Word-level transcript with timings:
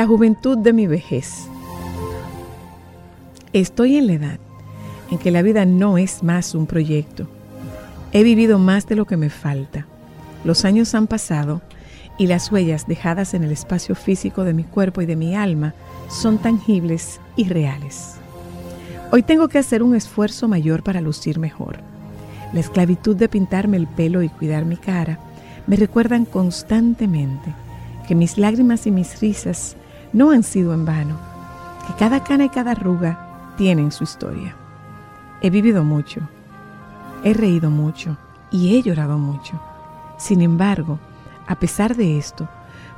La 0.00 0.06
juventud 0.06 0.56
de 0.56 0.72
mi 0.72 0.86
vejez. 0.86 1.46
Estoy 3.52 3.98
en 3.98 4.06
la 4.06 4.14
edad 4.14 4.38
en 5.10 5.18
que 5.18 5.30
la 5.30 5.42
vida 5.42 5.66
no 5.66 5.98
es 5.98 6.22
más 6.22 6.54
un 6.54 6.64
proyecto. 6.66 7.28
He 8.12 8.22
vivido 8.22 8.58
más 8.58 8.86
de 8.86 8.96
lo 8.96 9.04
que 9.04 9.18
me 9.18 9.28
falta. 9.28 9.86
Los 10.42 10.64
años 10.64 10.94
han 10.94 11.06
pasado 11.06 11.60
y 12.16 12.28
las 12.28 12.50
huellas 12.50 12.86
dejadas 12.86 13.34
en 13.34 13.44
el 13.44 13.52
espacio 13.52 13.94
físico 13.94 14.44
de 14.44 14.54
mi 14.54 14.64
cuerpo 14.64 15.02
y 15.02 15.04
de 15.04 15.16
mi 15.16 15.36
alma 15.36 15.74
son 16.08 16.38
tangibles 16.38 17.20
y 17.36 17.44
reales. 17.44 18.14
Hoy 19.12 19.22
tengo 19.22 19.48
que 19.48 19.58
hacer 19.58 19.82
un 19.82 19.94
esfuerzo 19.94 20.48
mayor 20.48 20.82
para 20.82 21.02
lucir 21.02 21.38
mejor. 21.38 21.76
La 22.54 22.60
esclavitud 22.60 23.16
de 23.16 23.28
pintarme 23.28 23.76
el 23.76 23.86
pelo 23.86 24.22
y 24.22 24.30
cuidar 24.30 24.64
mi 24.64 24.78
cara 24.78 25.18
me 25.66 25.76
recuerdan 25.76 26.24
constantemente 26.24 27.54
que 28.08 28.14
mis 28.14 28.38
lágrimas 28.38 28.86
y 28.86 28.90
mis 28.90 29.20
risas 29.20 29.76
no 30.12 30.30
han 30.30 30.42
sido 30.42 30.74
en 30.74 30.84
vano, 30.84 31.16
que 31.86 31.94
cada 31.94 32.22
cana 32.24 32.44
y 32.44 32.48
cada 32.48 32.72
arruga 32.72 33.54
tienen 33.56 33.92
su 33.92 34.04
historia. 34.04 34.54
He 35.40 35.50
vivido 35.50 35.84
mucho, 35.84 36.20
he 37.24 37.34
reído 37.34 37.70
mucho 37.70 38.16
y 38.50 38.76
he 38.76 38.82
llorado 38.82 39.18
mucho. 39.18 39.60
Sin 40.18 40.42
embargo, 40.42 40.98
a 41.46 41.58
pesar 41.58 41.96
de 41.96 42.18
esto, 42.18 42.48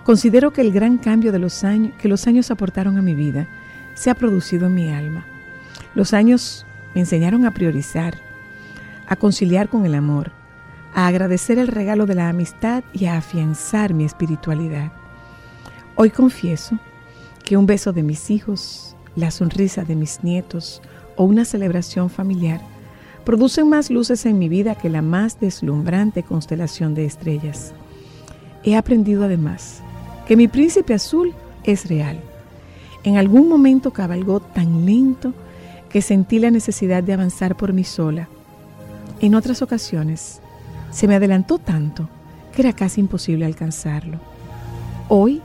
considero 0.04 0.52
que 0.52 0.60
el 0.60 0.72
gran 0.72 0.98
cambio 0.98 1.32
de 1.32 1.38
los 1.38 1.64
años, 1.64 1.92
que 1.98 2.08
los 2.08 2.26
años 2.26 2.50
aportaron 2.50 2.98
a 2.98 3.02
mi 3.02 3.14
vida 3.14 3.48
se 3.94 4.10
ha 4.10 4.14
producido 4.14 4.66
en 4.66 4.74
mi 4.74 4.90
alma. 4.90 5.24
Los 5.94 6.14
años 6.14 6.66
me 6.94 7.00
enseñaron 7.02 7.44
a 7.46 7.52
priorizar, 7.52 8.14
a 9.06 9.16
conciliar 9.16 9.68
con 9.68 9.84
el 9.84 9.94
amor, 9.94 10.32
a 10.94 11.06
agradecer 11.06 11.58
el 11.58 11.68
regalo 11.68 12.06
de 12.06 12.14
la 12.14 12.28
amistad 12.28 12.82
y 12.92 13.06
a 13.06 13.16
afianzar 13.16 13.94
mi 13.94 14.04
espiritualidad. 14.04 14.92
Hoy 15.94 16.10
confieso 16.10 16.78
que 17.52 17.58
un 17.58 17.66
beso 17.66 17.92
de 17.92 18.02
mis 18.02 18.30
hijos, 18.30 18.96
la 19.14 19.30
sonrisa 19.30 19.84
de 19.84 19.94
mis 19.94 20.24
nietos 20.24 20.80
o 21.16 21.24
una 21.24 21.44
celebración 21.44 22.08
familiar 22.08 22.62
producen 23.26 23.68
más 23.68 23.90
luces 23.90 24.24
en 24.24 24.38
mi 24.38 24.48
vida 24.48 24.74
que 24.74 24.88
la 24.88 25.02
más 25.02 25.38
deslumbrante 25.38 26.22
constelación 26.22 26.94
de 26.94 27.04
estrellas. 27.04 27.74
He 28.64 28.74
aprendido 28.74 29.24
además 29.24 29.82
que 30.26 30.34
mi 30.34 30.48
príncipe 30.48 30.94
azul 30.94 31.34
es 31.64 31.90
real. 31.90 32.18
En 33.04 33.18
algún 33.18 33.50
momento 33.50 33.92
cabalgó 33.92 34.40
tan 34.40 34.86
lento 34.86 35.34
que 35.90 36.00
sentí 36.00 36.38
la 36.38 36.50
necesidad 36.50 37.02
de 37.02 37.12
avanzar 37.12 37.54
por 37.54 37.74
mí 37.74 37.84
sola. 37.84 38.30
En 39.20 39.34
otras 39.34 39.60
ocasiones 39.60 40.40
se 40.90 41.06
me 41.06 41.16
adelantó 41.16 41.58
tanto 41.58 42.08
que 42.56 42.62
era 42.62 42.72
casi 42.72 43.02
imposible 43.02 43.44
alcanzarlo. 43.44 44.18
Hoy, 45.10 45.42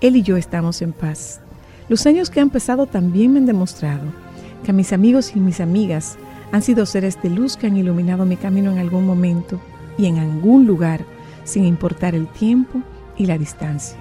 él 0.00 0.16
y 0.16 0.22
yo 0.22 0.36
estamos 0.36 0.82
en 0.82 0.92
paz. 0.92 1.40
Los 1.88 2.06
años 2.06 2.30
que 2.30 2.40
han 2.40 2.50
pasado 2.50 2.86
también 2.86 3.32
me 3.32 3.38
han 3.38 3.46
demostrado 3.46 4.04
que 4.64 4.72
mis 4.72 4.92
amigos 4.92 5.34
y 5.34 5.40
mis 5.40 5.60
amigas 5.60 6.16
han 6.52 6.62
sido 6.62 6.86
seres 6.86 7.20
de 7.22 7.30
luz 7.30 7.56
que 7.56 7.66
han 7.66 7.76
iluminado 7.76 8.24
mi 8.26 8.36
camino 8.36 8.70
en 8.70 8.78
algún 8.78 9.06
momento 9.06 9.60
y 9.98 10.06
en 10.06 10.18
algún 10.18 10.66
lugar 10.66 11.04
sin 11.44 11.64
importar 11.64 12.14
el 12.14 12.28
tiempo 12.28 12.80
y 13.16 13.26
la 13.26 13.38
distancia. 13.38 13.98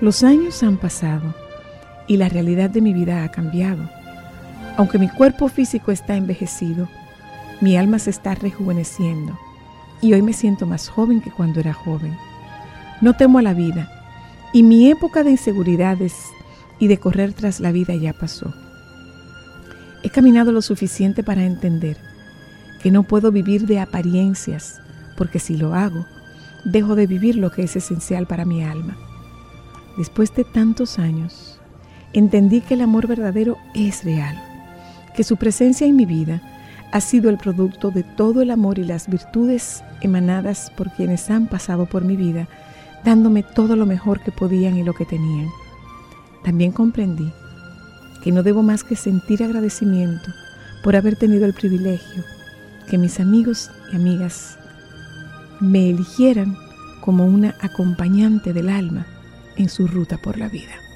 Los 0.00 0.22
años 0.22 0.62
han 0.62 0.76
pasado 0.76 1.34
y 2.06 2.16
la 2.16 2.28
realidad 2.28 2.70
de 2.70 2.80
mi 2.80 2.92
vida 2.92 3.24
ha 3.24 3.30
cambiado. 3.30 3.88
Aunque 4.76 4.98
mi 4.98 5.08
cuerpo 5.08 5.48
físico 5.48 5.90
está 5.90 6.14
envejecido, 6.14 6.88
mi 7.60 7.76
alma 7.76 7.98
se 7.98 8.10
está 8.10 8.34
rejuveneciendo 8.34 9.36
y 10.00 10.12
hoy 10.12 10.22
me 10.22 10.32
siento 10.32 10.66
más 10.66 10.88
joven 10.88 11.20
que 11.20 11.32
cuando 11.32 11.58
era 11.58 11.72
joven. 11.72 12.16
No 13.00 13.14
temo 13.14 13.38
a 13.38 13.42
la 13.42 13.54
vida 13.54 13.97
y 14.58 14.64
mi 14.64 14.90
época 14.90 15.22
de 15.22 15.30
inseguridades 15.30 16.14
y 16.80 16.88
de 16.88 16.98
correr 16.98 17.32
tras 17.32 17.60
la 17.60 17.70
vida 17.70 17.94
ya 17.94 18.12
pasó. 18.12 18.52
He 20.02 20.10
caminado 20.10 20.50
lo 20.50 20.62
suficiente 20.62 21.22
para 21.22 21.44
entender 21.44 21.96
que 22.82 22.90
no 22.90 23.04
puedo 23.04 23.30
vivir 23.30 23.68
de 23.68 23.78
apariencias, 23.78 24.80
porque 25.16 25.38
si 25.38 25.56
lo 25.56 25.76
hago, 25.76 26.06
dejo 26.64 26.96
de 26.96 27.06
vivir 27.06 27.36
lo 27.36 27.52
que 27.52 27.62
es 27.62 27.76
esencial 27.76 28.26
para 28.26 28.44
mi 28.44 28.64
alma. 28.64 28.96
Después 29.96 30.34
de 30.34 30.42
tantos 30.42 30.98
años, 30.98 31.60
entendí 32.12 32.60
que 32.60 32.74
el 32.74 32.80
amor 32.80 33.06
verdadero 33.06 33.58
es 33.76 34.02
real, 34.02 34.36
que 35.14 35.22
su 35.22 35.36
presencia 35.36 35.86
en 35.86 35.94
mi 35.94 36.04
vida 36.04 36.42
ha 36.90 37.00
sido 37.00 37.30
el 37.30 37.38
producto 37.38 37.92
de 37.92 38.02
todo 38.02 38.42
el 38.42 38.50
amor 38.50 38.80
y 38.80 38.84
las 38.84 39.08
virtudes 39.08 39.84
emanadas 40.00 40.72
por 40.76 40.90
quienes 40.90 41.30
han 41.30 41.46
pasado 41.46 41.86
por 41.86 42.02
mi 42.02 42.16
vida, 42.16 42.48
dándome 43.04 43.42
todo 43.42 43.76
lo 43.76 43.86
mejor 43.86 44.20
que 44.20 44.32
podían 44.32 44.76
y 44.76 44.84
lo 44.84 44.94
que 44.94 45.04
tenían. 45.04 45.48
También 46.42 46.72
comprendí 46.72 47.32
que 48.22 48.32
no 48.32 48.42
debo 48.42 48.62
más 48.62 48.84
que 48.84 48.96
sentir 48.96 49.42
agradecimiento 49.42 50.30
por 50.82 50.96
haber 50.96 51.16
tenido 51.16 51.46
el 51.46 51.54
privilegio 51.54 52.24
que 52.88 52.98
mis 52.98 53.20
amigos 53.20 53.70
y 53.92 53.96
amigas 53.96 54.58
me 55.60 55.90
eligieran 55.90 56.56
como 57.00 57.26
una 57.26 57.54
acompañante 57.60 58.52
del 58.52 58.68
alma 58.68 59.06
en 59.56 59.68
su 59.68 59.86
ruta 59.86 60.18
por 60.18 60.38
la 60.38 60.48
vida. 60.48 60.87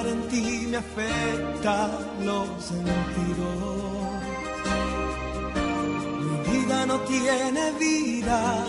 En 0.00 0.28
ti 0.28 0.66
me 0.70 0.78
afecta 0.78 1.90
los 2.20 2.48
sentidos. 2.70 3.56
Mi 6.20 6.36
vida 6.50 6.86
no 6.86 6.98
tiene 7.00 7.72
vida 7.78 8.64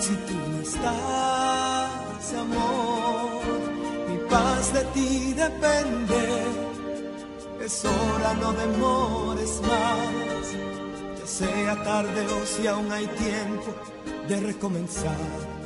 si 0.00 0.14
tú 0.26 0.34
no 0.50 0.60
estás, 0.60 2.34
amor. 2.44 3.42
Mi 4.08 4.18
paz 4.28 4.72
de 4.74 4.84
ti 4.94 5.32
depende. 5.34 6.22
Es 7.64 7.84
hora, 7.84 8.34
no 8.34 8.52
demores 8.52 9.60
más. 9.62 10.44
Ya 11.18 11.26
sea 11.26 11.82
tarde 11.84 12.26
o 12.26 12.46
si 12.46 12.66
aún 12.66 12.90
hay 12.90 13.06
tiempo 13.06 13.70
de 14.28 14.40
recomenzar 14.40 15.56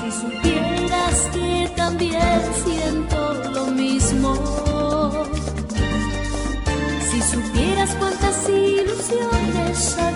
si 0.00 0.10
supieras 0.12 1.28
que 1.32 1.49
también 2.00 2.40
siento 2.64 3.34
lo 3.52 3.66
mismo. 3.66 4.34
Si 7.10 7.20
supieras 7.20 7.94
cuántas 7.98 8.48
ilusiones 8.48 9.98
había 9.98 10.09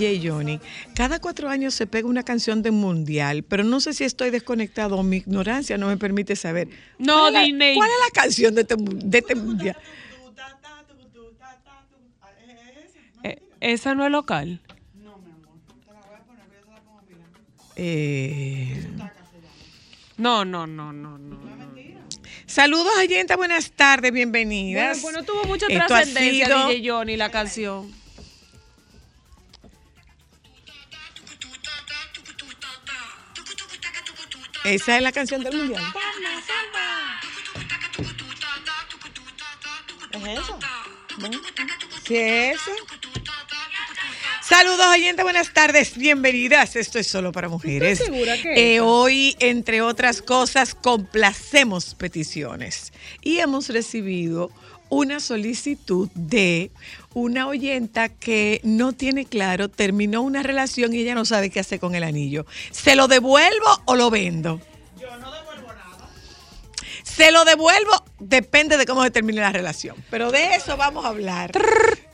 DJ 0.00 0.28
Johnny, 0.28 0.60
cada 0.94 1.20
cuatro 1.20 1.48
años 1.48 1.74
se 1.74 1.86
pega 1.86 2.08
una 2.08 2.22
canción 2.22 2.62
de 2.62 2.70
mundial, 2.70 3.42
pero 3.42 3.64
no 3.64 3.80
sé 3.80 3.92
si 3.92 4.04
estoy 4.04 4.30
desconectado 4.30 4.96
o 4.96 5.02
mi 5.02 5.18
ignorancia 5.18 5.76
no 5.78 5.86
me 5.88 5.96
permite 5.96 6.36
saber. 6.36 6.68
No, 6.98 7.18
¿Cuál, 7.30 7.36
es 7.36 7.52
la, 7.54 7.74
¿cuál 7.74 7.90
es 7.90 7.96
la 8.06 8.10
canción 8.22 8.54
de 8.54 8.62
este, 8.62 8.74
de 8.78 9.18
este 9.18 9.34
mundial? 9.34 9.76
Eh, 13.22 13.38
¿Esa 13.60 13.94
no 13.94 14.04
es 14.04 14.10
local? 14.10 14.60
No, 14.94 15.18
mi 15.18 15.30
amor. 15.32 15.58
Te 15.86 15.92
la 15.92 16.00
voy 16.00 16.16
a 16.16 16.22
poner, 16.24 16.44
yo 16.50 16.64
se 16.64 16.70
la 16.70 16.80
pongo 16.80 17.00
Eh, 17.76 18.86
No, 20.16 20.44
no, 20.44 20.66
no, 20.66 20.92
no, 20.92 21.18
no. 21.18 21.40
saludos, 22.46 22.92
oyenta, 22.98 23.36
buenas 23.36 23.70
tardes, 23.72 24.12
bienvenidas. 24.12 25.02
Bueno, 25.02 25.20
bueno, 25.22 25.32
tuvo 25.32 25.44
mucha 25.48 25.66
trascendencia 25.66 26.46
sido- 26.46 26.68
DJ 26.68 26.90
Johnny 26.90 27.16
la 27.16 27.30
canción. 27.30 27.99
Esa 34.64 34.96
es 34.96 35.02
la 35.02 35.12
canción 35.12 35.42
del 35.42 35.56
mundial. 35.56 35.82
¿Es 40.12 40.22
eso? 40.38 40.58
¿Sí 42.06 42.16
es 42.16 42.54
eso? 42.60 42.70
Saludos, 44.42 44.86
oyentes, 44.92 45.22
buenas 45.22 45.54
tardes, 45.54 45.96
bienvenidas. 45.96 46.74
Esto 46.74 46.98
es 46.98 47.06
solo 47.06 47.30
para 47.30 47.48
mujeres. 47.48 48.00
¿Estás 48.00 48.12
segura 48.12 48.36
que 48.42 48.74
Eh, 48.74 48.80
hoy, 48.80 49.36
entre 49.38 49.80
otras 49.80 50.20
cosas, 50.22 50.74
complacemos 50.74 51.94
peticiones 51.94 52.92
y 53.22 53.38
hemos 53.38 53.68
recibido 53.68 54.50
una 54.90 55.20
solicitud 55.20 56.10
de 56.14 56.70
una 57.14 57.46
oyenta 57.46 58.08
que 58.08 58.60
no 58.62 58.92
tiene 58.92 59.24
claro, 59.24 59.68
terminó 59.68 60.20
una 60.20 60.42
relación 60.42 60.92
y 60.92 60.98
ella 60.98 61.14
no 61.14 61.24
sabe 61.24 61.50
qué 61.50 61.60
hacer 61.60 61.80
con 61.80 61.94
el 61.94 62.04
anillo. 62.04 62.44
¿Se 62.70 62.94
lo 62.94 63.08
devuelvo 63.08 63.82
o 63.86 63.96
lo 63.96 64.10
vendo? 64.10 64.60
Se 67.02 67.32
lo 67.32 67.44
devuelvo, 67.44 67.92
depende 68.18 68.76
de 68.76 68.86
cómo 68.86 69.02
se 69.02 69.10
termine 69.10 69.40
la 69.40 69.52
relación. 69.52 69.96
Pero 70.10 70.30
de 70.30 70.54
eso 70.54 70.76
vamos 70.76 71.04
a 71.04 71.08
hablar. 71.08 71.52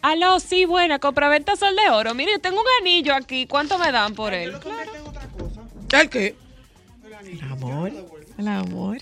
Aló, 0.02 0.40
sí, 0.40 0.64
buena, 0.64 0.98
compraventa 0.98 1.56
Sol 1.56 1.76
de 1.76 1.90
Oro. 1.90 2.14
Mire, 2.14 2.38
tengo 2.38 2.60
un 2.60 2.66
anillo 2.80 3.14
aquí. 3.14 3.46
¿Cuánto 3.46 3.78
me 3.78 3.92
dan 3.92 4.14
por 4.14 4.34
él? 4.34 4.54
¿El 5.92 6.10
qué? 6.10 6.36
El 7.24 7.42
amor. 7.42 7.92
El 8.38 8.48
amor. 8.48 8.98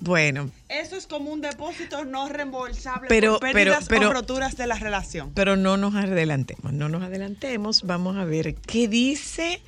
Bueno, 0.00 0.50
Eso 0.68 0.96
es 0.96 1.06
como 1.06 1.30
un 1.30 1.40
depósito 1.40 2.04
no 2.04 2.28
reembolsable 2.28 3.08
Pero- 3.08 3.38
por 3.38 3.52
pérdidas 3.52 3.86
pero- 3.88 4.00
pero- 4.00 4.10
o 4.10 4.12
roturas 4.14 4.56
de 4.56 4.66
la 4.66 4.76
relación. 4.76 5.32
pero 5.34 5.56
no 5.56 5.76
nos 5.76 5.94
adelantemos, 5.94 6.72
no 6.72 6.88
nos 6.88 7.02
adelantemos. 7.02 7.82
Vamos 7.82 8.16
a 8.16 8.24
ver 8.24 8.54
qué 8.54 8.88
dice 8.88 9.60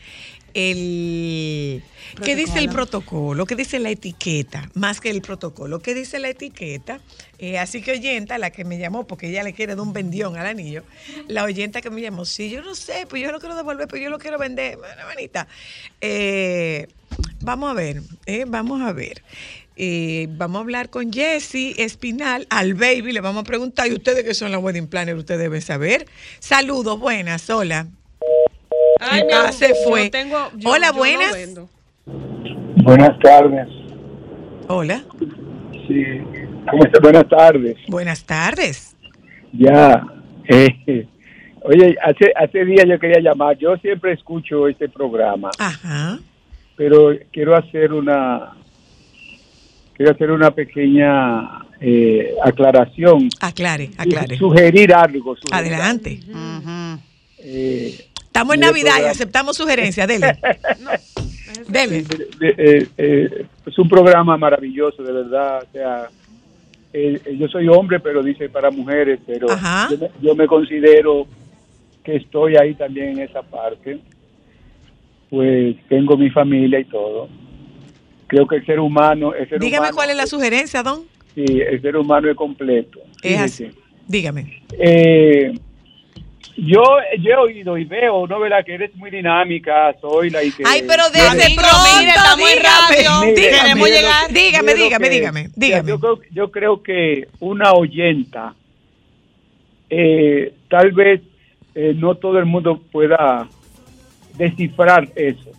el 0.55 1.83
qué 2.23 2.37
dice 2.37 2.59
el 2.61 2.69
protocolo, 2.69 3.45
qué 3.45 3.57
dice 3.57 3.79
la 3.81 3.91
etiqueta, 3.91 4.71
más 4.75 5.01
que 5.01 5.11
el 5.11 5.21
protocolo, 5.21 5.81
qué 5.81 5.95
dice 5.95 6.19
la 6.21 6.29
etiqueta. 6.29 7.01
Eh, 7.39 7.59
así 7.59 7.83
que 7.83 7.93
oyenta, 7.93 8.39
la 8.39 8.51
que 8.51 8.65
me 8.65 8.79
llamó, 8.79 9.07
porque 9.07 9.29
ella 9.29 9.43
le 9.43 9.53
quiere 9.53 9.75
dar 9.75 9.83
un 9.85 9.93
vendión 9.93 10.37
al 10.37 10.47
anillo, 10.47 10.85
la 11.27 11.43
oyenta 11.45 11.81
que 11.83 11.91
me 11.91 12.01
llamó, 12.01 12.25
sí, 12.25 12.49
yo 12.51 12.63
no 12.63 12.75
sé, 12.77 13.07
pues 13.11 13.21
yo 13.23 13.33
lo 13.33 13.41
quiero 13.41 13.57
devolver, 13.57 13.89
pero 13.89 14.03
yo 14.03 14.11
lo 14.11 14.19
quiero 14.19 14.39
vender, 14.39 14.77
bueno, 14.79 15.03
manita. 15.07 15.49
Eh, 16.01 16.87
vamos 17.41 17.71
a 17.71 17.75
ver, 17.75 18.01
eh, 18.27 18.45
vamos 18.47 18.81
a 18.81 18.93
ver. 18.93 19.23
Eh, 19.77 20.29
vamos 20.31 20.59
a 20.59 20.61
hablar 20.63 20.89
con 20.89 21.13
Jesse 21.13 21.75
Espinal, 21.79 22.47
al 22.49 22.75
baby, 22.75 23.13
le 23.13 23.21
vamos 23.21 23.43
a 23.43 23.45
preguntar, 23.45 23.89
¿y 23.89 23.93
ustedes 23.95 24.23
que 24.25 24.35
son 24.35 24.53
la 24.53 24.59
wedding 24.59 24.87
planner? 24.87 25.17
Ustedes 25.17 25.41
deben 25.41 25.61
saber. 25.63 26.07
Saludos, 26.39 26.99
buenas, 27.01 27.51
hola. 27.51 27.89
Ay, 29.01 29.23
Ah, 29.35 29.51
se 29.51 29.69
yo 29.71 29.75
fue. 29.89 30.11
tengo- 30.11 30.51
yo- 30.57 30.71
Hola, 30.71 30.89
yo 30.89 30.95
buenas. 30.99 31.37
Buenas 32.77 33.19
tardes. 33.21 33.69
Hola, 34.69 35.03
Sí. 35.89 36.03
¿Cómo 36.71 36.83
está? 36.85 37.01
Buenas 37.01 37.29
tardes. 37.29 37.77
buenas 37.89 38.25
tardes. 38.25 38.97
Ya. 39.53 40.07
eh, 40.49 41.07
oye, 41.63 41.97
hace 42.03 42.33
hace 42.37 42.65
días 42.65 42.85
yo 42.89 42.99
quería 42.99 43.21
llamar. 43.21 43.57
Yo 43.59 43.77
siempre 43.79 44.13
escucho 44.13 44.69
este 44.69 44.89
programa, 44.89 45.51
Ajá. 45.59 46.19
pero 46.77 47.11
quiero 47.33 47.55
hacer 47.57 47.93
una 47.93 48.53
quiero 49.97 50.13
hacer 50.13 50.31
una 50.31 50.51
pequeña 50.51 51.65
eh, 51.81 52.35
aclaración. 52.43 53.29
Aclare, 53.41 53.91
aclare. 53.97 54.35
Y 54.35 54.39
Sugerir 54.39 54.95
algo. 54.95 55.37
sugerir 55.37 55.55
Adelante. 55.75 56.21
algo. 56.35 57.01
Eh, 57.39 57.95
Estamos 58.25 58.55
en 58.55 58.61
Navidad 58.63 58.95
y 59.01 59.05
aceptamos 59.05 59.57
sugerencias. 59.57 60.09
Dele. 60.09 60.39
Dele. 61.69 62.03
de- 62.03 62.27
de- 62.39 62.55
eh, 62.59 62.89
eh, 62.99 63.47
es 63.65 63.79
un 63.79 63.89
programa 63.89 64.37
maravilloso, 64.37 65.03
de 65.03 65.13
verdad. 65.13 65.63
O 65.63 65.73
sea, 65.73 66.09
yo 67.39 67.49
soy 67.49 67.69
hombre, 67.69 68.01
pero 68.01 68.23
dice 68.23 68.49
para 68.49 68.71
mujeres, 68.71 69.21
pero 69.27 69.47
yo 69.49 69.99
me, 69.99 70.11
yo 70.21 70.35
me 70.35 70.47
considero 70.47 71.27
que 72.03 72.17
estoy 72.17 72.57
ahí 72.57 72.75
también 72.75 73.11
en 73.11 73.21
esa 73.21 73.43
parte. 73.43 73.99
Pues 75.31 75.77
tengo 75.89 76.17
mi 76.17 76.31
familia 76.31 76.81
y 76.81 76.85
todo. 76.85 77.29
Creo 78.27 78.47
que 78.47 78.57
el 78.57 78.67
ser 78.67 78.81
humano, 78.81 79.35
el 79.35 79.49
ser 79.49 79.59
Dígame 79.61 79.79
humano- 79.89 79.95
cuál 79.97 80.11
es 80.11 80.17
la 80.17 80.27
sugerencia, 80.27 80.83
don. 80.83 81.03
Sí, 81.35 81.45
el 81.61 81.81
ser 81.83 81.97
humano 81.97 82.31
es 82.31 82.37
completo. 82.37 83.01
Es 83.23 83.39
así. 83.41 83.69
Dígame. 84.07 84.63
Eh, 84.79 85.53
yo, 86.57 86.83
yo 87.21 87.31
he 87.33 87.37
oído 87.37 87.77
y 87.77 87.85
veo, 87.85 88.27
¿no? 88.29 88.39
¿Verdad? 88.39 88.65
Que 88.65 88.75
eres 88.75 88.95
muy 88.95 89.11
dinámica, 89.11 89.95
soy 90.01 90.31
la 90.31 90.45
y 90.45 90.53
que... 90.53 90.63
Ay, 90.65 90.85
pero 90.87 91.03
desde 91.11 91.55
pronto, 91.57 91.77
mire, 91.99 92.11
estamos 92.11 92.49
en 92.51 92.57
dígame. 92.59 92.63
radio. 92.63 93.21
Mire, 93.27 93.41
Dígame, 93.51 93.75
mire 93.75 93.79
lo- 93.91 93.97
llegar. 93.97 94.33
dígame, 94.33 94.75
dígame, 94.75 95.09
que- 95.09 95.15
dígame, 95.15 95.49
dígame. 95.57 95.89
Yo 95.89 95.99
creo, 95.99 96.21
yo 96.31 96.51
creo 96.53 96.83
que 96.83 97.29
una 97.41 97.73
oyenta, 97.73 98.55
eh, 99.91 100.55
tal 100.69 100.93
vez 100.93 101.21
eh, 101.75 101.93
no 101.97 102.15
todo 102.15 102.39
el 102.39 102.47
mundo 102.47 102.81
pueda 102.93 103.49
descifrar 104.37 105.09
eso. 105.17 105.51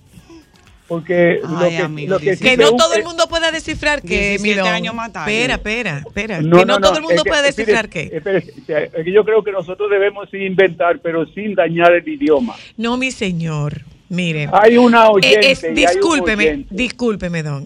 Porque 0.87 1.39
lo 1.41 1.67
que, 1.67 1.77
amigo, 1.79 2.13
lo 2.13 2.19
que, 2.19 2.37
Que 2.37 2.57
no 2.57 2.75
todo 2.75 2.93
el 2.93 3.03
mundo 3.03 3.27
pueda 3.27 3.51
descifrar 3.51 4.01
que, 4.03 4.37
mi 4.39 4.49
17 4.49 4.59
don. 4.59 4.67
años 4.67 4.93
mataron. 4.93 5.29
Espera, 5.33 5.55
espera, 5.55 6.03
espera. 6.05 6.41
No, 6.41 6.59
que 6.59 6.65
no, 6.65 6.79
no, 6.79 6.87
todo 6.87 6.97
el 6.97 7.03
mundo 7.03 7.23
que- 7.23 7.29
puede 7.29 7.41
descifrar 7.41 7.85
espere, 7.85 8.09
qué. 8.09 8.17
espere, 8.17 8.37
o 8.61 8.65
sea, 8.65 8.79
es 8.83 9.03
que 9.03 9.11
yo 9.11 9.25
creo 9.25 9.43
que 9.43 9.51
nosotros 9.51 9.89
debemos 9.89 10.31
inventar, 10.33 10.99
pero 11.01 11.25
sin 11.27 11.55
dañar 11.55 11.91
el 11.93 12.07
idioma. 12.07 12.55
No, 12.77 12.97
mi 12.97 13.09
señor. 13.11 13.81
Mire. 14.07 14.47
Hay 14.53 14.77
una 14.77 15.05
Eh, 15.05 15.09
oyente 15.13 15.51
es- 15.51 15.63
y 15.63 15.65
hay 15.65 15.71
un 15.71 15.75
discúlpeme, 15.75 16.43
oyente. 16.43 16.75
discúlpeme, 16.75 17.43
don. 17.43 17.65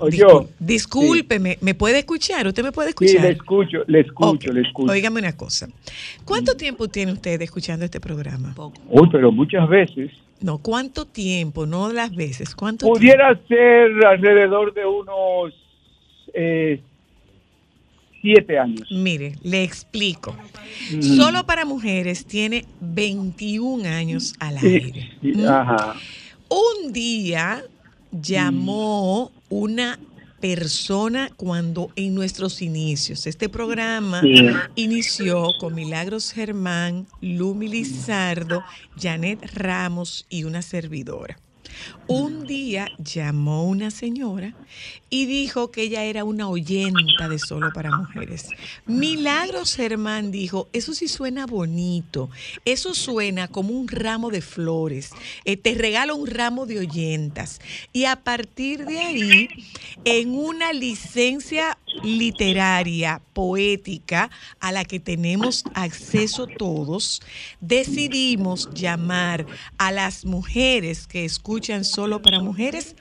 ¿me 1.61 1.75
puede 1.75 1.99
escuchar? 1.99 2.47
¿Usted 2.47 2.63
me 2.63 2.71
puede 2.71 2.89
Sí, 2.89 3.05
escuchar? 3.05 3.21
le 3.25 3.31
escucho, 3.31 3.77
le 3.87 3.99
escucho, 4.01 4.29
Ok. 4.29 4.43
le 4.53 4.61
escucho. 4.61 4.91
Óigame 4.91 5.19
una 5.19 5.35
cosa. 5.35 5.67
¿Cuánto 6.25 6.55
tiempo 6.55 6.87
tiene 6.87 7.11
usted 7.11 7.41
escuchando 7.41 7.83
este 7.85 7.99
programa? 7.99 8.55
Uy, 8.87 9.09
pero 9.11 9.31
muchas 9.31 9.67
veces 9.67 10.11
No, 10.41 10.57
¿cuánto 10.59 11.05
tiempo? 11.05 11.65
No 11.65 11.91
las 11.91 12.15
veces. 12.15 12.55
¿Cuánto 12.55 12.87
pudiera 12.87 13.37
ser 13.49 13.91
alrededor 14.05 14.73
de 14.73 14.85
unos 14.85 15.53
eh, 16.33 16.79
siete 18.21 18.57
años. 18.57 18.87
Mire, 18.91 19.33
le 19.43 19.63
explico. 19.63 20.35
Mm. 20.93 21.01
Solo 21.01 21.45
para 21.45 21.65
mujeres 21.65 22.25
tiene 22.25 22.65
21 22.79 23.85
años 23.85 24.33
al 24.39 24.59
Sí, 24.59 24.67
aire. 24.67 25.09
sí, 25.21 25.31
¿Mm? 25.35 25.45
ajá. 25.45 25.95
Un 26.49 26.93
día 26.93 27.63
llamó 28.11 29.31
una 29.49 29.99
persona 30.39 31.29
cuando 31.35 31.91
en 31.95 32.15
nuestros 32.15 32.61
inicios, 32.61 33.27
este 33.27 33.49
programa 33.49 34.21
Sí. 34.21 34.47
inició 34.75 35.49
con 35.59 35.75
Milagros 35.75 36.31
Germán, 36.31 37.07
Lumi 37.21 37.67
Lizardo, 37.67 38.63
Janet 38.97 39.39
Ramos 39.53 40.25
y 40.29 40.45
una 40.45 40.61
servidora. 40.61 41.37
Un 42.09 42.47
día 42.47 42.89
llamó 42.97 43.65
una 43.65 43.91
señora 43.91 44.55
y 45.11 45.27
dijo 45.27 45.69
que 45.69 45.83
ella 45.83 46.05
era 46.05 46.23
una 46.23 46.49
oyenta 46.49 47.29
de 47.29 47.37
Solo 47.37 47.71
para 47.71 47.95
Mujeres. 47.95 48.47
Milagros 48.87 49.75
Germán 49.75 50.31
dijo, 50.31 50.67
eso 50.73 50.95
sí 50.95 51.07
suena 51.07 51.45
bonito, 51.45 52.31
eso 52.65 52.95
suena 52.95 53.47
como 53.47 53.73
un 53.73 53.87
ramo 53.87 54.31
de 54.31 54.41
flores, 54.41 55.11
Eh, 55.45 55.55
te 55.55 55.75
regalo 55.75 56.15
un 56.15 56.25
ramo 56.25 56.65
de 56.65 56.79
oyentas. 56.79 57.61
Y 57.93 58.05
a 58.05 58.15
partir 58.15 58.85
de 58.85 58.97
ahí, 58.97 59.47
en 60.03 60.31
una 60.35 60.73
licencia 60.73 61.77
literaria, 62.03 63.21
poética, 63.33 64.31
a 64.59 64.71
la 64.71 64.83
que 64.83 64.99
tenemos 64.99 65.63
acceso 65.75 66.47
todos, 66.47 67.21
decidimos 67.61 68.67
llamar 68.73 69.45
a 69.77 69.91
las 69.91 70.25
mujeres 70.25 71.05
que 71.05 71.23
escuchan 71.23 71.85
solo 71.85 71.98
para 72.21 72.39
mujeres 72.39 72.95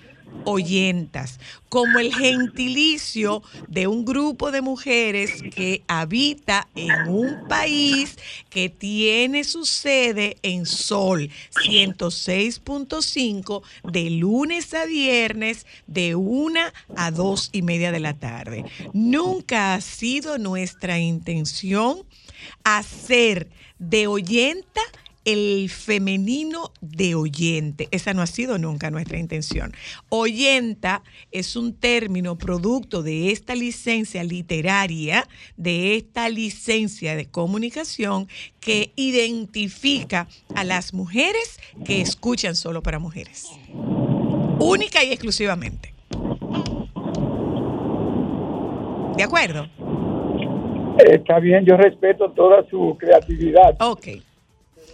oyentas, 0.44 1.38
como 1.68 2.00
el 2.00 2.12
gentilicio 2.12 3.44
de 3.68 3.86
un 3.86 4.04
grupo 4.04 4.50
de 4.50 4.60
mujeres 4.60 5.40
que 5.54 5.84
habita 5.86 6.66
en 6.74 7.08
un 7.08 7.46
país 7.46 8.18
que 8.50 8.68
tiene 8.68 9.44
su 9.44 9.64
sede 9.64 10.36
en 10.42 10.66
Sol 10.66 11.30
106.5 11.64 13.62
de 13.84 14.10
lunes 14.10 14.74
a 14.74 14.84
viernes 14.84 15.64
de 15.86 16.16
una 16.16 16.74
a 16.96 17.12
dos 17.12 17.50
y 17.52 17.62
media 17.62 17.92
de 17.92 18.00
la 18.00 18.14
tarde. 18.14 18.64
Nunca 18.92 19.74
ha 19.74 19.80
sido 19.80 20.38
nuestra 20.38 20.98
intención 20.98 22.02
hacer 22.64 23.48
de 23.78 24.08
oyenta 24.08 24.80
el 25.28 25.68
femenino 25.68 26.72
de 26.80 27.14
oyente. 27.14 27.86
Esa 27.90 28.14
no 28.14 28.22
ha 28.22 28.26
sido 28.26 28.56
nunca 28.56 28.90
nuestra 28.90 29.18
intención. 29.18 29.74
Oyenta 30.08 31.02
es 31.32 31.54
un 31.54 31.74
término 31.74 32.38
producto 32.38 33.02
de 33.02 33.30
esta 33.30 33.54
licencia 33.54 34.24
literaria, 34.24 35.28
de 35.58 35.96
esta 35.96 36.30
licencia 36.30 37.14
de 37.14 37.26
comunicación 37.26 38.26
que 38.58 38.92
identifica 38.96 40.28
a 40.54 40.64
las 40.64 40.94
mujeres 40.94 41.60
que 41.84 42.00
escuchan 42.00 42.56
solo 42.56 42.82
para 42.82 42.98
mujeres. 42.98 43.50
Única 44.58 45.04
y 45.04 45.12
exclusivamente. 45.12 45.92
¿De 49.14 49.22
acuerdo? 49.22 49.68
Está 50.98 51.38
bien, 51.38 51.66
yo 51.66 51.76
respeto 51.76 52.30
toda 52.30 52.66
su 52.70 52.96
creatividad. 52.98 53.76
Ok. 53.80 54.08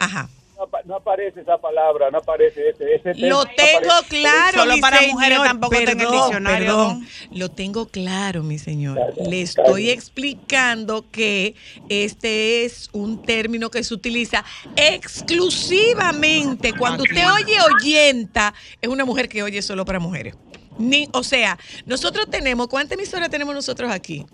Ajá. 0.00 0.28
No, 0.56 0.62
apa- 0.62 0.82
no 0.84 0.94
aparece 0.94 1.40
esa 1.40 1.58
palabra, 1.58 2.12
no 2.12 2.18
aparece 2.18 2.68
ese. 2.70 2.94
ese 2.94 3.08
Lo 3.26 3.44
término, 3.44 3.44
no 3.44 3.44
tengo 3.56 3.92
aparece. 3.92 4.08
claro, 4.20 4.58
Solo 4.60 4.74
mi 4.74 4.80
para 4.80 4.98
señor. 4.98 5.12
mujeres 5.14 5.38
tampoco 5.42 5.74
está 5.74 5.90
en 5.92 6.00
el 6.00 6.10
diccionario, 6.12 6.66
Perdón. 6.68 7.00
¿no? 7.00 7.36
Lo 7.38 7.50
tengo 7.50 7.86
claro, 7.88 8.42
mi 8.44 8.58
señor. 8.60 9.00
Le 9.28 9.42
estoy 9.42 9.90
explicando 9.90 11.10
que 11.10 11.56
este 11.88 12.64
es 12.64 12.88
un 12.92 13.20
término 13.22 13.68
que 13.68 13.82
se 13.82 13.94
utiliza 13.94 14.44
exclusivamente 14.76 16.72
cuando 16.72 17.02
usted 17.02 17.24
oye 17.32 17.56
oyenta, 17.74 18.54
es 18.80 18.88
una 18.88 19.04
mujer 19.04 19.28
que 19.28 19.42
oye 19.42 19.60
solo 19.60 19.84
para 19.84 19.98
mujeres. 19.98 20.36
Ni, 20.78 21.08
o 21.12 21.22
sea, 21.24 21.58
nosotros 21.86 22.26
tenemos, 22.30 22.68
¿cuántas 22.68 22.96
emisoras 22.98 23.28
tenemos 23.30 23.54
nosotros 23.54 23.90
aquí? 23.90 24.24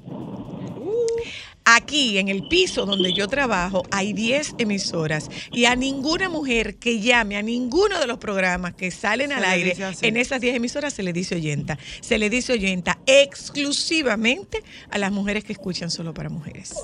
Aquí, 1.76 2.18
en 2.18 2.28
el 2.28 2.48
piso 2.48 2.84
donde 2.84 3.12
yo 3.12 3.28
trabajo, 3.28 3.84
hay 3.92 4.12
10 4.12 4.56
emisoras 4.58 5.28
y 5.52 5.66
a 5.66 5.76
ninguna 5.76 6.28
mujer 6.28 6.76
que 6.76 6.98
llame 7.00 7.36
a 7.36 7.42
ninguno 7.42 8.00
de 8.00 8.06
los 8.08 8.18
programas 8.18 8.74
que 8.74 8.90
salen 8.90 9.30
al 9.30 9.44
aire 9.44 9.76
en 10.02 10.16
esas 10.16 10.40
10 10.40 10.56
emisoras 10.56 10.92
se 10.94 11.02
le 11.04 11.12
dice 11.12 11.36
oyenta. 11.36 11.78
Se 12.00 12.18
le 12.18 12.28
dice 12.28 12.54
oyenta 12.54 12.98
exclusivamente 13.06 14.62
a 14.90 14.98
las 14.98 15.12
mujeres 15.12 15.44
que 15.44 15.52
escuchan 15.52 15.90
solo 15.90 16.12
para 16.12 16.28
mujeres. 16.28 16.74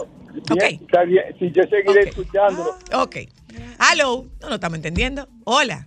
Bien, 0.54 0.74
Ok, 0.76 0.82
está 0.82 1.02
bien. 1.04 1.24
Sí, 1.38 1.50
yo 1.52 1.62
seguiré 1.64 2.02
Ok. 2.02 2.06
escuchándolo. 2.08 2.76
ok. 2.94 3.16
Hello, 3.90 4.26
no 4.40 4.48
lo 4.48 4.54
estamos 4.54 4.76
entendiendo. 4.76 5.26
Hola. 5.44 5.86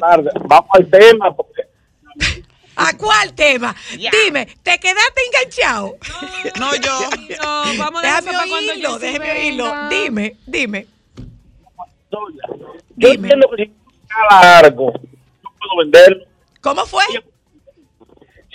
Tarde. 0.00 0.30
Vamos 0.46 0.68
al 0.74 0.90
tema. 0.90 1.34
Porque 1.36 1.62
¿A 2.76 2.96
cuál 2.96 3.34
tema? 3.34 3.74
Dime, 3.90 4.46
¿te 4.62 4.78
quedaste 4.78 5.20
enganchado? 5.26 5.96
No, 6.58 6.74
yo. 6.76 6.98
No, 7.42 7.78
vamos 7.78 8.04
a 8.04 8.06
déjame 8.06 8.30
eso 8.30 8.38
para 8.38 8.48
cuando 8.48 8.72
oírlo, 8.72 8.98
déjame 8.98 9.18
venga. 9.26 9.40
oírlo. 9.40 9.88
Dime, 9.88 10.36
dime. 10.46 10.86
yo 12.10 12.18
Dime. 12.96 13.14
entiendo 13.14 13.48
que 13.56 13.64
si 13.64 13.70
me 13.70 13.74
regalas 14.08 14.64
algo, 14.64 14.92
yo 14.92 15.50
puedo 15.58 15.76
venderlo. 15.78 16.24
¿Cómo 16.60 16.86
fue? 16.86 17.04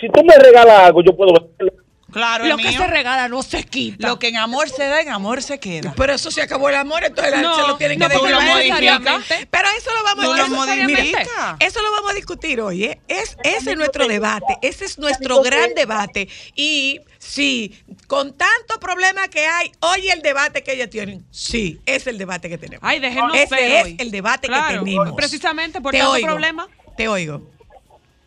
Si 0.00 0.08
tú 0.08 0.24
me 0.24 0.36
regalas 0.36 0.80
algo, 0.86 1.02
yo 1.02 1.16
puedo 1.16 1.32
venderlo. 1.34 1.81
Claro, 2.12 2.44
Lo 2.46 2.56
que 2.56 2.68
mío. 2.68 2.78
se 2.80 2.86
regala 2.86 3.28
no 3.28 3.42
se 3.42 3.64
quita. 3.64 4.06
Lo 4.08 4.18
que 4.18 4.28
en 4.28 4.36
amor 4.36 4.68
se 4.68 4.84
da, 4.86 5.00
en 5.00 5.08
amor 5.08 5.42
se 5.42 5.58
queda. 5.58 5.94
Pero 5.96 6.12
eso 6.12 6.30
se 6.30 6.42
acabó 6.42 6.68
el 6.68 6.74
amor, 6.76 7.02
entonces 7.04 7.40
No, 7.40 7.56
se 7.56 7.62
lo 7.66 7.76
tienen 7.76 7.98
no, 7.98 8.08
que 8.08 8.14
porque 8.18 8.32
no 8.32 8.40
necesariamente. 8.42 9.48
Pero 9.50 9.68
eso 9.76 9.90
lo 9.94 10.04
vamos 10.04 10.24
a 10.24 10.28
lo 10.28 10.32
eso- 10.34 11.82
lo 11.82 11.90
vamos 11.90 12.10
a 12.10 12.14
discutir 12.14 12.60
hoy, 12.60 12.84
¿eh? 12.84 13.00
Es, 13.08 13.36
ese 13.42 13.72
es 13.72 13.76
nuestro 13.76 14.06
debate, 14.06 14.56
ese 14.62 14.84
es 14.84 14.98
nuestro 14.98 15.42
gran 15.42 15.74
debate. 15.74 16.28
Y 16.54 17.00
sí, 17.18 17.82
con 18.06 18.36
tanto 18.36 18.78
problema 18.78 19.28
que 19.28 19.46
hay, 19.46 19.72
hoy 19.80 20.10
el 20.10 20.22
debate 20.22 20.62
que 20.62 20.72
ellas 20.74 20.90
tienen, 20.90 21.24
sí, 21.30 21.80
es 21.86 22.06
el 22.06 22.18
debate 22.18 22.48
que 22.48 22.58
tenemos. 22.58 22.82
Ay, 22.84 23.00
déjenos 23.00 23.34
ese 23.34 23.54
ver 23.54 23.64
es 23.72 23.84
hoy. 23.84 23.96
el 23.98 24.10
debate 24.10 24.48
Claro, 24.48 24.84
que 24.84 24.90
tenemos. 24.90 25.12
precisamente 25.16 25.80
por 25.80 25.92
Te 25.92 25.98
tanto 25.98 26.12
oigo, 26.12 26.26
problema. 26.26 26.68
Te 26.96 27.08
oigo. 27.08 27.42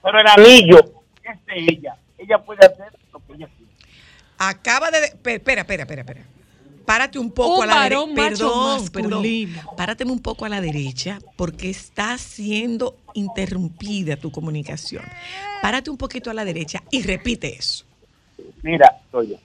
Pero 0.04 0.20
el 0.20 0.28
anillo 0.28 0.80
es 1.24 1.46
de 1.46 1.54
ella. 1.72 1.96
Ella 2.18 2.38
puede 2.40 2.66
hacer 2.66 2.92
lo 3.14 3.20
que 3.20 3.34
ella 3.34 3.48
quiera. 3.48 3.72
Acaba 4.38 4.92
de... 4.92 5.16
pe- 5.22 5.36
Espera, 5.36 5.62
espera, 5.62 5.84
espera, 5.84 6.02
espera. 6.02 6.26
Párate 6.86 7.18
un 7.18 7.32
poco 7.32 7.58
Un 7.58 7.64
a 7.64 7.66
la 7.66 7.84
derecha. 7.84 8.06
Perdón, 8.16 8.90
perdón. 8.90 9.12
masculino. 9.12 9.76
Párate 9.76 10.04
un 10.04 10.20
poco 10.20 10.46
a 10.46 10.50
la 10.50 10.62
derecha 10.62 11.20
porque 11.36 11.70
está 11.72 12.16
siendo 12.20 12.96
interrumpida 13.16 14.18
tu 14.18 14.32
comunicación. 14.32 15.04
Párate 15.64 15.90
un 15.90 15.98
poquito 15.98 16.30
a 16.30 16.34
la 16.36 16.46
derecha 16.46 16.84
y 16.92 17.02
repite 17.02 17.56
eso. 17.56 17.86
Mira, 18.62 19.02
soy 19.12 19.30
yo. 19.30 19.36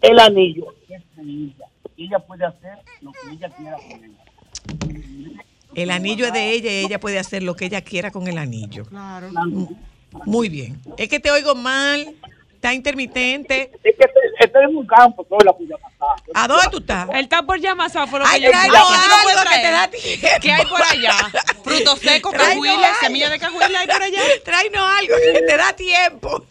El 0.00 0.18
anillo 0.18 0.74
es 0.88 1.02
de 1.16 1.22
ella. 1.22 1.66
Ella 1.98 2.18
puede 2.18 2.44
hacer 2.46 2.78
lo 3.02 3.12
que 3.12 3.30
ella 3.32 3.50
quiera 3.50 3.76
con 3.76 4.04
ella. 4.04 5.42
El 5.74 5.90
anillo 5.90 6.26
es 6.26 6.32
de 6.32 6.52
ella 6.52 6.70
y 6.72 6.84
ella 6.86 6.98
puede 7.00 7.18
hacer 7.18 7.42
lo 7.42 7.54
que 7.54 7.66
ella 7.66 7.82
quiera 7.82 8.10
con 8.10 8.26
el 8.26 8.38
anillo. 8.38 8.86
Claro. 8.86 9.30
Muy 10.24 10.48
bien. 10.48 10.80
Es 10.96 11.08
que 11.10 11.20
te 11.20 11.30
oigo 11.30 11.54
mal, 11.54 12.14
está 12.66 12.74
intermitente. 12.74 13.70
Es 13.84 13.96
que 13.96 14.04
estoy, 14.04 14.22
estoy 14.40 14.64
en 14.64 14.76
un 14.76 14.86
campo, 14.86 15.24
soy 15.28 15.38
la 15.44 15.52
puya. 15.52 15.76
¿A 16.34 16.48
dónde 16.48 16.66
tú 16.70 16.78
estás? 16.78 17.08
El 17.10 17.24
está 17.24 17.42
por 17.42 17.60
llamar, 17.60 17.90
fue 17.90 18.18
lo 18.18 18.24
que 18.26 18.40
yo 18.40 18.50
¿qué 18.50 18.68
no 18.68 18.74
puedes 19.22 19.38
algo 19.38 19.50
que 19.50 19.58
te 19.60 19.70
da 19.70 19.88
tiempo. 19.88 20.26
¿Qué 20.42 20.52
hay 20.52 20.66
por 20.66 20.82
allá? 20.82 21.12
Frutos 21.64 22.00
secos, 22.00 22.32
cajuiles, 22.32 22.96
semillas 23.00 23.30
de 23.30 23.38
cajuiles 23.38 23.76
hay 23.78 23.86
por 23.86 24.02
allá. 24.02 24.20
Tráenos 24.44 24.82
algo 24.98 25.14
que 25.16 25.42
te 25.42 25.56
da 25.56 25.72
tiempo. 25.74 26.44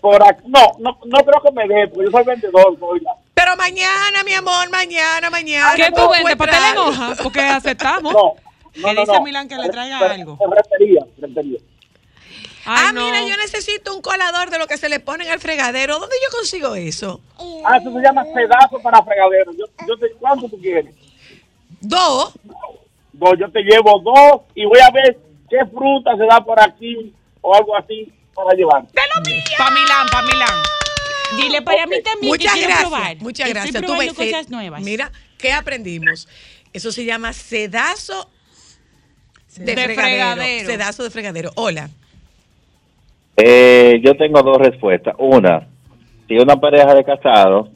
Por 0.00 0.22
aquí, 0.22 0.42
no, 0.46 0.72
no, 0.78 0.98
no 1.04 1.18
creo 1.24 1.42
que 1.42 1.52
me 1.52 1.66
dé, 1.66 1.88
porque 1.88 2.04
yo 2.04 2.10
soy 2.12 2.24
vendedor, 2.24 2.78
soy 2.78 3.00
la. 3.00 3.12
Pero 3.34 3.56
mañana, 3.56 4.22
mi 4.24 4.34
amor, 4.34 4.70
mañana, 4.70 5.30
mañana. 5.30 5.74
¿Qué 5.74 5.90
tú 5.90 6.08
vendes? 6.10 6.36
¿Para 6.36 6.56
encuentras 6.56 6.72
en 6.72 6.78
hoja? 6.78 7.22
Porque 7.22 7.40
aceptamos. 7.40 8.12
No. 8.12 8.34
no, 8.76 8.88
Que 8.88 8.94
no, 8.94 9.00
dice 9.00 9.12
no. 9.14 9.22
Milán 9.22 9.48
que 9.48 9.56
le 9.56 9.68
traiga 9.68 9.98
algo. 9.98 10.36
Ferretería, 10.36 11.04
ferretería. 11.16 11.58
Ay, 12.72 12.86
ah, 12.86 12.92
no. 12.92 13.04
mira, 13.04 13.26
yo 13.26 13.36
necesito 13.36 13.92
un 13.92 14.00
colador 14.00 14.48
de 14.48 14.56
lo 14.58 14.68
que 14.68 14.76
se 14.78 14.88
le 14.88 15.00
ponen 15.00 15.28
al 15.28 15.40
fregadero. 15.40 15.98
¿Dónde 15.98 16.14
yo 16.24 16.30
consigo 16.36 16.76
eso? 16.76 17.20
Ah, 17.64 17.78
eso 17.78 17.92
se 17.92 18.00
llama 18.00 18.24
pedazo 18.32 18.80
para 18.80 19.02
fregadero. 19.02 19.50
Yo, 19.58 19.64
yo 19.88 19.98
te, 19.98 20.12
¿Cuánto 20.20 20.48
tú 20.48 20.56
quieres? 20.60 20.94
Dos. 21.80 22.32
Dos, 23.12 23.34
yo 23.40 23.50
te 23.50 23.62
llevo 23.62 24.00
dos 24.00 24.42
y 24.54 24.64
voy 24.66 24.78
a 24.78 24.90
ver 24.92 25.18
qué 25.48 25.58
fruta 25.66 26.16
se 26.16 26.24
da 26.26 26.44
por 26.44 26.60
aquí 26.60 27.12
o 27.40 27.52
algo 27.56 27.76
así 27.76 28.12
para 28.32 28.56
llevar. 28.56 28.84
Pa' 28.86 29.70
Milán, 29.72 30.06
pa' 30.08 30.22
Milán. 30.22 30.62
Dile 31.36 31.62
para 31.62 31.86
mí 31.88 32.00
también 32.02 32.30
Muchas 32.30 32.52
que 32.52 32.58
quiero 32.60 32.68
gracias. 32.68 32.88
probar. 32.88 33.16
Muchas 33.16 33.48
gracias. 33.48 33.74
Tú 33.74 33.86
probando 33.86 34.14
ves, 34.14 34.30
cosas 34.30 34.48
nuevas. 34.48 34.80
Mira, 34.82 35.10
¿qué 35.38 35.52
aprendimos? 35.52 36.28
Eso 36.72 36.92
se 36.92 37.04
llama 37.04 37.32
sedazo 37.32 38.30
de, 39.56 39.64
De 39.64 39.72
fregadero. 39.72 40.02
fregadero. 40.36 40.70
Sedazo 40.70 41.02
de 41.02 41.10
fregadero. 41.10 41.50
Hola. 41.56 41.90
Eh, 43.36 44.00
yo 44.04 44.14
tengo 44.16 44.42
dos 44.42 44.58
respuestas. 44.58 45.14
Una, 45.18 45.66
si 46.28 46.36
una 46.38 46.56
pareja 46.56 46.94
de 46.94 47.04
casados. 47.04 47.68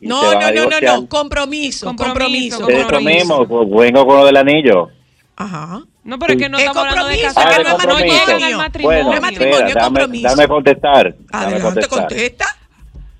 No, 0.00 0.32
no, 0.34 0.40
no, 0.40 0.70
no, 0.70 0.80
no. 0.80 1.08
Compromiso, 1.08 1.86
Compromiso, 1.86 2.60
compromiso. 2.60 3.00
mismo, 3.40 3.48
pues 3.48 3.68
vengo 3.92 4.06
con 4.06 4.18
lo 4.18 4.26
del 4.26 4.36
anillo. 4.36 4.88
Ajá. 5.36 5.80
No, 6.04 6.18
pero 6.18 6.32
es 6.34 6.38
que 6.38 6.48
no 6.48 6.56
Es 6.56 6.64
estamos 6.64 6.84
hablando 6.88 7.08
de 7.10 7.20
casar, 7.20 7.46
Ah, 7.48 7.56
no 7.58 7.62
no, 7.64 7.68
no 7.70 7.76
matrimonio. 7.78 8.06
llegan 8.06 8.30
al 8.30 8.40
Bueno, 8.40 8.58
matrimonio. 8.58 9.04
No 9.04 9.12
es 9.12 9.20
matrimonio, 9.20 9.56
espera, 9.58 9.74
dame, 9.82 9.98
compromiso. 10.00 10.28
dame 10.28 10.48
contestar. 10.48 11.14
dame 11.14 11.26
Adelante, 11.32 11.62
contestar. 11.64 11.98
contesta. 12.00 12.44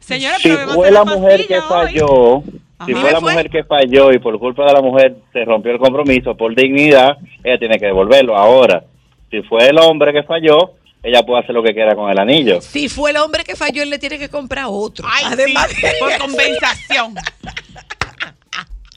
Señora, 0.01 0.37
Si 0.39 0.49
pero 0.49 0.69
fue 0.71 0.91
la 0.91 1.05
mujer 1.05 1.47
que 1.47 1.59
hoy. 1.59 1.65
falló, 1.69 2.43
si 2.87 2.93
Ajá. 2.93 3.01
fue 3.01 3.13
la 3.13 3.21
¿Fue? 3.21 3.33
mujer 3.33 3.51
que 3.51 3.65
falló 3.65 4.13
y 4.13 4.19
por 4.21 4.39
culpa 4.39 4.65
de 4.65 4.73
la 4.73 4.81
mujer 4.81 5.17
se 5.33 5.45
rompió 5.45 5.73
el 5.73 5.79
compromiso 5.79 6.35
por 6.37 6.55
dignidad, 6.55 7.19
ella 7.45 7.59
tiene 7.59 7.79
que 7.79 7.87
devolverlo. 7.87 8.37
Ahora, 8.37 8.85
si 9.31 9.43
fue 9.43 9.69
el 9.69 9.79
hombre 9.79 10.13
que 10.13 10.23
falló, 10.23 10.75
ella 11.03 11.25
puede 11.25 11.43
hacer 11.43 11.55
lo 11.55 11.63
que 11.63 11.73
quiera 11.73 11.95
con 11.95 12.11
el 12.11 12.19
anillo. 12.19 12.61
Si 12.61 12.89
fue 12.89 13.11
el 13.11 13.19
hombre 13.19 13.45
que 13.45 13.55
falló, 13.57 13.83
él 13.83 13.91
le 13.91 13.99
tiene 13.99 14.19
que 14.19 14.29
comprar 14.29 14.67
otro. 14.69 15.07
Ay, 15.11 15.25
Además 15.29 15.69
sí, 15.71 15.81
de 15.81 15.93
por 15.99 16.19
compensación. 16.19 17.15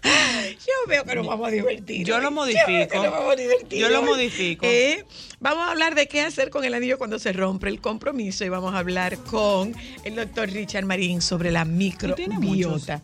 Yo 0.03 0.73
veo 0.87 1.03
que 1.03 1.15
nos 1.15 1.27
vamos 1.27 1.47
a 1.47 1.51
divertir. 1.51 2.05
Yo 2.05 2.19
lo 2.19 2.31
modifico. 2.31 2.67
veo 2.67 2.87
que 2.87 2.97
nos 2.97 3.11
vamos 3.11 3.35
a 3.35 3.75
Yo 3.75 3.89
lo 3.89 4.01
modifico. 4.01 4.65
Eh, 4.65 5.05
vamos 5.39 5.67
a 5.67 5.71
hablar 5.71 5.93
de 5.95 6.07
qué 6.07 6.21
hacer 6.21 6.49
con 6.49 6.65
el 6.65 6.73
anillo 6.73 6.97
cuando 6.97 7.19
se 7.19 7.33
rompe 7.33 7.69
el 7.69 7.79
compromiso 7.79 8.43
y 8.43 8.49
vamos 8.49 8.73
a 8.73 8.79
hablar 8.79 9.17
con 9.19 9.75
el 10.03 10.15
doctor 10.15 10.49
Richard 10.49 10.85
Marín 10.85 11.21
sobre 11.21 11.51
la 11.51 11.65
microbiota. 11.65 13.01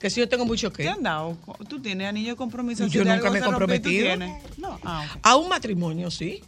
Que 0.00 0.10
si 0.10 0.20
yo 0.20 0.28
tengo 0.28 0.44
mucho 0.44 0.72
¿Qué 0.72 0.82
que. 0.82 0.88
han 0.88 1.02
dado? 1.02 1.38
¿Tú 1.68 1.80
tienes 1.80 2.08
anillo 2.08 2.30
de 2.30 2.36
compromiso? 2.36 2.84
Yo 2.86 3.04
Si 3.04 3.08
nunca 3.08 3.30
me 3.30 3.38
he 3.38 3.42
se 3.42 3.50
rompe, 3.50 3.78
¿tú 3.80 3.90
comprometido. 3.90 4.16
No, 4.58 4.78
ah, 4.82 5.06
ok. 5.14 5.20
A 5.22 5.36
un 5.36 5.48
matrimonio, 5.48 6.10
sí. 6.10 6.42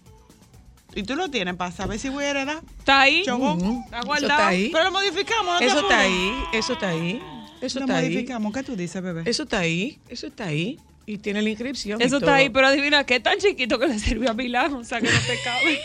Y 0.97 1.03
tú 1.03 1.15
lo 1.15 1.29
tienes 1.31 1.55
para 1.57 1.71
saber 1.71 1.99
si 1.99 2.09
voy 2.09 2.25
a 2.25 2.31
heredar. 2.31 2.62
Está 2.79 3.03
ahí. 3.03 3.21
Está 3.21 3.35
guardado. 3.35 4.15
está 4.23 4.49
ahí. 4.49 4.71
Pero 4.73 4.85
lo 4.85 4.91
modificamos, 4.93 5.53
¿no 5.53 5.59
te 5.59 5.67
Eso 5.67 5.81
está 5.81 6.00
ahí. 6.00 6.45
Eso 6.55 6.73
está 6.73 6.88
ahí. 6.88 7.23
Eso 7.61 7.79
Lo 7.81 7.85
está 7.85 7.97
ahí. 7.99 8.05
modificamos. 8.09 8.53
¿Qué 8.55 8.62
tú 8.62 8.76
dices, 8.76 9.03
bebé? 9.03 9.23
Eso 9.26 9.43
está 9.43 9.59
ahí. 9.59 9.99
Eso 10.09 10.26
está 10.29 10.47
ahí. 10.47 10.81
Y 11.05 11.19
tiene 11.19 11.43
la 11.43 11.50
inscripción. 11.50 12.00
y 12.00 12.05
Eso 12.05 12.19
todo. 12.19 12.31
está 12.31 12.35
ahí, 12.37 12.49
pero 12.49 12.67
adivina 12.69 13.05
qué 13.05 13.21
tan 13.21 13.38
chiquito 13.38 13.79
que 13.79 13.87
le 13.88 13.99
sirvió 13.99 14.31
a 14.31 14.35
Milán, 14.35 14.73
o 14.73 14.85
sea 14.85 15.00
que 15.00 15.09
no 15.12 15.21
te 15.21 15.38
cabe. 15.45 15.81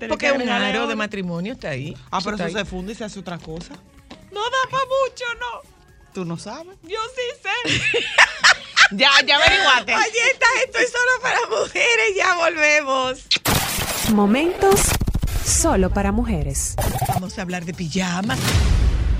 Porque 0.08 0.26
que 0.26 0.32
un 0.32 0.48
aro 0.48 0.86
de 0.86 0.96
matrimonio 0.96 1.52
está 1.52 1.68
ahí. 1.70 1.94
Ah, 2.10 2.20
pero 2.24 2.36
está 2.36 2.48
eso 2.48 2.56
ahí. 2.58 2.64
se 2.64 2.70
funde 2.70 2.92
y 2.92 2.96
se 2.96 3.04
hace 3.04 3.20
otra 3.20 3.36
cosa. 3.38 3.74
No 4.32 4.42
da 4.42 4.70
para 4.70 4.84
mucho, 4.84 5.24
no. 5.38 5.70
Tú 6.14 6.24
no 6.24 6.38
sabes. 6.38 6.76
Yo 6.82 6.98
sí 7.14 7.40
sé. 7.42 7.98
Ya, 8.92 9.08
ya 9.24 9.36
averiguaste. 9.36 9.94
Oye, 9.94 10.30
esta 10.32 10.46
esto 10.64 10.78
es 10.80 10.90
solo 10.90 11.22
para 11.22 11.38
mujeres. 11.48 12.16
Ya 12.16 12.34
volvemos. 12.34 13.24
Momentos 14.08 14.88
solo 15.44 15.90
para 15.90 16.10
mujeres. 16.10 16.74
Vamos 17.08 17.38
a 17.38 17.42
hablar 17.42 17.64
de 17.64 17.74
pijamas. 17.74 18.38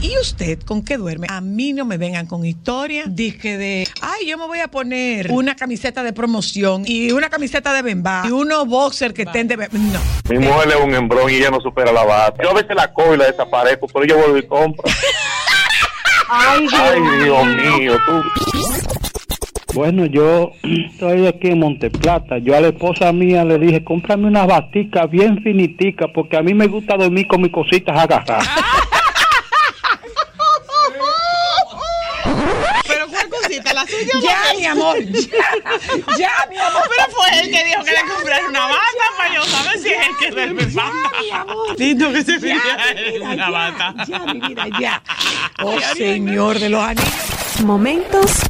¿Y 0.03 0.19
usted 0.19 0.59
con 0.63 0.83
qué 0.83 0.97
duerme? 0.97 1.27
A 1.31 1.41
mí 1.41 1.73
no 1.73 1.85
me 1.85 1.97
vengan 1.99 2.27
con 2.27 2.45
historia. 2.45 3.05
Dije 3.07 3.57
de, 3.59 3.87
ay, 4.01 4.27
yo 4.27 4.39
me 4.39 4.47
voy 4.47 4.59
a 4.61 4.69
poner 4.69 5.31
una 5.31 5.55
camiseta 5.55 6.03
de 6.03 6.13
promoción 6.13 6.85
y 6.87 7.13
una 7.13 7.29
camiseta 7.29 7.73
de 7.75 7.83
bemba 7.83 8.23
y 8.27 8.31
unos 8.31 8.67
boxers 8.67 9.15
que 9.15 9.23
estén 9.23 9.47
de 9.47 9.57
bemba. 9.57 9.79
No. 9.79 10.01
Mi 10.29 10.39
mujer 10.39 10.71
es 10.71 10.77
un 10.83 10.95
embrón 10.95 11.31
y 11.31 11.35
ella 11.35 11.51
no 11.51 11.61
supera 11.61 11.93
la 11.93 12.05
bata. 12.05 12.43
Yo 12.43 12.51
a 12.51 12.55
veces 12.55 12.75
la 12.75 12.93
cojo 12.93 13.15
y 13.15 13.19
la 13.19 13.27
desaparezco, 13.27 13.87
pero 13.89 14.07
yo 14.07 14.17
vuelvo 14.17 14.39
y 14.39 14.47
compro. 14.47 14.85
Ay, 16.33 16.67
Ay, 16.73 17.01
Dios 17.25 17.47
mío, 17.47 17.99
tú. 18.07 18.60
Bueno, 19.75 20.07
yo 20.07 20.53
estoy 20.62 21.27
aquí 21.27 21.49
en 21.49 21.61
Monteplata. 21.61 22.39
Yo 22.39 22.57
a 22.57 22.61
la 22.61 22.69
esposa 22.69 23.12
mía 23.12 23.45
le 23.45 23.59
dije, 23.59 23.85
cómprame 23.85 24.27
una 24.27 24.47
batica 24.47 25.07
bien 25.07 25.43
finitica, 25.43 26.09
porque 26.12 26.37
a 26.37 26.43
mí 26.43 26.55
me 26.55 26.67
gusta 26.67 26.97
dormir 26.97 27.27
con 27.29 27.43
mis 27.43 27.53
cositas 27.53 27.99
agarradas. 27.99 28.49
Pero 32.87 33.07
¿cuál 33.09 33.29
cosita? 33.29 33.73
¿La 33.73 33.87
suya? 33.87 34.12
o 34.17 34.21
Ya, 34.21 34.39
mi 34.59 34.67
amor. 34.67 34.99
Ya, 34.99 35.29
ya, 36.19 36.31
mi 36.49 36.57
amor. 36.59 36.83
Pero 36.89 37.11
fue 37.11 37.41
él 37.41 37.50
que 37.50 37.65
dijo 37.65 37.85
que 37.85 37.93
le 37.93 38.00
comprara 38.12 38.49
una 38.49 38.67
bata 38.67 39.05
para 39.17 39.35
yo 39.35 39.43
saber 39.45 39.79
si 39.79 39.89
es 39.89 40.07
el 40.09 40.17
que 40.19 40.31
duerme 40.31 40.65
bata. 40.67 41.11
Lindo 41.79 42.12
que 42.12 42.25
se 42.25 42.33
mi 42.33 42.39
vida, 42.39 42.61
una 43.23 43.37
ya, 43.37 43.50
bata. 43.50 43.95
Ya, 44.07 44.19
mi 44.21 44.41
vida, 44.41 44.67
ya. 44.81 45.03
Oh, 45.62 45.79
señor 45.94 46.59
de 46.59 46.71
los 46.71 46.83
anillos. 46.83 47.61
Momentos 47.64 48.50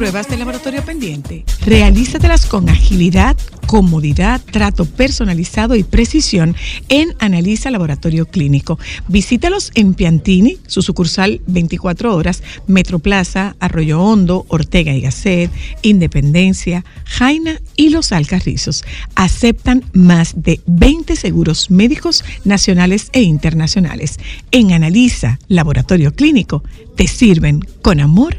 pruebas 0.00 0.28
de 0.28 0.38
laboratorio 0.38 0.82
pendiente? 0.82 1.44
Realízatelas 1.66 2.46
con 2.46 2.70
agilidad, 2.70 3.36
comodidad, 3.66 4.40
trato 4.50 4.86
personalizado 4.86 5.76
y 5.76 5.82
precisión 5.82 6.56
en 6.88 7.14
Analiza 7.18 7.70
Laboratorio 7.70 8.24
Clínico. 8.24 8.78
Visítalos 9.08 9.70
en 9.74 9.92
Piantini, 9.92 10.56
su 10.66 10.80
sucursal 10.80 11.42
24 11.48 12.16
horas, 12.16 12.42
Metroplaza, 12.66 13.56
Arroyo 13.60 14.00
Hondo, 14.00 14.46
Ortega 14.48 14.94
y 14.94 15.02
Gasset, 15.02 15.50
Independencia, 15.82 16.82
Jaina 17.04 17.60
y 17.76 17.90
Los 17.90 18.12
Alcarrizos. 18.12 18.86
Aceptan 19.16 19.84
más 19.92 20.32
de 20.34 20.62
20 20.64 21.14
seguros 21.14 21.70
médicos 21.70 22.24
nacionales 22.44 23.10
e 23.12 23.20
internacionales. 23.20 24.18
En 24.50 24.72
Analiza 24.72 25.38
Laboratorio 25.48 26.14
Clínico 26.14 26.64
te 26.96 27.06
sirven 27.06 27.60
con 27.82 28.00
amor 28.00 28.38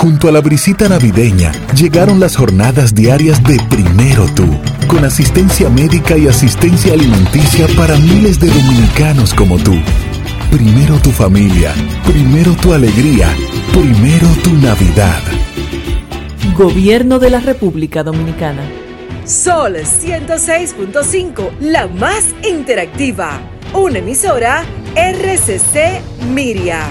Junto 0.00 0.28
a 0.28 0.32
la 0.32 0.40
brisita 0.40 0.88
navideña 0.88 1.52
llegaron 1.74 2.20
las 2.20 2.34
jornadas 2.34 2.94
diarias 2.94 3.42
de 3.42 3.58
Primero 3.68 4.24
Tú, 4.34 4.46
con 4.88 5.04
asistencia 5.04 5.68
médica 5.68 6.16
y 6.16 6.26
asistencia 6.26 6.94
alimenticia 6.94 7.66
para 7.76 7.96
miles 7.96 8.40
de 8.40 8.46
dominicanos 8.46 9.34
como 9.34 9.58
tú. 9.58 9.74
Primero 10.50 10.96
tu 11.00 11.10
familia, 11.10 11.74
primero 12.06 12.54
tu 12.54 12.72
alegría, 12.72 13.28
primero 13.72 14.26
tu 14.42 14.54
Navidad. 14.54 15.20
Gobierno 16.56 17.18
de 17.18 17.28
la 17.28 17.40
República 17.40 18.02
Dominicana. 18.02 18.62
Sol 19.26 19.76
106.5, 19.76 21.58
la 21.60 21.88
más 21.88 22.24
interactiva. 22.42 23.38
Una 23.74 23.98
emisora 23.98 24.64
RCC 24.96 26.00
Miria. 26.32 26.88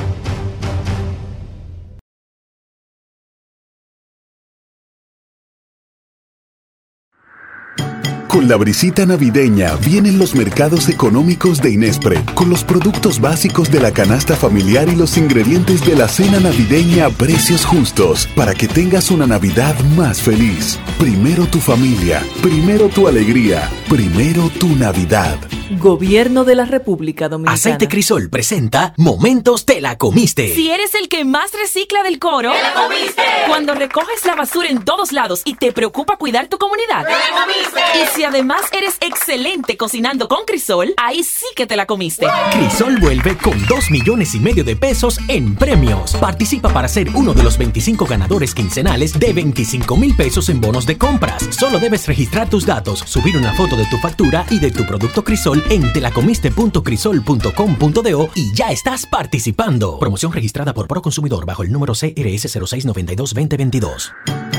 Con 8.29 8.47
la 8.47 8.57
brisita 8.57 9.07
navideña 9.07 9.75
vienen 9.77 10.19
los 10.19 10.35
mercados 10.35 10.87
económicos 10.87 11.63
de 11.63 11.71
Inespre, 11.71 12.23
con 12.35 12.47
los 12.47 12.63
productos 12.63 13.19
básicos 13.19 13.71
de 13.71 13.79
la 13.79 13.91
canasta 13.91 14.35
familiar 14.35 14.87
y 14.87 14.95
los 14.95 15.17
ingredientes 15.17 15.83
de 15.83 15.95
la 15.95 16.07
cena 16.07 16.39
navideña 16.39 17.07
a 17.07 17.09
precios 17.09 17.65
justos, 17.65 18.27
para 18.35 18.53
que 18.53 18.67
tengas 18.67 19.09
una 19.09 19.25
Navidad 19.25 19.75
más 19.97 20.21
feliz. 20.21 20.79
Primero 20.99 21.47
tu 21.47 21.57
familia, 21.57 22.23
primero 22.43 22.87
tu 22.89 23.07
alegría, 23.07 23.67
primero 23.89 24.47
tu 24.59 24.75
Navidad. 24.75 25.39
Gobierno 25.77 26.45
de 26.45 26.55
la 26.55 26.65
República 26.65 27.29
Dominicana. 27.29 27.53
Aceite 27.53 27.87
Crisol 27.87 28.29
presenta 28.31 28.93
Momentos 28.97 29.65
te 29.65 29.81
la 29.81 29.99
comiste. 29.99 30.53
Si 30.55 30.71
eres 30.71 30.95
el 30.95 31.09
que 31.09 31.25
más 31.25 31.51
recicla 31.53 32.01
del 32.01 32.17
coro, 32.17 32.51
¡Te 32.51 32.61
la 32.61 32.73
comiste! 32.73 33.21
Cuando 33.47 33.75
recoges 33.75 34.25
la 34.25 34.35
basura 34.35 34.67
en 34.69 34.83
todos 34.83 35.11
lados 35.11 35.43
y 35.45 35.53
te 35.55 35.71
preocupa 35.71 36.17
cuidar 36.17 36.47
tu 36.47 36.57
comunidad, 36.57 37.05
¡Te 37.05 37.11
la 37.11 37.41
comiste! 37.41 37.81
Y 38.01 38.17
si 38.17 38.18
además 38.23 38.61
eres 38.71 38.97
excelente 39.01 39.77
cocinando 39.77 40.27
con 40.27 40.45
Crisol, 40.45 40.93
ahí 40.97 41.23
sí 41.23 41.45
que 41.55 41.67
te 41.67 41.75
la 41.75 41.85
comiste. 41.85 42.27
Crisol 42.51 42.99
vuelve 42.99 43.37
con 43.37 43.53
2 43.67 43.91
millones 43.91 44.33
y 44.35 44.39
medio 44.39 44.63
de 44.63 44.75
pesos 44.75 45.19
en 45.27 45.55
premios. 45.55 46.15
Participa 46.15 46.69
para 46.69 46.87
ser 46.87 47.09
uno 47.15 47.33
de 47.33 47.43
los 47.43 47.57
25 47.57 48.05
ganadores 48.05 48.53
quincenales 48.53 49.19
de 49.19 49.33
25 49.33 49.97
mil 49.97 50.15
pesos 50.15 50.49
en 50.49 50.61
bonos 50.61 50.85
de 50.85 50.97
compras. 50.97 51.47
Solo 51.51 51.79
debes 51.79 52.07
registrar 52.07 52.49
tus 52.49 52.65
datos, 52.65 52.99
subir 52.99 53.37
una 53.37 53.53
foto 53.53 53.75
de 53.75 53.85
tu 53.85 53.97
factura 53.97 54.45
y 54.49 54.59
de 54.59 54.71
tu 54.71 54.85
producto 54.85 55.23
Crisol 55.23 55.63
en 55.69 55.91
telacomiste.crisol.com.do 55.93 58.29
y 58.35 58.53
ya 58.53 58.71
estás 58.71 59.05
participando. 59.05 59.99
Promoción 59.99 60.31
registrada 60.31 60.73
por 60.73 60.87
Proconsumidor 60.87 61.45
bajo 61.45 61.63
el 61.63 61.71
número 61.71 61.93
CRS 61.93 62.55
0692-2022. 62.55 64.58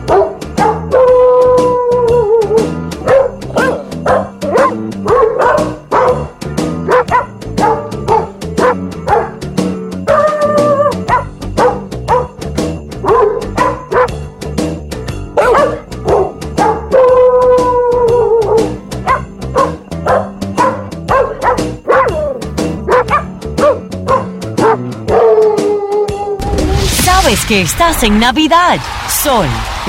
Que 27.51 27.63
estás 27.63 28.01
en 28.03 28.17
Navidad. 28.17 28.79
Sol, 29.09 29.45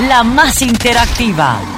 la 0.09 0.21
más 0.21 0.61
interactiva. 0.61 1.72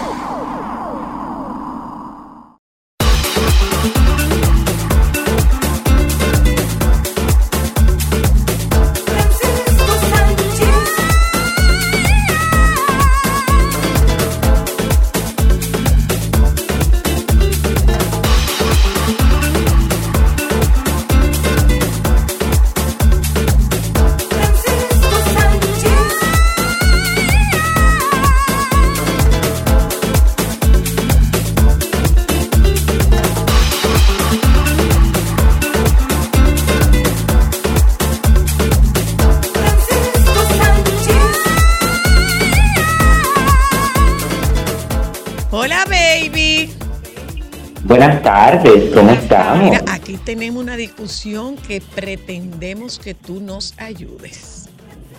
Tardes, 48.63 48.93
¿cómo 48.93 49.11
estamos? 49.11 49.63
Mira, 49.69 49.83
aquí 49.87 50.17
tenemos 50.17 50.61
una 50.61 50.77
discusión 50.77 51.55
que 51.57 51.81
pretendemos 51.81 52.99
que 52.99 53.13
tú 53.13 53.39
nos 53.41 53.73
ayudes. 53.77 54.69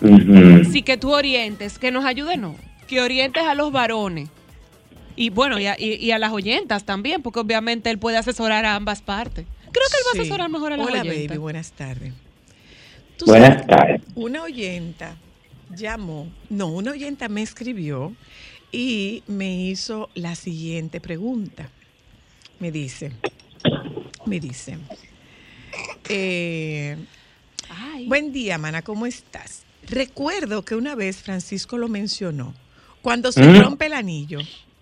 Ujú. 0.01 0.63
Sí, 0.71 0.81
que 0.83 0.97
tú 0.97 1.11
orientes, 1.13 1.79
que 1.79 1.91
nos 1.91 2.05
ayude, 2.05 2.37
no. 2.37 2.55
Que 2.87 3.01
orientes 3.01 3.43
a 3.43 3.55
los 3.55 3.71
varones. 3.71 4.29
Y 5.15 5.29
bueno, 5.31 5.59
y 5.59 5.65
a, 5.65 5.75
y- 5.79 5.95
y 5.95 6.11
a 6.11 6.19
las 6.19 6.31
oyentas 6.31 6.83
también, 6.85 7.21
porque 7.23 7.39
obviamente 7.39 7.89
él 7.89 7.97
puede 7.97 8.17
asesorar 8.17 8.65
a 8.65 8.75
ambas 8.75 9.01
partes. 9.01 9.45
Creo 9.71 9.85
que 9.89 9.97
él 9.97 10.03
va 10.05 10.19
a 10.19 10.21
asesorar 10.21 10.49
mejor 10.49 10.73
a 10.73 10.77
las 10.77 10.87
Hola, 10.87 11.01
oyentas. 11.01 11.27
baby, 11.27 11.37
buenas 11.39 11.71
tardes. 11.71 12.13
Tú 13.17 13.25
Buenas 13.25 13.49
sabes, 13.53 13.67
tardes. 13.67 14.01
Una 14.15 14.43
oyenta 14.43 15.15
llamó, 15.75 16.27
no, 16.49 16.67
una 16.67 16.91
oyenta 16.91 17.27
me 17.29 17.41
escribió 17.41 18.13
y 18.71 19.23
me 19.27 19.55
hizo 19.63 20.09
la 20.13 20.35
siguiente 20.35 21.01
pregunta. 21.01 21.69
Me 22.59 22.71
dice, 22.71 23.11
me 24.25 24.39
dice, 24.39 24.77
eh, 26.09 26.97
buen 28.07 28.33
día, 28.33 28.57
mana, 28.57 28.81
¿cómo 28.81 29.05
estás? 29.05 29.63
Recuerdo 29.87 30.63
que 30.65 30.75
una 30.75 30.95
vez 30.95 31.21
Francisco 31.21 31.77
lo 31.77 31.87
mencionó. 31.87 32.53
Cuando 33.01 33.31
se 33.31 33.43
¿Mm? 33.43 33.61
rompe 33.61 33.85
el 33.85 33.93
anillo, 33.93 34.39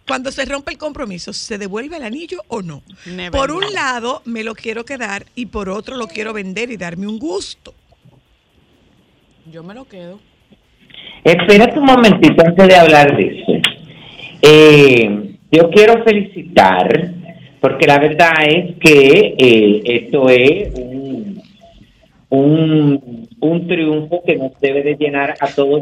cuando 0.08 0.32
se 0.32 0.46
rompe 0.46 0.72
el 0.72 0.78
compromiso, 0.78 1.34
¿se 1.34 1.58
devuelve 1.58 1.98
el 1.98 2.04
anillo 2.04 2.42
o 2.48 2.62
no? 2.62 2.82
Never 3.06 3.32
por 3.32 3.52
un 3.52 3.60
know. 3.60 3.72
lado 3.74 4.22
me 4.26 4.44
lo 4.44 4.56
quiero 4.56 4.86
quedar 4.86 5.26
y 5.36 5.48
por 5.48 5.68
otro 5.70 5.98
lo 5.98 6.08
quiero 6.08 6.32
vender 6.32 6.72
y 6.72 6.78
darme 6.78 7.08
un 7.08 7.20
gusto. 7.20 7.74
Yo 9.52 9.64
me 9.64 9.74
lo 9.74 9.86
quedo. 9.86 10.20
Espérate 11.24 11.78
un 11.78 11.86
momentito 11.86 12.42
antes 12.46 12.68
de 12.68 12.76
hablar 12.76 13.16
de 13.18 13.42
eso. 13.42 13.52
Eh, 14.42 15.38
yo 15.52 15.70
quiero 15.72 16.04
felicitar, 16.04 17.14
porque 17.65 17.88
la 17.88 17.97
verdad 17.97 18.34
es 18.47 18.75
que 18.75 19.34
eh, 19.39 19.82
esto 19.86 20.30
es 20.30 20.71
un, 20.75 21.41
un, 22.30 23.28
un 23.39 23.67
triunfo 23.67 24.21
que 24.23 24.36
nos 24.36 24.51
debe 24.60 24.84
de 24.84 24.95
llenar 24.95 25.34
a 25.39 25.47
todos 25.47 25.82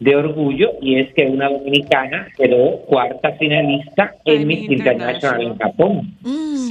de 0.00 0.16
orgullo 0.16 0.72
y 0.80 0.98
es 0.98 1.12
que 1.12 1.26
una 1.26 1.50
dominicana 1.50 2.28
quedó 2.38 2.78
cuarta 2.86 3.32
finalista 3.32 4.14
en 4.24 4.46
Miss 4.46 4.70
International 4.70 5.42
en 5.42 5.58
Japón. 5.58 6.16
Mm. 6.22 6.68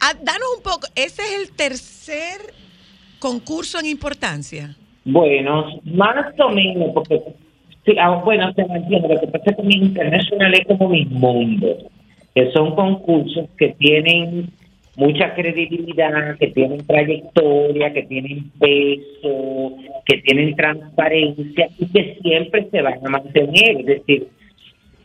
Ah, 0.00 0.14
danos 0.22 0.48
un 0.56 0.62
poco, 0.62 0.86
ese 0.94 1.22
es 1.22 1.40
el 1.40 1.56
tercer 1.56 2.54
concurso 3.18 3.80
en 3.80 3.86
importancia. 3.86 4.76
Bueno, 5.04 5.80
más 5.82 6.32
o 6.38 6.48
menos, 6.50 6.90
porque 6.94 7.20
sí, 7.84 7.96
ah, 8.00 8.22
bueno, 8.24 8.52
se 8.54 8.64
mantiene. 8.66 9.08
Lo 9.08 9.20
que 9.20 9.26
pasa 9.26 9.50
es 9.50 9.56
que 9.56 9.62
mi 9.64 9.74
internacional 9.74 10.54
es 10.54 10.64
como 10.64 10.90
mi 10.90 11.04
mundo, 11.06 11.76
que 12.34 12.50
son 12.52 12.74
concursos 12.74 13.48
que 13.56 13.74
tienen 13.78 14.50
mucha 14.96 15.34
credibilidad, 15.34 16.36
que 16.38 16.48
tienen 16.48 16.86
trayectoria, 16.86 17.92
que 17.92 18.02
tienen 18.04 18.50
peso, 18.58 19.76
que 20.06 20.18
tienen 20.18 20.54
transparencia 20.56 21.68
y 21.78 21.86
que 21.86 22.18
siempre 22.22 22.68
se 22.70 22.82
van 22.82 23.04
a 23.04 23.10
mantener. 23.10 23.80
Es 23.80 23.86
decir, 23.86 24.28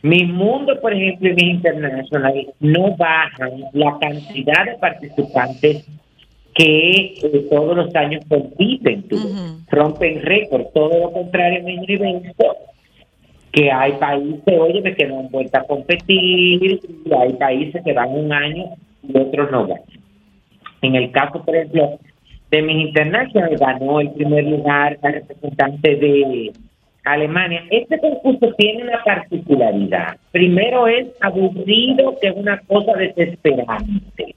mi 0.02 0.24
mundo, 0.24 0.80
por 0.80 0.92
ejemplo, 0.92 1.28
y 1.28 1.34
mis 1.34 1.54
internacionales 1.54 2.46
no 2.60 2.96
bajan 2.96 3.50
la 3.72 3.98
cantidad 4.00 4.64
de 4.66 4.78
participantes 4.78 5.86
que 6.54 7.14
eh, 7.22 7.46
todos 7.50 7.76
los 7.76 7.94
años 7.94 8.24
compiten, 8.28 9.02
tú, 9.08 9.18
rompen 9.68 10.22
récord, 10.22 10.64
todo 10.74 10.98
lo 10.98 11.12
contrario 11.12 11.60
en 11.60 11.64
mi 11.64 11.78
universo, 11.78 12.56
que 13.52 13.70
hay 13.70 13.92
países, 13.92 14.58
oye, 14.58 14.94
que 14.94 15.06
no 15.06 15.20
han 15.20 15.30
vuelto 15.30 15.58
a 15.58 15.64
competir, 15.64 16.80
y 17.04 17.14
hay 17.14 17.32
países 17.34 17.82
que 17.84 17.92
van 17.92 18.10
un 18.10 18.32
año 18.32 18.66
y 19.02 19.18
otros 19.18 19.50
no 19.50 19.66
van. 19.66 19.80
En 20.82 20.94
el 20.94 21.10
caso, 21.10 21.44
por 21.44 21.54
ejemplo, 21.54 21.98
de 22.50 22.62
mis 22.62 22.88
internacionales, 22.88 23.60
ganó 23.60 24.00
el 24.00 24.10
primer 24.12 24.44
lugar 24.44 24.98
la 25.02 25.10
representante 25.12 25.96
de 25.96 26.52
Alemania. 27.04 27.64
Este 27.70 27.98
concurso 27.98 28.52
tiene 28.56 28.84
una 28.84 29.02
particularidad. 29.04 30.16
Primero 30.32 30.86
es 30.86 31.08
aburrido, 31.20 32.16
que 32.20 32.28
es 32.28 32.36
una 32.36 32.58
cosa 32.60 32.92
desesperante. 32.92 34.34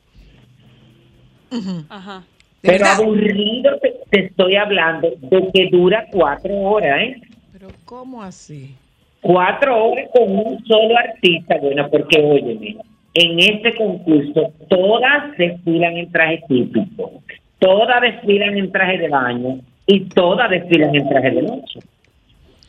Ajá. 1.89 2.23
Pero 2.62 2.86
aburrido 2.86 3.78
te, 3.80 3.93
te 4.10 4.26
estoy 4.26 4.56
hablando 4.56 5.10
de 5.19 5.49
que 5.54 5.69
dura 5.69 6.06
cuatro 6.12 6.56
horas, 6.56 6.99
¿eh? 7.02 7.21
Pero 7.52 7.67
¿cómo 7.86 8.23
así? 8.23 8.76
Cuatro 9.23 9.86
horas 9.86 10.09
con 10.13 10.29
un 10.38 10.63
solo 10.65 10.95
artista. 10.97 11.55
Bueno, 11.62 11.89
porque 11.89 12.19
óyeme, 12.21 12.75
en 13.15 13.39
este 13.39 13.73
concurso 13.75 14.51
todas 14.69 15.36
desfilan 15.38 15.97
en 15.97 16.12
traje 16.12 16.43
típico, 16.47 17.12
todas 17.59 18.01
desfilan 18.01 18.57
en 18.57 18.71
traje 18.71 18.97
de 18.97 19.07
baño 19.09 19.59
y 19.88 20.01
todas 20.09 20.49
desfilan 20.49 20.93
en 20.95 21.07
traje 21.09 21.31
de 21.31 21.41
noche. 21.41 21.79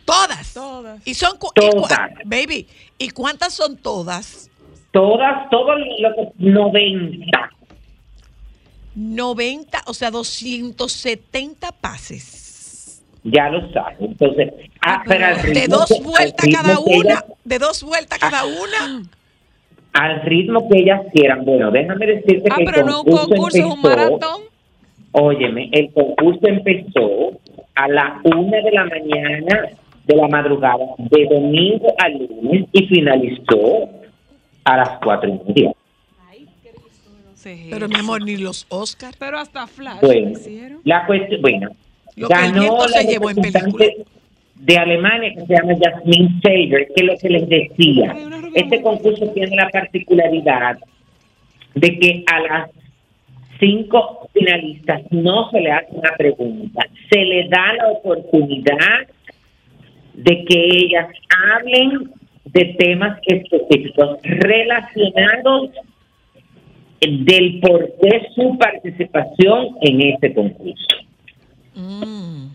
Todas. 0.04 0.54
Y 1.04 1.14
son 1.14 1.38
cu- 1.38 1.50
y 1.56 1.60
cu- 1.60 1.70
Todas. 1.82 2.10
baby, 2.24 2.66
¿y 2.98 3.08
cuántas 3.10 3.52
son 3.54 3.76
todas? 3.76 4.50
Todas, 4.92 5.50
todo 5.50 5.74
lo 5.76 6.14
que 6.14 6.28
90. 6.38 7.50
90, 8.94 9.82
o 9.86 9.94
sea, 9.94 10.10
270 10.12 11.72
pases. 11.72 12.43
Ya 13.24 13.48
lo 13.48 13.72
sabes. 13.72 13.96
Entonces, 14.00 14.52
ah, 14.86 15.02
pero 15.06 15.26
al 15.26 15.42
De 15.42 15.66
dos 15.66 15.88
vueltas 16.02 16.46
cada 16.52 16.78
una, 16.78 17.24
de 17.44 17.58
dos 17.58 17.82
vueltas 17.82 18.18
cada 18.18 18.44
una. 18.44 19.02
al 19.94 20.22
ritmo 20.22 20.68
que 20.68 20.78
ellas 20.80 21.00
quieran. 21.12 21.44
Bueno, 21.44 21.70
déjame 21.70 22.06
decirte 22.06 22.48
Ah, 22.50 22.56
que 22.56 22.64
el 22.64 22.70
pero 22.70 22.86
no 22.86 23.02
un 23.02 23.16
concurso, 23.16 23.58
es 23.58 23.64
un 23.64 23.72
empezó- 23.72 23.88
maratón. 23.88 24.40
Óyeme, 25.12 25.68
el 25.72 25.92
concurso 25.92 26.40
empezó 26.48 27.38
a 27.76 27.88
la 27.88 28.20
una 28.24 28.58
de 28.60 28.70
la 28.72 28.84
mañana 28.84 29.68
de 30.06 30.16
la 30.16 30.28
madrugada, 30.28 30.84
de 30.98 31.24
domingo 31.30 31.86
a 31.98 32.08
lunes, 32.10 32.66
y 32.72 32.86
finalizó 32.88 33.88
a 34.64 34.76
las 34.76 34.88
cuatro 35.02 35.30
y 35.30 35.48
media. 35.48 35.72
Pero 37.70 37.88
mi 37.88 37.96
amor, 37.96 38.22
ni 38.22 38.36
los 38.36 38.66
Oscars. 38.70 39.16
Pero 39.18 39.38
hasta 39.38 39.66
Flash 39.66 40.00
Bueno, 40.00 40.30
lo 40.30 40.38
hicieron. 40.38 40.80
la 40.84 41.06
cuestión, 41.06 41.42
bueno, 41.42 41.70
Lo 42.16 42.28
que 42.28 42.34
el 42.34 42.40
ganó 42.40 42.60
viento 42.60 42.88
la 42.88 43.00
se 43.00 43.06
llevó 43.06 43.30
en 43.30 43.36
representante 43.36 44.04
de 44.56 44.78
Alemania 44.78 45.34
que 45.34 45.46
se 45.46 45.54
llama 45.54 45.74
Jasmine 45.80 46.40
Sager, 46.42 46.88
que 46.94 47.02
es 47.02 47.04
lo 47.04 47.16
que 47.18 47.28
les 47.28 47.48
decía. 47.48 48.16
Este 48.54 48.82
concurso 48.82 49.28
tiene 49.32 49.56
la 49.56 49.68
particularidad 49.68 50.78
de 51.74 51.98
que 51.98 52.24
a 52.32 52.40
las 52.40 52.70
cinco 53.58 54.28
finalistas 54.32 55.02
no 55.10 55.50
se 55.50 55.60
le 55.60 55.72
hace 55.72 55.88
una 55.90 56.12
pregunta, 56.16 56.86
se 57.10 57.24
le 57.24 57.48
da 57.48 57.72
la 57.74 57.88
oportunidad 57.88 59.08
de 60.14 60.44
que 60.44 60.64
ellas 60.64 61.08
hablen 61.52 62.10
de 62.44 62.64
temas 62.78 63.18
específicos 63.26 64.18
relacionados 64.22 65.70
del 67.00 67.60
por 67.60 67.92
qué 68.00 68.28
su 68.34 68.56
participación 68.56 69.76
en 69.80 70.00
este 70.12 70.32
concurso. 70.32 70.86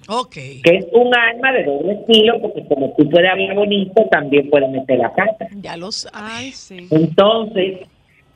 Ok. 0.07 0.33
Que 0.33 0.61
es 0.77 0.85
un 0.93 1.13
arma 1.15 1.51
de 1.53 1.63
doble 1.65 1.93
estilo, 1.93 2.39
porque 2.41 2.65
como 2.67 2.93
tú 2.97 3.09
puedes 3.09 3.29
hablar 3.29 3.55
bonito, 3.55 4.05
también 4.11 4.49
puedes 4.49 4.69
meter 4.69 4.99
la 4.99 5.13
pata. 5.13 5.47
Ya 5.61 5.75
los 5.77 6.07
hay. 6.13 6.51
sí. 6.51 6.87
Entonces, 6.89 7.79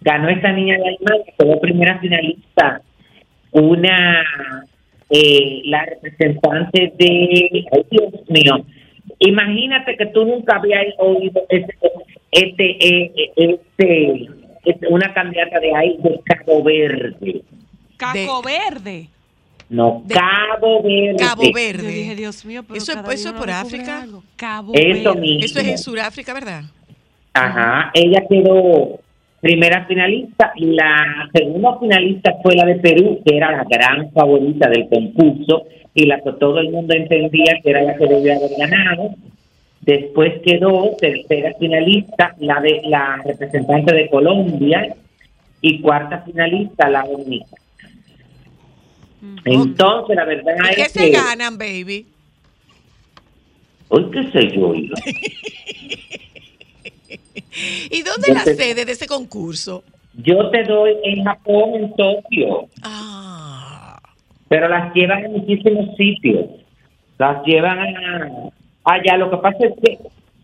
ganó 0.01 0.29
esta 0.29 0.51
niña 0.51 0.77
de 0.77 0.83
Alemania, 0.89 1.33
fue 1.37 1.45
la 1.47 1.59
primera 1.59 1.99
finalista, 1.99 2.81
una, 3.51 4.23
eh, 5.09 5.61
la 5.65 5.85
representante 5.85 6.93
de, 6.97 7.65
ay 7.71 7.85
Dios 7.89 8.13
mío, 8.29 8.65
imagínate 9.19 9.95
que 9.95 10.07
tú 10.07 10.25
nunca 10.25 10.57
habías 10.57 10.85
oído 10.97 11.41
este, 11.49 11.75
este, 12.31 12.87
eh, 12.87 13.11
este, 13.35 14.27
este- 14.65 14.87
una 14.87 15.13
candidata 15.13 15.59
de 15.59 15.75
ahí 15.75 15.97
de 16.03 16.19
Cabo 16.25 16.63
Verde. 16.63 17.41
Caco 17.97 18.41
Verde. 18.41 19.07
No, 19.69 20.03
Cabo 20.07 20.83
Verde. 20.83 21.15
Cabo 21.17 21.43
Verde. 21.53 21.83
Yo 21.83 21.89
dije, 21.89 22.15
Dios 22.15 22.45
mío, 22.45 22.63
pero 22.63 22.77
Eso, 22.77 22.91
eso 23.11 23.29
es 23.29 23.33
por 23.33 23.49
África. 23.49 24.05
Cabo 24.35 24.71
Eso 24.73 25.13
Verde. 25.13 25.21
mismo. 25.21 25.45
Eso 25.45 25.59
es 25.59 25.67
en 25.67 25.77
Sudáfrica, 25.77 26.33
¿verdad? 26.33 26.63
Ajá, 27.33 27.89
ella 27.93 28.23
quedó 28.29 28.99
primera 29.41 29.85
finalista 29.85 30.53
y 30.55 30.67
la 30.67 31.27
segunda 31.33 31.77
finalista 31.79 32.33
fue 32.41 32.55
la 32.55 32.65
de 32.65 32.75
Perú, 32.75 33.19
que 33.25 33.35
era 33.35 33.51
la 33.51 33.63
gran 33.65 34.11
favorita 34.11 34.69
del 34.69 34.87
concurso 34.87 35.63
y 35.93 36.05
la 36.05 36.19
que 36.21 36.31
todo 36.33 36.59
el 36.59 36.69
mundo 36.71 36.93
entendía 36.93 37.59
que 37.61 37.69
era 37.71 37.81
la 37.81 37.95
que 37.95 38.05
debía 38.05 38.35
haber 38.35 38.51
ganado. 38.57 39.09
Después 39.81 40.41
quedó 40.45 40.95
tercera 40.97 41.53
finalista 41.59 42.35
la 42.39 42.61
de 42.61 42.81
la 42.85 43.19
representante 43.25 43.93
de 43.93 44.09
Colombia 44.09 44.95
y 45.59 45.81
cuarta 45.81 46.19
finalista 46.19 46.89
la 46.89 47.03
dominicana. 47.03 47.62
Entonces, 49.45 50.15
la 50.15 50.25
verdad 50.25 50.53
¿Y 50.71 50.75
qué 50.75 50.81
es 50.83 50.91
se 50.91 51.11
que... 51.11 51.11
ganan, 51.11 51.57
baby? 51.57 52.07
Hoy 53.89 54.09
qué 54.11 54.31
sé 54.31 54.55
yo. 54.55 54.73
¿Y 57.91 58.01
dónde 58.01 58.27
es 58.29 58.33
la 58.33 58.43
sede 58.43 58.85
de 58.85 58.91
ese 58.91 59.07
concurso? 59.07 59.83
Yo 60.15 60.49
te 60.49 60.63
doy 60.63 60.95
en 61.03 61.23
Japón, 61.23 61.75
en 61.75 61.93
Tokio. 61.95 62.67
Ah. 62.81 63.99
Pero 64.47 64.67
las 64.67 64.93
llevan 64.93 65.25
a 65.25 65.29
muchísimos 65.29 65.95
sitios. 65.95 66.45
Las 67.17 67.43
llevan 67.45 67.79
a, 67.79 68.29
allá. 68.83 69.17
Lo 69.17 69.29
que 69.29 69.37
pasa 69.37 69.57
es 69.59 69.73
que 69.83 69.99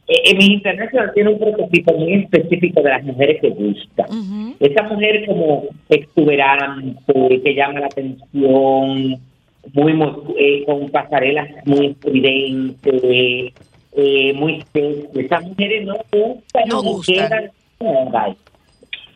en 0.09 0.37
mis 0.37 0.49
internacionales 0.49 1.13
tiene 1.13 1.29
un 1.31 1.39
prototipo 1.39 1.93
muy 1.93 2.13
específico 2.15 2.81
de 2.81 2.89
las 2.89 3.03
mujeres 3.03 3.39
que 3.41 3.49
buscan. 3.49 4.55
Esa 4.59 4.83
mujer 4.83 5.25
como 5.27 5.65
exuberante, 5.89 7.41
que 7.43 7.53
llama 7.55 7.79
la 7.81 7.85
atención, 7.85 9.19
muy, 9.73 9.93
eh, 10.37 10.63
con 10.65 10.89
pasarelas 10.89 11.47
muy 11.65 11.87
estridentes, 11.87 13.53
eh, 13.95 14.33
muy 14.35 14.63
sexy. 14.73 15.19
Esas 15.19 15.43
mujeres 15.43 15.85
no 15.85 15.95
gustan, 16.11 16.63
No 16.67 16.81
ni 16.81 16.89
gustan. 16.89 17.29
quedan. 17.29 18.35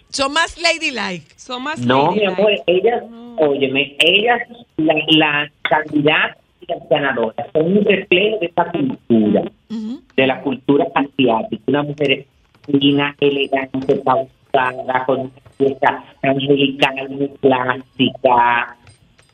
Son 0.10 0.32
más 0.32 0.58
ladylike. 0.62 1.26
Son 1.38 1.64
más 1.64 1.80
No, 1.80 2.12
mi 2.12 2.24
amor, 2.26 2.52
ellas, 2.68 3.04
óyeme, 3.38 3.96
ellas, 4.00 4.42
la, 4.78 4.94
la 5.08 5.52
candidata 5.64 6.38
y 6.38 6.43
las 6.68 6.90
ganadoras 6.90 7.48
son 7.54 7.78
un 7.78 7.86
reflejo 7.86 8.38
de 8.40 8.46
esta 8.48 8.72
cultura, 8.72 9.44
de 9.70 10.28
la 10.28 10.42
cultura 10.42 10.86
asiática. 10.94 11.64
Una 11.68 11.84
mujer 11.84 12.26
fina, 12.66 13.16
elegante, 13.20 13.96
pausada, 13.98 15.06
con 15.06 15.20
una 15.22 15.32
pieza 15.58 16.04
angelical, 16.22 17.10
muy 17.10 17.30
clásica. 17.42 18.78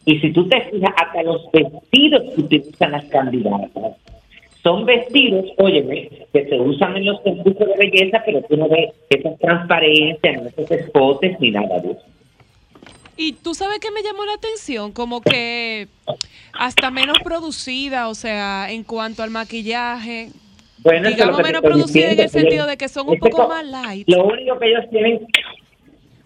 Y 0.05 0.19
si 0.19 0.31
tú 0.31 0.47
te 0.47 0.61
fijas, 0.61 0.93
hasta 0.97 1.23
los 1.23 1.49
vestidos 1.51 2.23
que 2.33 2.41
utilizan 2.41 2.91
las 2.91 3.05
candidatas 3.05 3.95
son 4.63 4.85
vestidos, 4.85 5.45
óyeme, 5.57 6.09
que 6.33 6.45
se 6.45 6.59
usan 6.59 6.97
en 6.97 7.05
los 7.05 7.21
concursos 7.21 7.67
de 7.67 7.77
belleza, 7.77 8.21
pero 8.25 8.41
tú 8.41 8.57
no 8.57 8.67
ves 8.67 8.91
esa 9.09 9.35
transparencia, 9.37 10.33
no 10.33 10.49
esos 10.49 10.69
escotes 10.71 11.39
ni 11.39 11.51
nada 11.51 11.79
de 11.79 11.91
eso. 11.91 12.03
Y 13.21 13.33
tú 13.33 13.53
sabes 13.53 13.79
que 13.79 13.91
me 13.91 14.01
llamó 14.01 14.23
la 14.23 14.33
atención, 14.35 14.93
como 14.93 15.19
que 15.19 15.89
hasta 16.53 16.89
menos 16.89 17.17
producida, 17.21 18.07
o 18.07 18.15
sea, 18.15 18.71
en 18.71 18.85
cuanto 18.85 19.23
al 19.23 19.29
maquillaje. 19.29 20.29
Bueno, 20.77 21.09
digamos 21.09 21.35
que 21.35 21.43
menos 21.43 21.61
producida 21.61 22.11
en 22.13 22.19
el 22.21 22.29
sentido 22.29 22.65
de 22.65 22.77
que 22.77 22.87
son 22.87 23.09
un 23.09 23.19
poco 23.19 23.35
co- 23.35 23.47
más 23.49 23.65
light. 23.67 24.07
Lo 24.07 24.23
único 24.25 24.57
que 24.57 24.67
ellos 24.69 24.85
tienen, 24.89 25.27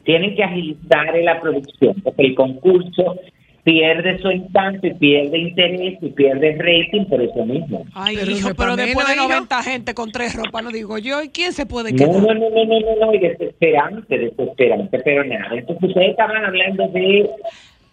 tienen 0.04 0.36
que 0.36 0.44
agilizar 0.44 1.18
es 1.18 1.26
la 1.26 1.42
producción, 1.42 1.96
porque 2.04 2.22
el 2.28 2.36
concurso 2.36 3.16
pierde 3.64 4.20
su 4.22 4.30
encanto 4.30 4.88
y 4.88 4.94
pierde 4.94 5.38
interés 5.38 5.98
y 6.02 6.10
pierde 6.10 6.58
rating 6.58 7.06
por 7.06 7.22
eso 7.22 7.46
mismo. 7.46 7.86
Ay, 7.94 8.18
Pero 8.18 8.32
hijo, 8.32 8.54
pero 8.56 8.76
después 8.76 9.08
de 9.08 9.14
ahí, 9.14 9.20
¿no? 9.20 9.28
90 9.30 9.64
gente 9.64 9.94
con 9.94 10.12
tres 10.12 10.36
ropas, 10.36 10.64
no 10.64 10.70
digo 10.72 10.98
yo, 10.98 11.22
¿y 11.24 11.30
quién 11.30 11.54
se 11.54 11.66
puede 11.66 11.92
No, 11.92 11.98
quedar? 11.98 12.22
no, 12.22 12.34
no, 12.34 12.50
no, 12.50 12.66
no, 12.66 12.80
no, 12.80 13.06
no, 13.06 13.14
y 13.14 13.20
desesperante, 13.20 14.18
desesperante, 14.18 15.00
pero 15.00 15.24
nada. 15.24 15.56
Entonces 15.56 15.84
ustedes 15.90 16.10
estaban 16.10 16.44
hablando 16.44 16.88
de 16.90 17.30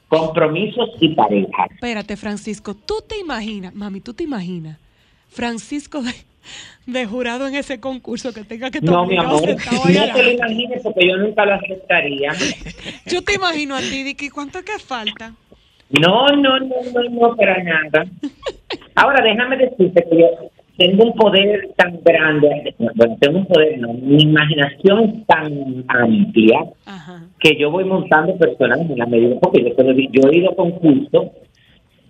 compromisos 0.08 0.90
y 1.00 1.14
parejas. 1.14 1.70
Espérate, 1.72 2.16
Francisco, 2.16 2.74
¿tú 2.74 2.96
te 3.08 3.18
imaginas, 3.18 3.72
mami, 3.74 4.00
tú 4.00 4.12
te 4.12 4.24
imaginas, 4.24 4.76
Francisco 5.28 6.02
de, 6.02 6.12
de 6.86 7.06
jurado 7.06 7.46
en 7.46 7.54
ese 7.54 7.78
concurso 7.78 8.34
que 8.34 8.42
tenga 8.42 8.72
que 8.72 8.78
estar 8.78 8.92
No, 8.92 9.06
mi 9.06 9.16
amor, 9.16 9.40
no 9.48 10.12
te 10.14 10.22
lo 10.24 10.30
imagines 10.32 10.80
porque 10.82 11.06
yo 11.06 11.16
nunca 11.16 11.44
lo 11.46 11.54
aceptaría. 11.54 12.32
Yo 13.06 13.22
te 13.22 13.34
imagino 13.34 13.76
a 13.76 13.80
ti, 13.80 14.02
Dicky, 14.02 14.30
¿cuánto 14.30 14.58
es 14.58 14.64
que 14.64 14.78
falta? 14.78 15.34
No, 15.98 16.26
no, 16.28 16.60
no, 16.60 16.76
no, 16.94 17.02
no, 17.10 17.36
para 17.36 17.62
nada. 17.62 18.06
Ahora, 18.94 19.22
déjame 19.24 19.56
decirte 19.56 20.04
que 20.08 20.18
yo 20.18 20.26
tengo 20.76 21.04
un 21.04 21.14
poder 21.14 21.68
tan 21.76 22.00
grande, 22.04 22.74
bueno, 22.78 23.16
tengo 23.20 23.38
un 23.38 23.46
poder, 23.46 23.78
no, 23.78 23.92
mi 23.92 24.22
imaginación 24.22 25.00
es 25.04 25.26
tan 25.26 25.84
amplia 25.88 26.60
que 27.38 27.56
yo 27.56 27.70
voy 27.70 27.84
montando 27.84 28.36
personajes 28.38 28.88
en 28.88 28.98
la 28.98 29.06
medida, 29.06 29.36
porque 29.40 29.62
yo, 29.62 29.74
yo 30.10 30.30
he 30.30 30.38
ido 30.38 30.52
a 30.52 30.56
concursos 30.56 31.28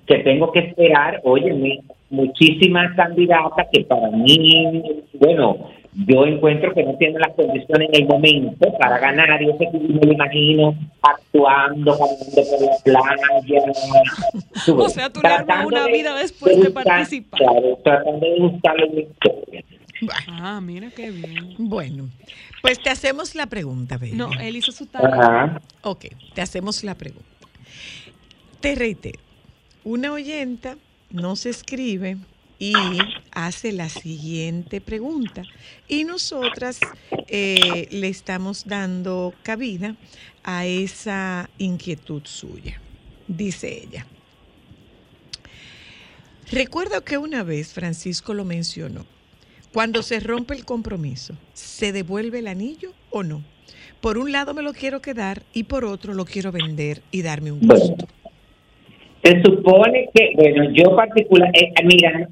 que 0.07 0.19
tengo 0.19 0.53
que 0.53 0.61
esperar, 0.61 1.21
óyeme, 1.25 1.81
muchísimas 2.11 2.95
candidatas 2.97 3.67
que 3.73 3.85
para 3.85 4.11
mí, 4.11 4.83
bueno, 5.15 5.57
yo 5.95 6.25
encuentro 6.25 6.73
que 6.73 6.85
no 6.85 6.95
tienen 6.97 7.21
las 7.21 7.35
condiciones 7.35 7.89
en 7.93 8.03
el 8.03 8.09
momento 8.09 8.73
para 8.79 8.99
ganar. 8.99 9.41
Yo 9.43 9.53
sé 9.59 9.69
que 9.73 9.79
me 9.79 10.01
lo 10.01 10.13
imagino 10.13 10.75
actuando, 11.03 11.99
caminando 11.99 12.43
por 12.51 12.63
la 12.63 12.77
playa. 12.85 13.63
O 14.77 14.89
sea, 14.89 15.11
tú 15.11 15.21
le 15.23 15.65
una 15.67 15.87
vida 15.87 16.15
después 16.17 16.57
de 16.57 16.69
buscar- 16.69 16.85
participar. 16.85 17.41
Claro, 17.41 17.79
tratando 17.83 18.27
de 18.27 18.41
buscarle 18.41 18.85
una 18.87 19.01
historia. 19.01 19.65
Ah, 20.29 20.61
mira 20.63 20.91
qué 20.95 21.11
bien. 21.11 21.55
Bueno, 21.59 22.09
pues 22.63 22.81
te 22.81 22.91
hacemos 22.91 23.35
la 23.35 23.47
pregunta, 23.47 23.99
baby. 23.99 24.13
No, 24.13 24.31
él 24.41 24.57
hizo 24.57 24.73
su 24.73 24.87
tarea. 24.87 25.15
Ajá. 25.15 25.61
Ok, 25.83 26.07
te 26.35 26.41
hacemos 26.41 26.85
la 26.85 26.95
pregunta. 26.95 27.27
Te 28.61 28.75
reitero, 28.75 29.19
una 29.85 30.13
oyenta 30.13 30.77
nos 31.11 31.47
escribe 31.47 32.17
y 32.61 32.75
hace 33.33 33.73
la 33.73 33.89
siguiente 33.89 34.81
pregunta 34.83 35.43
y 35.89 36.05
nosotras 36.05 36.79
eh, 37.29 37.89
le 37.91 38.09
estamos 38.09 38.67
dando 38.67 39.35
cabida 39.43 39.97
a 40.45 40.67
esa 40.67 41.51
inquietud 41.59 42.23
suya. 42.27 42.81
Dice 43.27 43.83
ella. 43.85 44.07
Recuerdo 46.53 47.03
que 47.05 47.19
una 47.19 47.45
vez 47.45 47.73
Francisco 47.73 48.35
lo 48.35 48.45
mencionó. 48.45 49.07
Cuando 49.73 50.03
se 50.03 50.21
rompe 50.21 50.55
el 50.55 50.65
compromiso, 50.65 51.39
¿se 51.55 51.93
devuelve 51.93 52.41
el 52.41 52.49
anillo 52.49 52.93
o 53.11 53.23
no? 53.23 53.45
Por 54.01 54.19
un 54.19 54.33
lado 54.33 54.53
me 54.55 54.63
lo 54.63 54.75
quiero 54.75 55.01
quedar 55.01 55.45
y 55.53 55.65
por 55.65 55.85
otro 55.85 56.13
lo 56.15 56.25
quiero 56.27 56.53
vender 56.53 57.05
y 57.13 57.23
darme 57.23 57.53
un 57.53 57.67
Bueno, 57.67 57.85
gusto. 57.85 58.09
se 59.23 59.43
supone 59.43 60.09
que, 60.15 60.33
bueno, 60.37 60.71
yo 60.75 60.97
particular, 60.97 61.51
eh, 61.55 61.73
mira, 61.85 62.29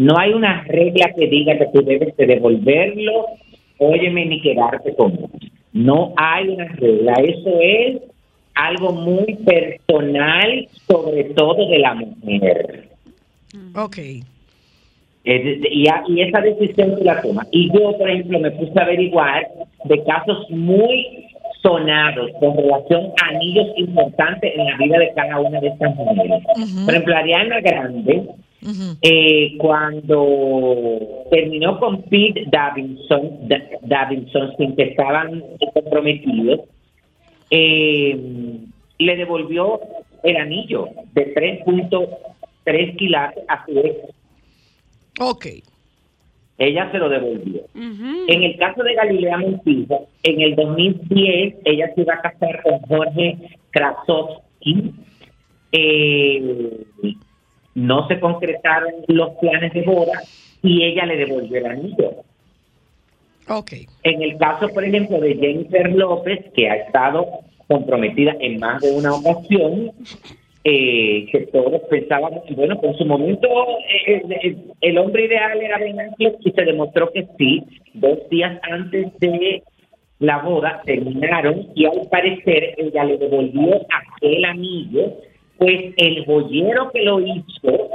no 0.00 0.16
hay 0.18 0.32
una 0.32 0.62
regla 0.62 1.12
que 1.14 1.26
diga 1.26 1.58
que 1.58 1.66
tú 1.74 1.82
debes 1.82 2.16
de 2.16 2.24
devolverlo, 2.24 3.26
óyeme, 3.76 4.24
ni 4.24 4.40
quedarte 4.40 4.94
con 4.94 5.12
él. 5.12 5.50
No 5.74 6.14
hay 6.16 6.48
una 6.48 6.68
regla, 6.68 7.12
eso 7.22 7.50
es 7.60 7.98
algo 8.54 8.92
muy 8.92 9.36
personal, 9.44 10.66
sobre 10.88 11.24
todo 11.24 11.68
de 11.68 11.78
la 11.80 11.94
mujer. 11.94 12.88
Ok. 13.74 13.98
Y, 15.22 16.20
esa 16.22 16.40
decisión 16.40 16.96
tú 16.96 17.04
la 17.04 17.20
tomas. 17.20 17.46
Y 17.50 17.70
yo, 17.70 17.94
por 17.98 18.08
ejemplo, 18.08 18.40
me 18.40 18.52
puse 18.52 18.72
a 18.80 18.84
averiguar 18.84 19.48
de 19.84 20.02
casos 20.04 20.48
muy 20.48 21.26
sonados 21.60 22.30
con 22.40 22.56
relación 22.56 23.12
a 23.22 23.34
anillos 23.34 23.66
importantes 23.76 24.50
en 24.56 24.64
la 24.64 24.78
vida 24.78 24.98
de 24.98 25.12
cada 25.14 25.40
una 25.40 25.60
de 25.60 25.68
estas 25.68 25.94
mujeres. 25.94 26.42
Por 26.86 26.94
ejemplo, 26.94 27.14
Ariana 27.14 27.60
Grande, 27.60 28.22
eh, 29.02 29.56
cuando 29.58 31.24
terminó 31.30 31.78
con 31.78 32.02
Pete 32.02 32.44
Davidson, 32.50 33.48
Da- 33.48 33.62
Davidson 33.82 34.54
sin 34.58 34.76
que 34.76 34.82
estaban 34.84 35.42
comprometidos, 35.74 36.60
eh, 37.50 38.18
le 38.98 39.16
devolvió 39.16 39.80
el 40.22 40.36
anillo 40.36 40.88
de 41.14 41.32
3.3 41.34 42.96
quilates 42.96 43.42
a 43.48 43.64
su 43.64 43.78
ex. 43.78 43.96
Ok. 45.18 45.46
Ella 46.58 46.90
se 46.92 46.98
lo 46.98 47.08
devolvió. 47.08 47.62
En 47.74 48.42
el 48.42 48.56
caso 48.58 48.82
de 48.82 48.94
Galilea 48.94 49.38
Montijo, 49.38 50.08
en 50.22 50.40
el 50.42 50.54
2010 50.56 51.54
ella 51.64 51.90
se 51.94 52.02
iba 52.02 52.14
a 52.14 52.20
casar 52.20 52.62
con 52.62 52.78
Jorge 52.80 53.38
Krasowski. 53.70 54.92
Eh, 55.72 56.76
no 57.80 58.06
se 58.08 58.20
concretaron 58.20 58.92
los 59.08 59.30
planes 59.40 59.72
de 59.72 59.82
boda 59.82 60.22
y 60.62 60.84
ella 60.84 61.06
le 61.06 61.16
devolvió 61.16 61.58
el 61.58 61.66
anillo. 61.66 62.14
Ok. 63.48 63.72
En 64.04 64.22
el 64.22 64.36
caso, 64.38 64.68
por 64.68 64.84
ejemplo, 64.84 65.18
de 65.18 65.34
Jennifer 65.34 65.90
López, 65.92 66.44
que 66.54 66.68
ha 66.68 66.76
estado 66.76 67.26
comprometida 67.66 68.36
en 68.40 68.60
más 68.60 68.80
de 68.80 68.92
una 68.92 69.14
ocasión, 69.14 69.92
eh, 70.62 71.26
que 71.32 71.46
todos 71.52 71.80
pensábamos, 71.88 72.42
bueno, 72.54 72.78
por 72.80 72.96
su 72.98 73.06
momento 73.06 73.48
eh, 74.06 74.22
eh, 74.42 74.56
el 74.82 74.98
hombre 74.98 75.24
ideal 75.24 75.58
era 75.60 75.78
Ben 75.78 76.00
Affleck 76.00 76.36
y 76.44 76.50
se 76.50 76.64
demostró 76.64 77.10
que 77.12 77.26
sí, 77.38 77.62
dos 77.94 78.18
días 78.28 78.60
antes 78.62 79.06
de 79.20 79.62
la 80.18 80.38
boda 80.42 80.82
terminaron 80.84 81.68
y 81.74 81.86
al 81.86 82.06
parecer 82.10 82.74
ella 82.76 83.04
le 83.04 83.16
devolvió 83.16 83.80
aquel 83.90 84.44
anillo, 84.44 85.14
pues 85.60 85.92
el 85.98 86.24
joyero 86.24 86.90
que 86.90 87.02
lo 87.02 87.20
hizo 87.20 87.90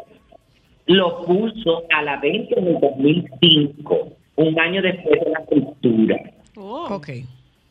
lo 0.86 1.23
puso 1.23 1.84
a 1.91 2.04
la 2.04 2.17
venta 2.17 2.60
en 2.60 2.67
el 2.67 2.80
2005, 2.80 4.10
un 4.36 4.60
año 4.60 4.84
después 4.84 5.19
de 5.19 5.32
la 5.32 5.41
ruptura. 5.49 6.21
Ok. 6.58 7.10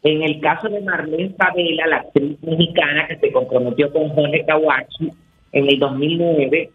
En 0.02 0.22
el 0.22 0.40
caso 0.40 0.68
de 0.68 0.80
Marlene 0.80 1.30
Favela, 1.38 1.87
la 1.87 1.96
actriz 1.98 2.42
mexicana 2.42 3.07
que 3.07 3.18
se 3.18 3.30
comprometió 3.30 3.92
con 3.92 4.09
Jorge 4.09 4.44
Kawachi 4.44 5.12
en 5.52 5.68
el 5.68 5.78
2009, 5.78 6.70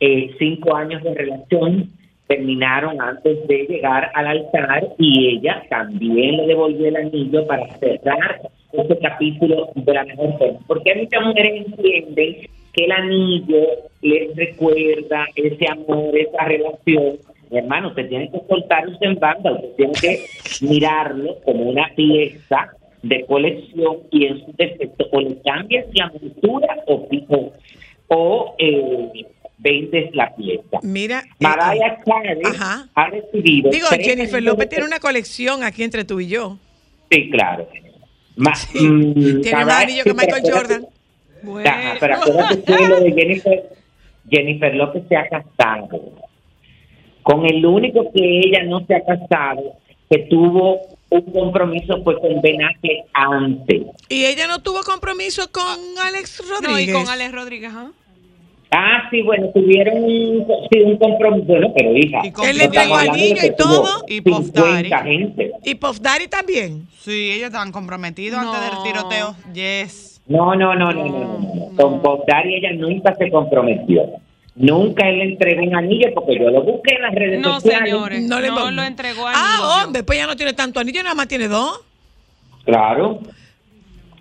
eh, 0.00 0.34
cinco 0.38 0.76
años 0.76 1.02
de 1.02 1.14
relación, 1.14 1.90
terminaron 2.26 3.00
antes 3.00 3.48
de 3.48 3.66
llegar 3.70 4.10
al 4.14 4.26
altar 4.26 4.86
y 4.98 5.28
ella 5.28 5.62
también 5.70 6.36
le 6.36 6.46
devolvió 6.46 6.88
el 6.88 6.96
anillo 6.96 7.46
para 7.46 7.74
cerrar 7.78 8.42
ese 8.72 8.98
capítulo 8.98 9.70
de 9.74 9.94
la 9.94 10.04
mejor 10.04 10.38
forma. 10.38 10.58
Porque 10.66 10.94
muchas 10.94 11.22
mujeres 11.24 11.66
entienden 11.66 12.36
que 12.72 12.84
el 12.84 12.92
anillo 12.92 13.66
les 14.02 14.36
recuerda 14.36 15.26
ese 15.34 15.66
amor, 15.68 16.16
esa 16.16 16.44
relación. 16.44 17.18
Mi 17.50 17.58
hermano, 17.58 17.88
usted 17.88 18.08
tiene 18.08 18.30
que 18.30 18.40
soltarse 18.48 18.96
en 19.00 19.18
banda, 19.18 19.52
usted 19.52 19.74
tiene 19.76 19.92
que 20.00 20.24
mirarlo 20.60 21.36
como 21.44 21.64
una 21.64 21.90
pieza 21.96 22.70
de 23.02 23.24
colección 23.26 23.98
y 24.10 24.26
en 24.26 24.44
su 24.44 24.52
defecto 24.56 25.06
o 25.10 25.20
le 25.20 25.40
cambias 25.42 25.86
la 25.94 26.12
montura 26.12 26.76
o, 26.86 27.08
o, 27.28 27.52
o 28.08 28.54
eh, 28.58 29.24
vendes 29.58 30.14
la 30.14 30.34
pieza. 30.36 30.78
Mira, 30.82 31.24
eh, 31.24 31.32
Mariah 31.40 31.98
Carey 32.04 32.42
Ajá. 32.44 32.88
ha 32.94 33.10
recibido... 33.10 33.70
Digo, 33.70 33.86
Jennifer 33.98 34.42
López 34.42 34.68
tiene 34.68 34.84
una 34.84 35.00
colección 35.00 35.64
aquí 35.64 35.82
entre 35.82 36.04
tú 36.04 36.20
y 36.20 36.28
yo. 36.28 36.58
Sí, 37.10 37.30
claro. 37.30 37.66
Ma- 38.36 38.52
mm, 38.74 39.40
Tiene 39.42 39.64
más 39.64 39.82
anillos 39.82 40.04
que 40.04 40.14
Michael 40.14 40.42
Jordan. 40.50 40.86
Ajá, 41.66 41.94
pero 42.00 42.14
acuérdate 42.16 42.62
que 42.62 42.86
lo 42.88 43.00
de 43.00 43.12
Jennifer, 43.12 43.62
Jennifer 44.30 44.74
López 44.74 45.02
se 45.08 45.16
ha 45.16 45.28
casado. 45.28 45.88
Con 47.22 47.46
el 47.46 47.64
único 47.64 48.10
que 48.12 48.40
ella 48.40 48.62
no 48.64 48.84
se 48.86 48.94
ha 48.94 49.04
casado, 49.04 49.74
que 50.08 50.18
tuvo 50.30 50.80
un 51.10 51.22
compromiso 51.32 52.02
fue 52.02 52.18
con 52.20 52.40
Ben 52.40 52.62
Affleck 52.62 53.04
antes. 53.12 53.82
Y 54.08 54.24
ella 54.24 54.46
no 54.46 54.60
tuvo 54.62 54.80
compromiso 54.82 55.50
con 55.52 55.64
Alex 56.02 56.40
No, 56.40 56.46
y 56.46 56.66
Rodríguez. 56.66 56.94
con 56.96 57.08
Alex 57.08 57.32
Rodríguez, 57.32 57.72
¿ah? 57.74 57.90
Ah, 58.72 59.08
sí, 59.10 59.22
bueno, 59.22 59.48
tuvieron 59.52 60.04
un, 60.04 60.46
sí, 60.70 60.80
un 60.80 60.96
compromiso. 60.96 61.46
Bueno, 61.46 61.72
pero 61.76 61.96
hija. 61.96 62.20
Él 62.44 62.58
le 62.58 62.64
entregó 62.64 62.94
anillo 62.96 63.40
que 63.40 63.46
y 63.48 63.56
todo. 63.56 64.04
Y 64.06 64.20
Puff 64.20 64.46
50 64.54 65.02
gente. 65.02 65.52
¿Y 65.64 65.74
Puff 65.74 65.98
Daddy 66.00 66.28
también? 66.28 66.86
Sí, 67.00 67.32
ellos 67.32 67.46
estaban 67.48 67.72
comprometidos 67.72 68.38
antes 68.38 68.60
del 68.60 68.82
tiroteo. 68.84 69.34
Yes. 69.52 70.20
No, 70.28 70.54
no, 70.54 70.76
no, 70.76 70.92
no, 70.92 71.04
no, 71.04 71.18
no, 71.18 71.70
no. 71.72 72.02
Con 72.02 72.20
Daddy 72.28 72.54
ella 72.54 72.72
nunca 72.74 73.14
se 73.16 73.28
comprometió. 73.30 74.02
Nunca 74.54 75.08
él 75.08 75.18
le 75.18 75.24
entregó 75.24 75.62
un 75.62 75.74
anillo 75.74 76.08
porque 76.14 76.38
yo 76.38 76.50
lo 76.50 76.62
busqué 76.62 76.94
en 76.94 77.02
las 77.02 77.14
redes 77.14 77.40
No, 77.40 77.54
sociales. 77.54 77.90
señores, 77.90 78.22
No 78.22 78.38
le- 78.40 78.48
no 78.50 78.70
lo 78.70 78.82
entregó 78.82 79.26
a 79.26 79.32
Ah, 79.34 79.82
hombre, 79.84 80.04
pues 80.04 80.18
ya 80.18 80.26
no 80.28 80.36
tiene 80.36 80.52
tanto 80.52 80.78
anillo, 80.78 81.02
nada 81.02 81.14
más 81.14 81.26
tiene 81.28 81.48
dos. 81.48 81.80
Claro. 82.64 83.20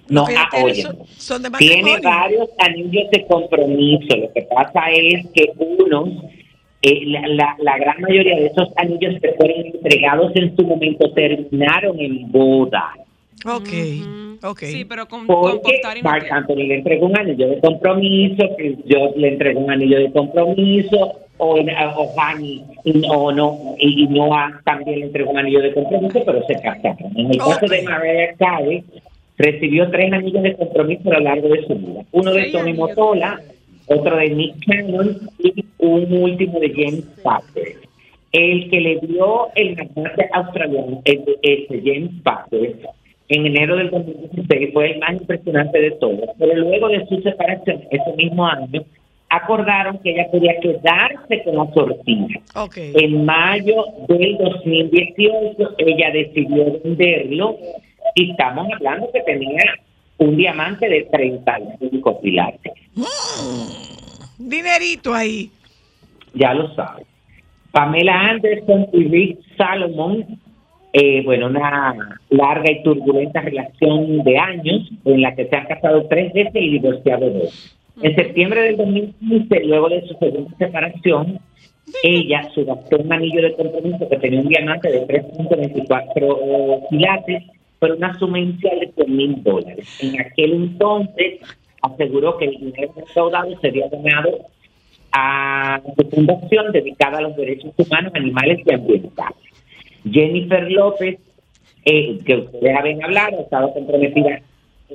No, 0.10 0.26
Pero 0.26 0.40
ah, 0.42 0.48
tiene- 0.52 0.66
oye, 0.66 0.82
son, 0.82 0.98
son 1.18 1.44
de 1.44 1.50
tiene 1.58 2.00
varios 2.02 2.50
anillos 2.58 3.10
de 3.12 3.26
compromiso. 3.28 4.16
Lo 4.18 4.34
que 4.34 4.42
pasa 4.44 4.82
es 4.92 5.28
que 5.34 5.52
unos, 5.58 6.10
eh, 6.82 7.02
la, 7.06 7.28
la, 7.28 7.56
la 7.60 7.78
gran 7.78 8.02
mayoría 8.02 8.36
de 8.38 8.48
esos 8.48 8.70
anillos 8.78 9.16
que 9.22 9.34
fueron 9.34 9.66
entregados 9.66 10.32
en 10.36 10.56
su 10.56 10.64
momento 10.66 11.12
terminaron 11.14 12.00
en 12.00 12.32
boda. 12.32 12.94
Ok, 13.46 13.70
ok. 14.44 14.60
Sí, 14.64 14.84
pero 14.86 15.08
con, 15.08 15.26
con 15.28 15.60
Porque 15.62 15.80
Marc 16.04 16.24
tiene. 16.24 16.38
Anthony 16.38 16.56
le 16.68 16.76
entregó 16.76 17.06
un 17.06 17.18
anillo 17.18 17.48
de 17.48 17.60
compromiso, 17.60 18.44
que 18.58 18.76
yo 18.86 19.12
le 19.16 19.30
entrego 19.30 19.62
un 19.62 19.72
anillo 19.72 19.98
de 20.00 20.12
compromiso, 20.12 21.20
o, 21.38 21.56
o 21.58 22.14
Fanny, 22.16 22.64
y- 22.84 23.02
o 23.10 23.32
no, 23.32 23.76
y, 23.78 24.04
y 24.04 24.08
Noah 24.08 24.60
también 24.66 25.00
le 25.00 25.06
entregó 25.06 25.32
un 25.32 25.38
anillo 25.38 25.62
de 25.62 25.74
compromiso, 25.74 26.22
pero 26.26 26.46
se 26.48 26.54
casaron. 26.56 26.98
En 27.16 27.32
el 27.32 27.38
caso 27.38 27.66
de 27.66 27.82
Mariah 27.84 28.36
Carey, 28.38 28.84
recibió 29.40 29.90
tres 29.90 30.12
anillos 30.12 30.44
de 30.44 30.56
compromiso 30.56 31.10
a 31.10 31.14
lo 31.16 31.20
largo 31.22 31.48
de 31.48 31.66
su 31.66 31.76
vida. 31.76 32.02
Uno 32.12 32.32
de 32.34 32.52
Tony 32.52 32.74
Motola, 32.74 33.40
otro 33.88 34.18
de 34.18 34.30
Nick 34.30 34.66
Cannon 34.68 35.18
y 35.40 35.66
un 35.80 36.14
último 36.14 36.60
de 36.60 36.70
James 36.76 37.06
Packer. 37.24 37.76
El 38.32 38.70
que 38.70 38.80
le 38.80 39.00
dio 39.00 39.48
el 39.56 39.76
magnate 39.76 40.30
australiano, 40.34 41.02
el, 41.06 41.24
el 41.42 41.82
James 41.84 42.12
Packer, 42.22 42.76
en 43.30 43.46
enero 43.46 43.78
del 43.78 43.90
2016 43.92 44.74
fue 44.74 44.92
el 44.92 45.00
más 45.00 45.14
impresionante 45.14 45.80
de 45.80 45.92
todos. 45.92 46.30
Pero 46.38 46.56
luego 46.56 46.90
de 46.90 47.06
su 47.08 47.22
separación, 47.22 47.82
ese 47.90 48.14
mismo 48.18 48.46
año, 48.46 48.84
acordaron 49.30 50.00
que 50.00 50.12
ella 50.12 50.28
podía 50.32 50.60
quedarse 50.60 51.44
con 51.44 51.56
la 51.56 51.74
sortija. 51.74 52.40
Ok. 52.56 52.78
En 52.78 53.26
mayo 53.26 53.86
del 54.08 54.38
2018, 54.38 55.76
ella 55.78 56.12
decidió 56.12 56.80
venderlo 56.84 57.58
y 58.16 58.32
estamos 58.32 58.68
hablando 58.74 59.10
que 59.12 59.22
tenía 59.22 59.64
un 60.18 60.36
diamante 60.36 60.88
de 60.88 61.04
35 61.12 62.22
pilares. 62.22 62.60
Dinerito 64.38 65.14
ahí. 65.14 65.50
Ya 66.34 66.54
lo 66.54 66.74
sabes. 66.76 67.08
Pamela 67.72 68.30
Anderson 68.30 68.88
y 68.94 69.04
Rick 69.06 69.40
Salomon, 69.58 70.26
eh, 70.94 71.22
bueno, 71.24 71.48
una 71.48 72.20
larga 72.30 72.72
y 72.72 72.84
turbulenta 72.84 73.42
relación 73.42 74.24
de 74.24 74.38
años 74.38 74.90
en 75.06 75.22
la 75.22 75.36
que 75.36 75.48
se 75.48 75.56
han 75.56 75.68
casado 75.68 76.08
tres 76.08 76.34
veces 76.34 76.56
y 76.56 76.72
divorciado 76.72 77.30
dos. 77.30 77.78
En 78.02 78.16
septiembre 78.16 78.62
del 78.62 78.78
2015, 78.78 79.66
luego 79.66 79.90
de 79.90 80.08
su 80.08 80.16
segunda 80.16 80.58
separación, 80.58 81.40
ella 82.04 82.50
subastó 82.54 82.98
un 82.98 83.14
anillo 83.14 83.42
de 83.42 83.54
compromiso 83.56 84.10
que 84.10 84.18
tenía 84.18 84.42
un 84.42 84.48
diamante 84.48 84.90
de 84.90 85.06
3.24 85.08 86.90
quilates 86.90 87.44
por 87.80 87.92
una 87.92 88.18
suma 88.20 88.40
inicial 88.40 88.80
de 88.80 88.92
100 88.94 89.16
mil 89.18 89.44
dólares. 89.44 89.88
En 90.02 90.20
aquel 90.20 90.54
entonces 90.54 91.40
aseguró 91.82 92.38
que 92.38 92.46
el 92.46 92.58
dinero 92.58 92.94
recaudado 92.96 93.58
sería 93.62 93.88
donado 93.88 94.46
a 95.12 95.82
su 95.98 96.10
fundación 96.10 96.72
dedicada 96.72 97.18
a 97.18 97.22
los 97.22 97.36
derechos 97.36 97.72
humanos, 97.78 98.12
animales 98.16 98.60
y 98.66 98.74
ambientales. 98.74 99.38
Jennifer 100.10 100.70
López, 100.72 101.20
eh, 101.86 102.18
que 102.26 102.36
ustedes 102.36 102.78
habían 102.78 103.04
hablado, 103.04 103.40
ha 103.40 103.42
estado 103.42 103.74
comprometida 103.74 104.42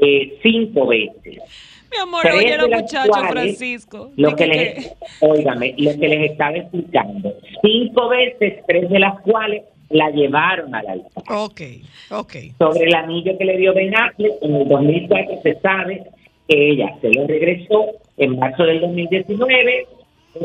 eh, 0.01 0.39
cinco 0.43 0.87
veces. 0.87 1.39
Mi 1.91 2.01
amor, 2.01 2.26
oye 2.37 2.57
los 2.59 2.68
muchachos, 2.68 3.16
Francisco. 3.30 4.11
Lo 4.16 4.30
Di 4.30 4.35
que 4.35 4.45
que- 4.45 4.57
les, 4.57 4.95
óigame, 5.20 5.74
lo 5.78 5.91
que 5.99 6.09
les 6.09 6.30
estaba 6.32 6.57
explicando. 6.57 7.32
Cinco 7.62 8.09
veces, 8.09 8.62
tres 8.66 8.91
de 8.91 8.99
las 8.99 9.20
cuales 9.20 9.62
la 9.91 10.11
llevaron 10.11 10.74
al 10.74 10.87
altar. 10.87 11.22
Ok, 11.30 11.61
ok. 12.11 12.32
Sobre 12.59 12.85
el 12.87 12.95
anillo 12.95 13.37
que 13.39 13.45
le 13.45 13.57
dio 13.59 13.74
Ben 13.74 13.95
Affleck, 13.97 14.32
en 14.43 14.55
el 14.57 14.68
2004 14.68 15.41
se 15.43 15.55
sabe 15.61 16.03
que 16.49 16.70
ella 16.70 16.95
se 17.01 17.11
lo 17.12 17.26
regresó 17.26 17.87
en 18.16 18.39
marzo 18.39 18.64
del 18.64 18.80
2019, 18.80 19.87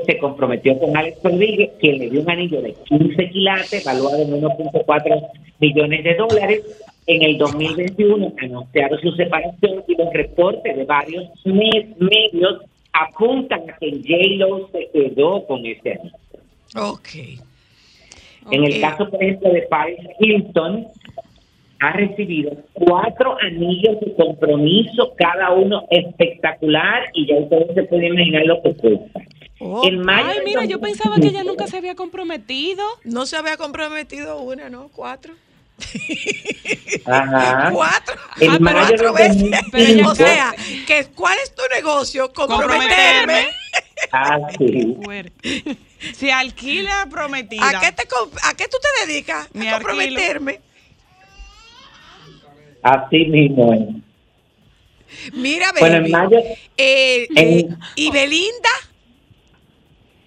se 0.05 0.17
comprometió 0.19 0.77
con 0.79 0.95
Alex 0.95 1.17
Rodríguez, 1.23 1.71
quien 1.79 1.97
le 1.97 2.09
dio 2.09 2.21
un 2.21 2.29
anillo 2.29 2.61
de 2.61 2.73
15 2.85 3.29
quilates, 3.31 3.83
valuado 3.83 4.21
en 4.21 4.31
1.4 4.41 5.27
millones 5.59 6.03
de 6.03 6.15
dólares. 6.15 6.61
En 7.07 7.23
el 7.23 7.37
2021 7.39 8.33
anunciaron 8.39 8.99
su 9.01 9.11
separación 9.13 9.83
y 9.87 9.95
los 9.95 10.13
reportes 10.13 10.77
de 10.77 10.85
varios 10.85 11.25
me- 11.43 11.87
medios 11.97 12.61
apuntan 12.93 13.61
a 13.69 13.77
que 13.79 13.89
J-Lo 13.91 14.69
se 14.71 14.89
quedó 14.93 15.45
con 15.47 15.65
ese 15.65 15.93
anillo. 15.93 16.91
Ok. 16.91 17.09
En 18.51 18.63
el 18.63 18.81
caso, 18.81 19.09
por 19.09 19.21
ejemplo, 19.23 19.51
de 19.51 19.61
Paris 19.63 19.99
Hilton, 20.19 20.87
ha 21.79 21.91
recibido 21.93 22.51
cuatro 22.73 23.37
anillos 23.41 23.99
de 24.01 24.13
compromiso, 24.15 25.13
cada 25.17 25.51
uno 25.51 25.85
espectacular, 25.89 27.03
y 27.13 27.27
ya 27.27 27.35
ustedes 27.35 27.73
se 27.73 27.83
pueden 27.83 28.13
imaginar 28.13 28.45
lo 28.45 28.61
que 28.61 28.73
cuesta. 28.75 29.19
en 29.83 29.99
mayo 30.01 30.27
Ay, 30.29 30.39
mira, 30.45 30.65
yo 30.65 30.77
2015, 30.77 30.79
pensaba 30.79 31.15
que 31.17 31.27
ella 31.27 31.43
nunca 31.43 31.67
se 31.67 31.77
había 31.77 31.95
comprometido. 31.95 32.83
No 33.03 33.25
se 33.25 33.37
había 33.37 33.57
comprometido 33.57 34.41
una, 34.41 34.69
¿no? 34.69 34.89
Cuatro. 34.89 35.33
Ajá. 37.05 37.71
Cuatro. 37.73 38.15
En 38.41 38.49
Ah, 38.51 38.57
pero 38.57 38.59
mayo 38.59 38.87
cuatro 38.87 39.13
veces. 39.13 39.51
2015, 39.71 40.03
o 40.03 40.15
sea, 40.15 40.53
que 40.85 41.05
¿cuál 41.15 41.37
es 41.43 41.55
tu 41.55 41.61
negocio? 41.73 42.33
Comprometerme. 42.33 43.47
Ah, 44.11 44.39
sí. 44.57 44.97
Se 46.13 46.31
alquila 46.31 47.07
prometida. 47.11 47.67
¿A 47.67 47.79
qué, 47.81 47.91
te, 47.91 48.03
¿A 48.43 48.53
qué 48.55 48.65
tú 48.65 48.77
te 48.81 49.07
dedicas? 49.07 49.49
Me 49.53 49.69
a 49.69 49.73
comprometerme. 49.73 50.59
Así 52.81 53.25
mismo 53.25 53.73
es. 53.73 55.33
Mira, 55.33 55.67
baby. 55.73 55.79
Bueno, 55.79 56.05
en 56.05 56.11
mayo- 56.11 56.39
eh, 56.77 57.27
en- 57.35 57.59
eh, 57.71 57.75
¿Y 57.95 58.11
Belinda? 58.11 58.69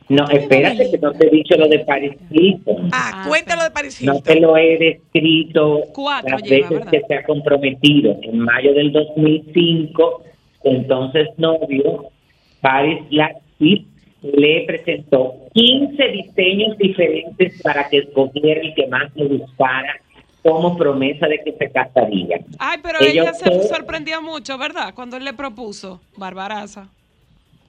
No, 0.09 0.29
espérate 0.29 0.91
que 0.91 0.99
no 0.99 1.13
te 1.13 1.27
he 1.27 1.31
dicho 1.31 1.57
lo 1.57 1.69
de 1.69 1.79
Paris 1.81 2.13
Hilton. 2.31 2.91
Ah, 2.93 3.25
cuéntalo 3.27 3.63
de 3.63 3.71
Paris 3.71 4.03
No 4.03 4.17
Hilton. 4.17 4.25
te 4.35 4.41
lo 4.41 4.57
he 4.59 4.77
descrito 4.77 5.85
Cuatro 5.95 6.31
las 6.37 6.43
lleva, 6.43 6.69
veces 6.69 6.85
¿verdad? 6.85 6.91
que 6.91 7.03
se 7.07 7.15
ha 7.15 7.25
comprometido. 7.25 8.19
En 8.23 8.39
mayo 8.41 8.75
del 8.75 8.93
2005, 8.93 10.23
entonces 10.65 11.29
novio, 11.39 12.11
Paris 12.61 12.99
Lasky 13.11 13.87
le 14.23 14.65
presentó 14.67 15.35
15 15.55 16.09
diseños 16.09 16.79
diferentes 16.79 17.61
para 17.63 17.89
que 17.89 17.99
escogiera 17.99 18.61
el 18.61 18.75
que 18.75 18.87
más 18.87 19.15
le 19.17 19.27
gustara 19.27 19.97
como 20.43 20.77
promesa 20.77 21.27
de 21.29 21.39
que 21.45 21.53
se 21.53 21.71
casaría. 21.71 22.41
Ay, 22.59 22.79
pero 22.83 22.99
Ellos 23.01 23.13
ella 23.27 23.35
se 23.35 23.51
dos- 23.51 23.69
sorprendió 23.69 24.21
mucho, 24.23 24.59
¿verdad? 24.59 24.93
Cuando 24.95 25.17
él 25.17 25.25
le 25.25 25.33
propuso 25.35 26.01
Barbaraza. 26.17 26.89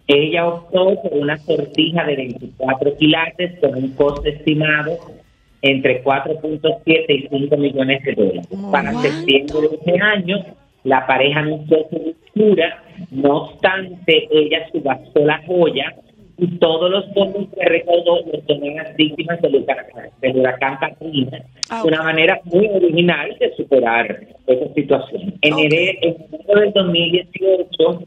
Ella 0.07 0.47
optó 0.47 1.01
por 1.01 1.13
una 1.13 1.37
sortija 1.37 2.03
de 2.05 2.15
24 2.15 2.97
quilates 2.97 3.59
con 3.59 3.75
un 3.75 3.91
costo 3.93 4.27
estimado 4.27 4.97
entre 5.61 6.03
4.7 6.03 7.05
y 7.07 7.27
5 7.29 7.57
millones 7.57 8.03
de 8.03 8.13
dólares. 8.13 8.47
Para 8.71 8.91
septiembre 9.01 9.69
de 9.69 9.75
ese 9.91 10.01
año, 10.01 10.37
la 10.83 11.07
pareja 11.07 11.39
anunció 11.39 11.77
su 11.89 11.95
ruptura, 11.99 12.83
no 13.11 13.43
obstante, 13.43 14.27
ella 14.29 14.67
subastó 14.73 15.23
la 15.25 15.41
joya 15.47 15.95
y 16.43 16.47
todos 16.57 16.91
los 16.91 17.05
fondos 17.13 17.47
que 17.57 17.63
recaudó 17.63 18.19
los 18.25 18.45
donó 18.47 18.65
a 18.65 18.83
las 18.83 18.95
víctimas 18.97 19.41
del 19.41 19.55
huracán, 19.55 20.09
del 20.19 20.37
huracán 20.37 20.77
Katrina, 20.77 21.41
una 21.85 22.03
manera 22.03 22.41
muy 22.43 22.67
original 22.67 23.33
de 23.39 23.55
superar 23.55 24.27
esa 24.47 24.73
situación. 24.73 25.35
En 25.41 25.57
enero, 25.57 25.99
en 26.01 26.15
enero 26.33 26.59
del 26.59 26.73
2018, 26.73 28.03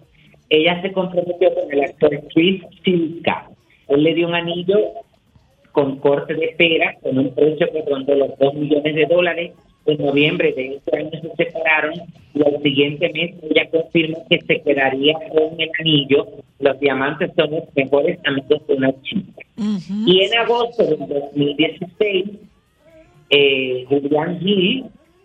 ella 0.51 0.83
se 0.83 0.93
comprometió 0.93 1.55
con 1.55 1.73
el 1.73 1.81
actor 1.81 2.11
Chris 2.35 2.63
Silka. 2.85 3.49
Él 3.89 4.03
le 4.03 4.13
dio 4.13 4.29
un 4.29 4.35
anillo 4.35 4.81
con 5.73 5.99
corte 5.99 6.35
de 6.35 6.55
pera 6.59 6.95
con 7.03 7.19
un 7.19 7.35
precio 7.35 7.73
que 7.73 7.85
rondó 7.89 8.15
los 8.17 8.39
2 8.39 8.55
millones 8.55 8.95
de 8.95 9.07
dólares. 9.07 9.53
En 9.87 10.05
noviembre 10.05 10.53
de 10.53 10.77
este 10.77 10.99
año 10.99 11.11
se 11.11 11.45
separaron 11.45 11.95
y 12.35 12.43
al 12.43 12.63
siguiente 12.63 13.11
mes 13.13 13.35
ella 13.43 13.69
confirmó 13.71 14.25
que 14.29 14.41
se 14.41 14.61
quedaría 14.61 15.15
con 15.31 15.61
el 15.61 15.71
anillo. 15.81 16.27
Los 16.59 16.81
diamantes 16.81 17.31
son 17.37 17.53
los 17.53 17.65
mejores 17.75 18.19
amigos 18.25 18.67
de 18.67 18.75
una 18.75 19.03
chica. 19.03 19.43
Y 20.07 20.21
en 20.21 20.35
agosto 20.39 20.85
del 20.85 20.99
2016, 20.99 22.25
eh, 23.31 23.85
Julián 23.89 24.41
Gil 24.41 24.85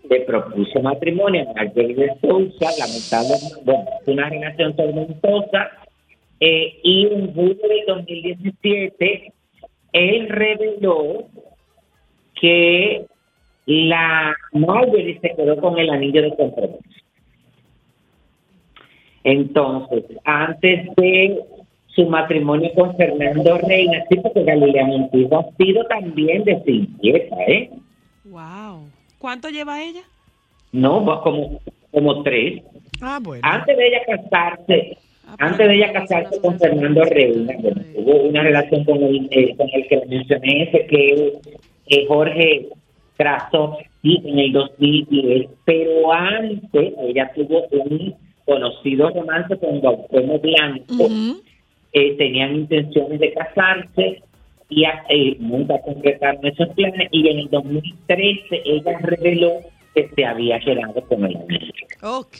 le 0.10 0.22
propuso 0.22 0.82
matrimonio 0.82 1.50
a 1.50 1.54
Marjorie 1.54 1.96
de 1.96 2.12
Sousa, 2.22 2.70
lamentablemente, 2.80 3.62
bueno, 3.64 3.86
una 4.08 4.30
relación 4.30 4.76
tormentosa, 4.76 5.72
eh, 6.40 6.80
y 6.84 7.06
en 7.06 7.34
julio 7.34 7.56
del 7.56 7.86
2017 7.88 9.34
él 9.94 10.30
reveló 10.30 11.28
que 12.40 13.06
la 13.66 14.36
Marjorie 14.54 15.20
se 15.20 15.36
quedó 15.36 15.58
con 15.58 15.78
el 15.78 15.90
anillo 15.90 16.22
de 16.22 16.36
compromiso. 16.36 16.80
Entonces, 19.24 20.04
antes 20.24 20.96
de 20.96 21.40
su 21.88 22.06
matrimonio 22.08 22.72
con 22.76 22.96
Fernando 22.96 23.58
Reina, 23.60 24.04
sí, 24.10 24.18
porque 24.18 24.44
Galilea 24.44 24.86
Montijo 24.86 25.40
ha 25.40 25.64
sido 25.64 25.84
también 25.86 26.44
de 26.44 26.62
simpieza, 26.64 27.36
¿eh? 27.48 27.70
Wow. 28.26 28.88
¿Cuánto 29.20 29.50
lleva 29.50 29.84
ella? 29.84 30.02
No, 30.72 31.04
pues 31.04 31.18
como, 31.20 31.62
como 31.92 32.24
tres. 32.24 32.64
Ah, 33.02 33.20
bueno. 33.22 33.42
Antes 33.46 33.78
de 33.78 33.88
ella 33.88 34.00
casarse, 34.08 34.98
antes 35.38 35.68
de 35.68 35.76
ella 35.76 35.94
casarse 35.94 36.40
con 36.42 36.58
Fernando 36.58 37.04
Reina, 37.04 37.54
bueno, 37.60 37.82
tuvo 37.94 38.22
una 38.24 38.44
relación 38.44 38.84
con 38.86 39.04
el, 39.04 39.28
eh, 39.32 39.56
con 39.58 39.68
el 39.74 39.88
que 39.88 39.98
le 39.98 40.06
mencioné, 40.06 40.64
ese 40.64 40.86
que 40.88 41.34
es 41.88 42.08
Jorge 42.08 42.70
Krasovsky 43.22 44.22
en 44.26 44.40
el 44.40 44.52
2010, 44.54 45.48
pero 45.66 46.12
antes 46.12 46.94
ella 47.04 47.32
tuvo 47.36 47.68
un 47.72 48.16
conocido 48.46 49.10
romance 49.12 49.58
con 49.60 49.80
Gautemo 49.82 50.40
Blanco, 50.40 51.08
eh, 51.94 52.16
tenían 52.18 52.56
intenciones 52.56 53.20
de 53.20 53.34
casarse 53.34 54.22
y 54.70 54.84
eh, 54.86 55.36
nunca 55.40 55.80
concretaron 55.82 56.46
esos 56.46 56.70
planes 56.70 57.10
y 57.12 57.28
en 57.28 57.40
el 57.40 57.50
2013 57.50 58.62
ella 58.66 58.98
reveló 59.04 59.52
que 59.94 60.10
se 60.16 60.26
había 60.26 60.60
quedado 60.60 61.02
con 61.08 61.26
el 61.26 61.36
anillo. 61.36 61.74
Ok. 62.02 62.38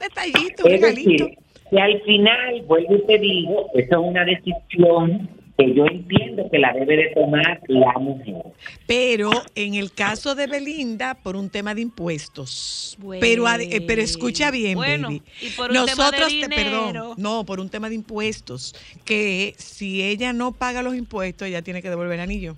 Detallito, 0.00 0.66
Es 0.66 0.80
regalito. 0.80 1.10
decir, 1.10 1.38
que 1.70 1.80
al 1.80 2.00
final, 2.02 2.62
vuelvo 2.66 2.96
y 2.96 3.06
te 3.06 3.18
digo, 3.18 3.66
esa 3.74 3.94
es 3.96 4.00
una 4.02 4.24
decisión 4.24 5.28
que 5.56 5.72
yo 5.74 5.86
entiendo 5.86 6.48
que 6.50 6.58
la 6.58 6.72
debe 6.72 6.96
de 6.96 7.10
tomar 7.14 7.60
la 7.68 7.92
mujer. 8.00 8.42
Pero 8.86 9.30
en 9.54 9.74
el 9.74 9.92
caso 9.92 10.34
de 10.34 10.46
Belinda, 10.48 11.14
por 11.14 11.36
un 11.36 11.48
tema 11.48 11.74
de 11.74 11.82
impuestos. 11.82 12.96
Pero, 13.20 13.48
eh, 13.48 13.80
pero 13.86 14.02
escucha 14.02 14.50
bien, 14.50 14.74
Bueno, 14.74 15.08
baby. 15.08 15.22
y 15.40 15.50
por 15.50 15.70
un 15.70 15.76
tema 15.86 15.86
de 15.86 15.96
Nosotros, 15.96 16.28
te- 16.28 16.34
dinero. 16.34 16.92
perdón, 16.92 17.14
no, 17.18 17.44
por 17.44 17.60
un 17.60 17.68
tema 17.68 17.88
de 17.88 17.94
impuestos. 17.94 18.74
Que 19.04 19.54
si 19.56 20.02
ella 20.02 20.32
no 20.32 20.52
paga 20.52 20.82
los 20.82 20.96
impuestos, 20.96 21.46
ella 21.46 21.62
tiene 21.62 21.82
que 21.82 21.88
devolver 21.90 22.14
el 22.14 22.20
anillo. 22.20 22.56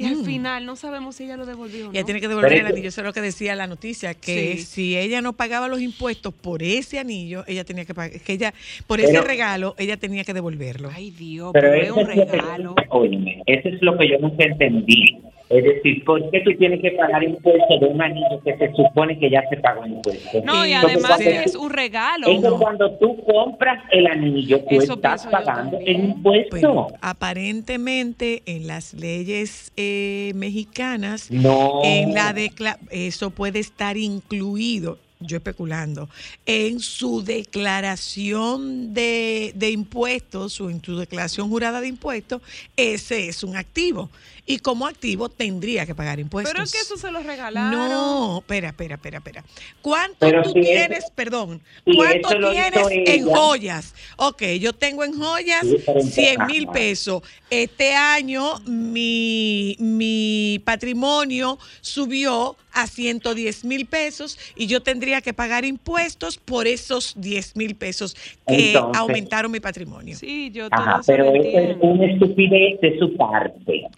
Y 0.00 0.06
al 0.06 0.16
Mm. 0.16 0.24
final 0.24 0.64
no 0.66 0.76
sabemos 0.76 1.16
si 1.16 1.24
ella 1.24 1.36
lo 1.36 1.44
devolvió 1.44 1.84
o 1.84 1.86
no. 1.88 1.92
Ella 1.92 2.04
tiene 2.04 2.20
que 2.20 2.28
devolver 2.28 2.52
el 2.54 2.60
que- 2.62 2.66
anillo. 2.72 2.88
Eso 2.88 3.02
es 3.02 3.06
lo 3.06 3.12
que 3.12 3.20
decía 3.20 3.54
la 3.54 3.66
noticia, 3.66 4.14
que 4.14 4.56
Sí. 4.56 4.62
si 4.64 4.96
ella 4.96 5.20
no 5.20 5.34
pagaba 5.34 5.68
los 5.68 5.80
impuestos 5.82 6.32
por 6.32 6.62
ese 6.62 6.98
anillo, 6.98 7.44
ella 7.46 7.64
tenía 7.64 7.84
que 7.84 7.92
pagar, 7.94 8.18
que 8.20 8.32
ella, 8.32 8.54
por 8.86 8.98
Pero- 8.98 9.10
ese 9.10 9.20
regalo, 9.20 9.74
ella 9.78 9.96
tenía 9.98 10.24
que 10.24 10.32
devolverlo. 10.32 10.90
Ay, 10.94 11.10
Dios, 11.10 11.50
Pero 11.52 11.70
pero 11.70 11.82
es 11.84 11.90
un 11.90 12.06
que- 12.06 12.24
regalo. 12.24 12.74
óyeme, 12.88 13.42
eso 13.46 13.68
es 13.68 13.82
lo 13.82 13.98
que 13.98 14.08
yo 14.08 14.18
nunca 14.18 14.44
entendí. 14.44 15.18
Es 15.50 15.64
decir, 15.64 16.04
¿por 16.04 16.30
qué 16.30 16.40
tú 16.44 16.52
tienes 16.56 16.80
que 16.80 16.92
pagar 16.92 17.24
impuestos 17.24 17.80
de 17.80 17.86
un 17.86 18.00
anillo 18.00 18.40
que 18.44 18.56
se 18.56 18.70
supone 18.72 19.18
que 19.18 19.28
ya 19.28 19.42
se 19.50 19.56
pagó 19.56 19.84
impuestos? 19.84 20.44
No, 20.44 20.64
y 20.64 20.72
Entonces, 20.72 21.04
además 21.04 21.20
es 21.20 21.52
tú- 21.54 21.62
un 21.64 21.70
regalo. 21.70 22.28
Eso 22.28 22.56
cuando 22.56 22.90
tú 22.98 23.16
compras 23.24 23.82
el 23.90 24.06
anillo, 24.06 24.60
tú 24.60 24.80
Eso 24.80 24.94
estás 24.94 25.26
pagando 25.26 25.76
el 25.80 25.88
impuesto. 25.88 26.56
Bueno, 26.56 26.86
aparentemente 27.00 28.42
en 28.46 28.68
las 28.68 28.94
leyes 28.94 29.72
eh, 29.76 30.30
mexicanas, 30.36 31.30
No. 31.32 31.80
en 31.82 32.14
la 32.14 32.32
decla- 32.32 32.78
eso 32.90 33.30
puede 33.30 33.58
estar 33.58 33.96
incluido, 33.96 34.98
yo 35.18 35.38
especulando, 35.38 36.08
en 36.46 36.78
su 36.80 37.22
declaración 37.24 38.94
de, 38.94 39.52
de 39.54 39.70
impuestos 39.70 40.60
o 40.60 40.70
en 40.70 40.82
su 40.82 40.96
declaración 40.96 41.48
jurada 41.48 41.80
de 41.80 41.88
impuestos, 41.88 42.40
ese 42.76 43.28
es 43.28 43.42
un 43.42 43.56
activo. 43.56 44.10
Y 44.46 44.58
como 44.58 44.86
activo 44.86 45.28
tendría 45.28 45.86
que 45.86 45.94
pagar 45.94 46.18
impuestos. 46.20 46.52
Pero 46.52 46.64
es 46.64 46.72
que 46.72 46.78
eso 46.78 46.96
se 46.96 47.10
lo 47.10 47.22
regalaron. 47.22 47.70
No, 47.70 48.38
espera, 48.38 48.68
espera, 48.68 48.94
espera, 48.96 49.18
espera. 49.18 49.44
¿Cuánto 49.82 50.16
Pero 50.20 50.42
tú 50.42 50.50
si 50.52 50.60
tienes, 50.60 51.10
perdón, 51.14 51.60
si 51.86 51.96
cuánto 51.96 52.28
tienes 52.50 52.86
en 52.90 53.24
ella- 53.24 53.36
joyas? 53.36 53.94
Ok, 54.16 54.42
yo 54.60 54.72
tengo 54.72 55.04
en 55.04 55.18
joyas 55.18 55.62
Sí, 55.66 55.76
pero 55.86 56.00
100 56.00 56.46
mil 56.46 56.66
pesos. 56.68 57.22
Este 57.50 57.94
año 57.94 58.58
mi, 58.66 59.76
mi 59.78 60.60
patrimonio 60.64 61.58
subió 61.80 62.56
a 62.72 62.86
110 62.86 63.64
mil 63.64 63.86
pesos 63.86 64.38
y 64.54 64.66
yo 64.68 64.80
tendría 64.82 65.20
que 65.20 65.32
pagar 65.34 65.64
impuestos 65.64 66.38
por 66.38 66.66
esos 66.68 67.14
10 67.16 67.56
mil 67.56 67.74
pesos 67.74 68.14
que 68.46 68.72
Entonces- 68.72 68.98
aumentaron 69.00 69.50
mi 69.50 69.60
patrimonio. 69.60 70.16
Sí, 70.16 70.50
yo 70.52 70.70
todo 70.70 70.80
Ajá, 70.80 71.00
pero 71.06 71.34
eso 71.34 71.58
es 71.58 71.76
una 71.80 72.06
estupidez 72.06 72.80
de 72.80 72.98
su 72.98 73.16
parte. 73.16 73.88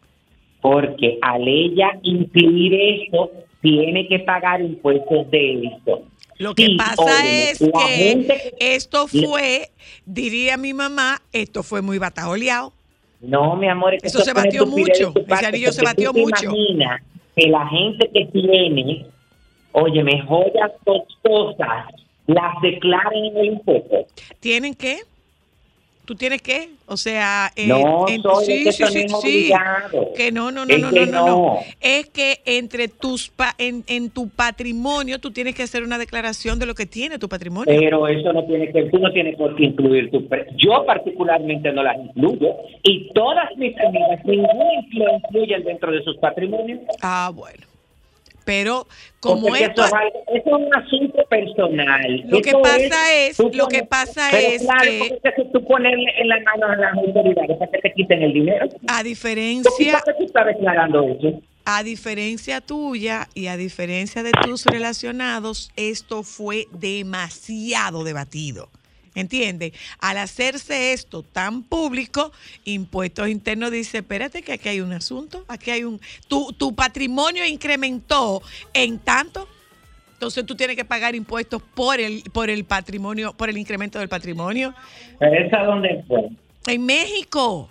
Porque 0.62 1.18
al 1.20 1.46
ella 1.46 1.98
incluir 2.02 2.72
eso, 2.74 3.30
tiene 3.60 4.08
que 4.08 4.20
pagar 4.20 4.62
impuestos 4.62 5.30
de 5.30 5.64
eso. 5.66 6.02
Lo 6.38 6.54
que 6.54 6.66
Sí, 6.66 6.76
pasa 6.76 7.02
óyeme, 7.02 7.50
es 7.50 7.58
que 7.58 7.70
gente- 7.92 8.54
esto 8.58 9.06
fue, 9.06 9.68
diría 10.06 10.56
mi 10.56 10.72
mamá, 10.72 11.20
esto 11.32 11.62
fue 11.62 11.82
muy 11.82 11.98
bataoleado. 11.98 12.72
No, 13.20 13.54
mi 13.56 13.68
amor, 13.68 13.94
Eso 14.02 14.20
se 14.20 14.32
batió 14.32 14.66
mucho, 14.66 15.12
ese 15.28 15.46
anillo 15.46 15.72
se 15.72 15.82
batió 15.84 16.12
mucho. 16.12 16.46
imaginas 16.46 17.02
que 17.36 17.48
la 17.48 17.66
gente 17.68 18.10
que 18.12 18.24
tiene, 18.26 19.06
óyeme, 19.72 20.22
joyas 20.22 20.72
costosas, 20.84 21.86
las 22.26 22.60
declaren 22.62 23.24
en 23.26 23.36
el 23.36 23.44
impuesto. 23.46 24.06
¿Tienen 24.40 24.74
qué? 24.74 24.98
¿Tú 26.04 26.16
tienes 26.16 26.42
qué? 26.42 26.70
O 26.86 26.96
sea, 26.96 27.52
eh, 27.54 27.68
No, 27.68 28.06
en- 28.08 28.22
soy, 28.22 28.44
sí, 28.44 28.52
es 28.66 28.76
que 28.76 28.86
sí, 28.88 29.08
sí, 29.08 29.08
sí. 29.20 29.52
Que 30.16 30.32
no, 30.32 30.50
no, 30.50 30.66
no, 30.66 30.76
no, 30.76 30.90
no, 30.90 31.06
no. 31.26 31.58
Es 31.80 32.10
que 32.10 32.40
entre 32.44 32.88
tus 32.88 33.28
pa- 33.30 33.54
en, 33.56 33.84
en 33.86 34.10
tu 34.10 34.28
patrimonio 34.28 35.20
tú 35.20 35.30
tienes 35.30 35.54
que 35.54 35.62
hacer 35.62 35.84
una 35.84 35.98
declaración 35.98 36.58
de 36.58 36.66
lo 36.66 36.74
que 36.74 36.86
tiene 36.86 37.18
tu 37.20 37.28
patrimonio. 37.28 37.72
Pero 37.78 38.08
eso 38.08 38.32
no 38.32 38.44
tiene 38.46 38.72
que, 38.72 38.82
tú 38.90 38.98
no 38.98 39.12
tienes 39.12 39.36
por 39.36 39.54
qué 39.54 39.64
incluir 39.64 40.10
tu 40.10 40.28
Yo 40.56 40.84
particularmente 40.84 41.70
no 41.72 41.84
las 41.84 41.96
incluyo 41.96 42.56
y 42.82 43.08
todas 43.12 43.56
mis 43.56 43.78
amigas, 43.78 44.24
ninguna 44.24 44.54
lo 44.92 45.14
incluyen 45.16 45.62
dentro 45.62 45.92
de 45.92 46.02
sus 46.02 46.16
patrimonios. 46.16 46.80
Ah, 47.00 47.30
bueno. 47.32 47.71
Pero 48.44 48.86
como 49.20 49.48
Porque 49.48 49.64
esto 49.64 49.84
eso 49.84 49.96
es, 49.96 50.44
es 50.44 50.52
un 50.52 50.74
asunto 50.74 51.22
personal. 51.28 52.22
Lo 52.26 52.40
que 52.40 52.52
pasa 52.52 53.14
es- 53.14 53.36
tú 53.36 53.50
lo 53.54 53.68
que 53.68 53.84
pasa 53.84 54.30
es 54.30 54.62
claro, 54.62 54.80
que- 54.82 55.20
que 55.36 55.44
tú 55.52 55.64
ponerle 55.64 56.10
en 56.18 56.28
la 56.28 56.40
mano 56.40 56.66
a 56.66 56.76
las 56.76 56.94
autoridades 56.98 57.56
para 57.56 57.70
que 57.70 57.78
te 57.78 57.92
quiten 57.94 58.22
el 58.22 58.32
dinero. 58.32 58.68
a 58.88 59.02
diferencia 59.02 59.70
¿Por 60.02 60.04
qué 60.04 60.12
tú 60.18 60.24
estás 60.26 60.46
declarando 60.46 61.04
eso? 61.08 61.40
A 61.64 61.84
diferencia 61.84 62.60
tuya 62.60 63.28
y 63.34 63.46
a 63.46 63.56
diferencia 63.56 64.24
de 64.24 64.32
tus 64.32 64.66
relacionados, 64.66 65.70
esto 65.76 66.24
fue 66.24 66.66
demasiado 66.72 68.02
debatido. 68.02 68.68
¿Entiendes? 69.14 69.72
Al 70.00 70.16
hacerse 70.16 70.92
esto 70.92 71.22
tan 71.22 71.62
público, 71.62 72.32
Impuestos 72.64 73.28
Internos 73.28 73.70
dice, 73.70 73.98
espérate 73.98 74.42
que 74.42 74.52
aquí 74.52 74.70
hay 74.70 74.80
un 74.80 74.92
asunto, 74.92 75.44
aquí 75.48 75.70
hay 75.70 75.84
un... 75.84 76.00
Tu, 76.28 76.52
tu 76.54 76.74
patrimonio 76.74 77.44
incrementó 77.46 78.40
en 78.72 78.98
tanto, 78.98 79.46
Entonces 80.14 80.46
tú 80.46 80.54
tienes 80.54 80.76
que 80.76 80.84
pagar 80.84 81.16
impuestos 81.16 81.60
por 81.74 81.98
el, 81.98 82.22
por 82.32 82.48
el 82.48 82.64
patrimonio, 82.64 83.32
por 83.32 83.50
el 83.50 83.58
incremento 83.58 83.98
del 83.98 84.08
patrimonio. 84.08 84.72
¿Pero 85.18 85.46
esa 85.46 85.64
dónde 85.64 86.04
fue? 86.06 86.28
En 86.68 86.86
México. 86.86 87.68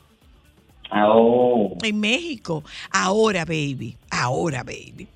Ah, 0.90 1.08
oh. 1.08 1.78
En 1.82 1.98
México. 2.00 2.62
Ahora, 2.92 3.46
baby. 3.46 3.96
Ahora, 4.10 4.64
baby. 4.64 5.08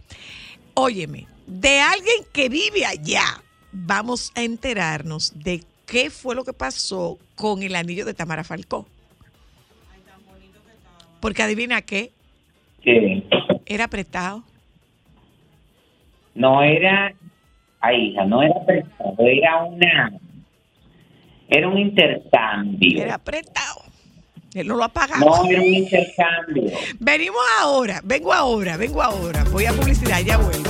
Óyeme, 0.75 1.27
de 1.45 1.81
alguien 1.81 2.23
que 2.31 2.47
vive 2.47 2.85
allá, 2.85 3.43
vamos 3.73 4.31
a 4.35 4.41
enterarnos 4.41 5.33
de 5.35 5.61
qué 5.85 6.09
fue 6.09 6.35
lo 6.35 6.43
que 6.43 6.53
pasó 6.53 7.17
con 7.35 7.63
el 7.63 7.75
anillo 7.75 8.05
de 8.05 8.13
Tamara 8.13 8.43
Falcó. 8.43 8.85
Porque 11.19 11.43
adivina 11.43 11.81
qué, 11.81 12.11
¿Qué? 12.81 13.23
era 13.65 13.85
apretado. 13.85 14.43
No 16.35 16.61
era, 16.61 17.13
ay 17.79 18.09
hija, 18.09 18.25
no 18.25 18.43
era 18.43 18.65
prestado, 18.65 19.15
era 19.19 19.63
una, 19.63 20.13
era 21.47 21.67
un 21.67 21.77
intercambio. 21.77 23.01
Era 23.01 23.15
apretado. 23.15 23.81
Él 24.53 24.67
no 24.67 24.75
lo 24.77 24.85
ha 24.85 24.89
pagado. 24.89 25.25
No, 25.25 25.49
era 25.49 25.59
un 25.59 25.73
intercambio. 25.73 26.71
Venimos 26.99 27.41
ahora, 27.59 28.01
vengo 28.03 28.31
ahora, 28.31 28.77
vengo 28.77 29.01
ahora. 29.01 29.43
Voy 29.51 29.65
a 29.65 29.73
publicidad, 29.73 30.21
ya 30.21 30.37
vuelvo. 30.37 30.69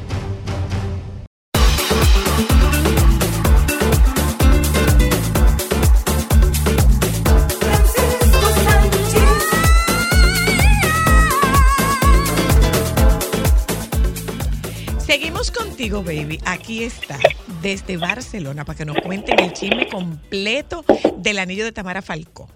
Contigo, 15.89 16.03
baby. 16.03 16.39
Aquí 16.45 16.83
está, 16.83 17.17
desde 17.61 17.97
Barcelona, 17.97 18.65
para 18.65 18.77
que 18.77 18.85
nos 18.85 18.97
cuenten 18.97 19.39
el 19.39 19.51
chisme 19.51 19.87
completo 19.87 20.85
del 21.17 21.39
anillo 21.39 21.63
de 21.63 21.71
Tamara 21.71 22.03
Falcó. 22.03 22.47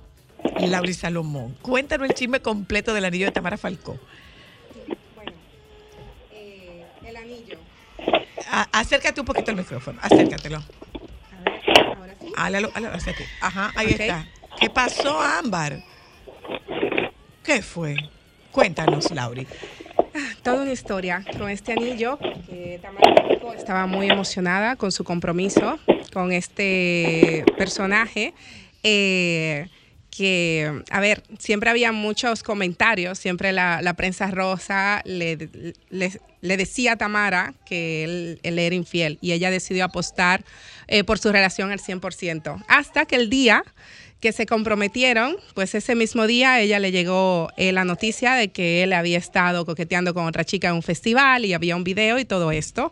Lauri 0.60 0.94
Salomón, 0.94 1.58
cuéntanos 1.64 2.08
el 2.08 2.14
chisme 2.14 2.40
completo 2.42 2.94
del 2.94 3.04
anillo 3.06 3.26
de 3.26 3.32
Tamara 3.32 3.58
Falcó. 3.58 3.98
El 7.04 7.18
anillo. 7.18 7.58
A- 8.52 8.70
acércate 8.72 9.20
un 9.22 9.26
poquito 9.26 9.50
al 9.50 9.58
micrófono, 9.58 9.98
acércatelo. 10.04 10.64
Háblalo, 12.38 12.70
háblalo 12.76 12.96
hacia 12.96 13.14
ti. 13.16 13.24
Ajá, 13.42 13.72
ahí 13.76 13.88
está. 13.94 14.28
¿Qué 14.60 14.70
pasó, 14.70 15.20
Ámbar? 15.20 15.82
¿Qué 17.44 17.64
fue? 17.64 17.96
Cuéntanos, 18.52 19.10
Lauri. 19.12 19.48
Toda 20.44 20.62
una 20.62 20.72
historia 20.72 21.24
con 21.38 21.50
este 21.50 21.74
anillo. 21.74 22.18
Que 22.48 22.80
Tamara 22.82 23.16
estaba 23.58 23.86
muy 23.88 24.10
emocionada 24.10 24.76
con 24.76 24.92
su 24.92 25.04
compromiso 25.04 25.80
con 26.14 26.32
este 26.32 27.44
personaje. 27.58 28.34
eh, 28.84 29.68
que, 30.16 30.84
a 30.92 31.02
ver, 31.02 31.24
siempre 31.40 31.70
había 31.70 31.92
muchos 31.92 32.42
comentarios, 32.42 33.20
siempre 33.20 33.52
la, 33.52 33.94
prensa 33.98 34.32
rosa 34.32 35.02
le, 35.04 35.36
decía 36.40 36.94
a 36.94 36.96
Tamara 36.96 37.54
que 37.66 38.06
él, 38.06 38.40
él 38.44 38.60
era 38.60 38.76
infiel 38.76 39.18
y 39.20 39.34
ella 39.34 39.52
decidió 39.52 39.84
apostar 39.84 40.46
eh, 40.88 41.04
por 41.04 41.20
su 41.20 41.34
relación 41.34 41.72
al 41.72 41.80
100%. 41.80 42.64
Hasta 42.70 43.06
que 43.06 43.18
el 43.18 43.30
día 43.30 43.64
que 44.26 44.32
se 44.32 44.48
comprometieron, 44.48 45.38
pues 45.54 45.76
ese 45.76 45.94
mismo 45.94 46.26
día 46.26 46.60
ella 46.60 46.80
le 46.80 46.92
llegó 46.92 47.52
eh, 47.58 47.72
la 47.72 47.86
noticia 47.86 48.34
de 48.34 48.48
que 48.48 48.82
él 48.82 48.92
había 48.94 49.20
estado 49.20 49.68
coqueteando 49.68 50.16
con 50.16 50.26
otra 50.26 50.44
chica 50.44 50.70
en 50.70 50.74
un 50.74 50.82
festival 50.82 51.46
y 51.46 51.54
había 51.54 51.76
un 51.76 51.84
video 51.84 52.18
y 52.18 52.26
todo 52.26 52.52
esto. 52.52 52.92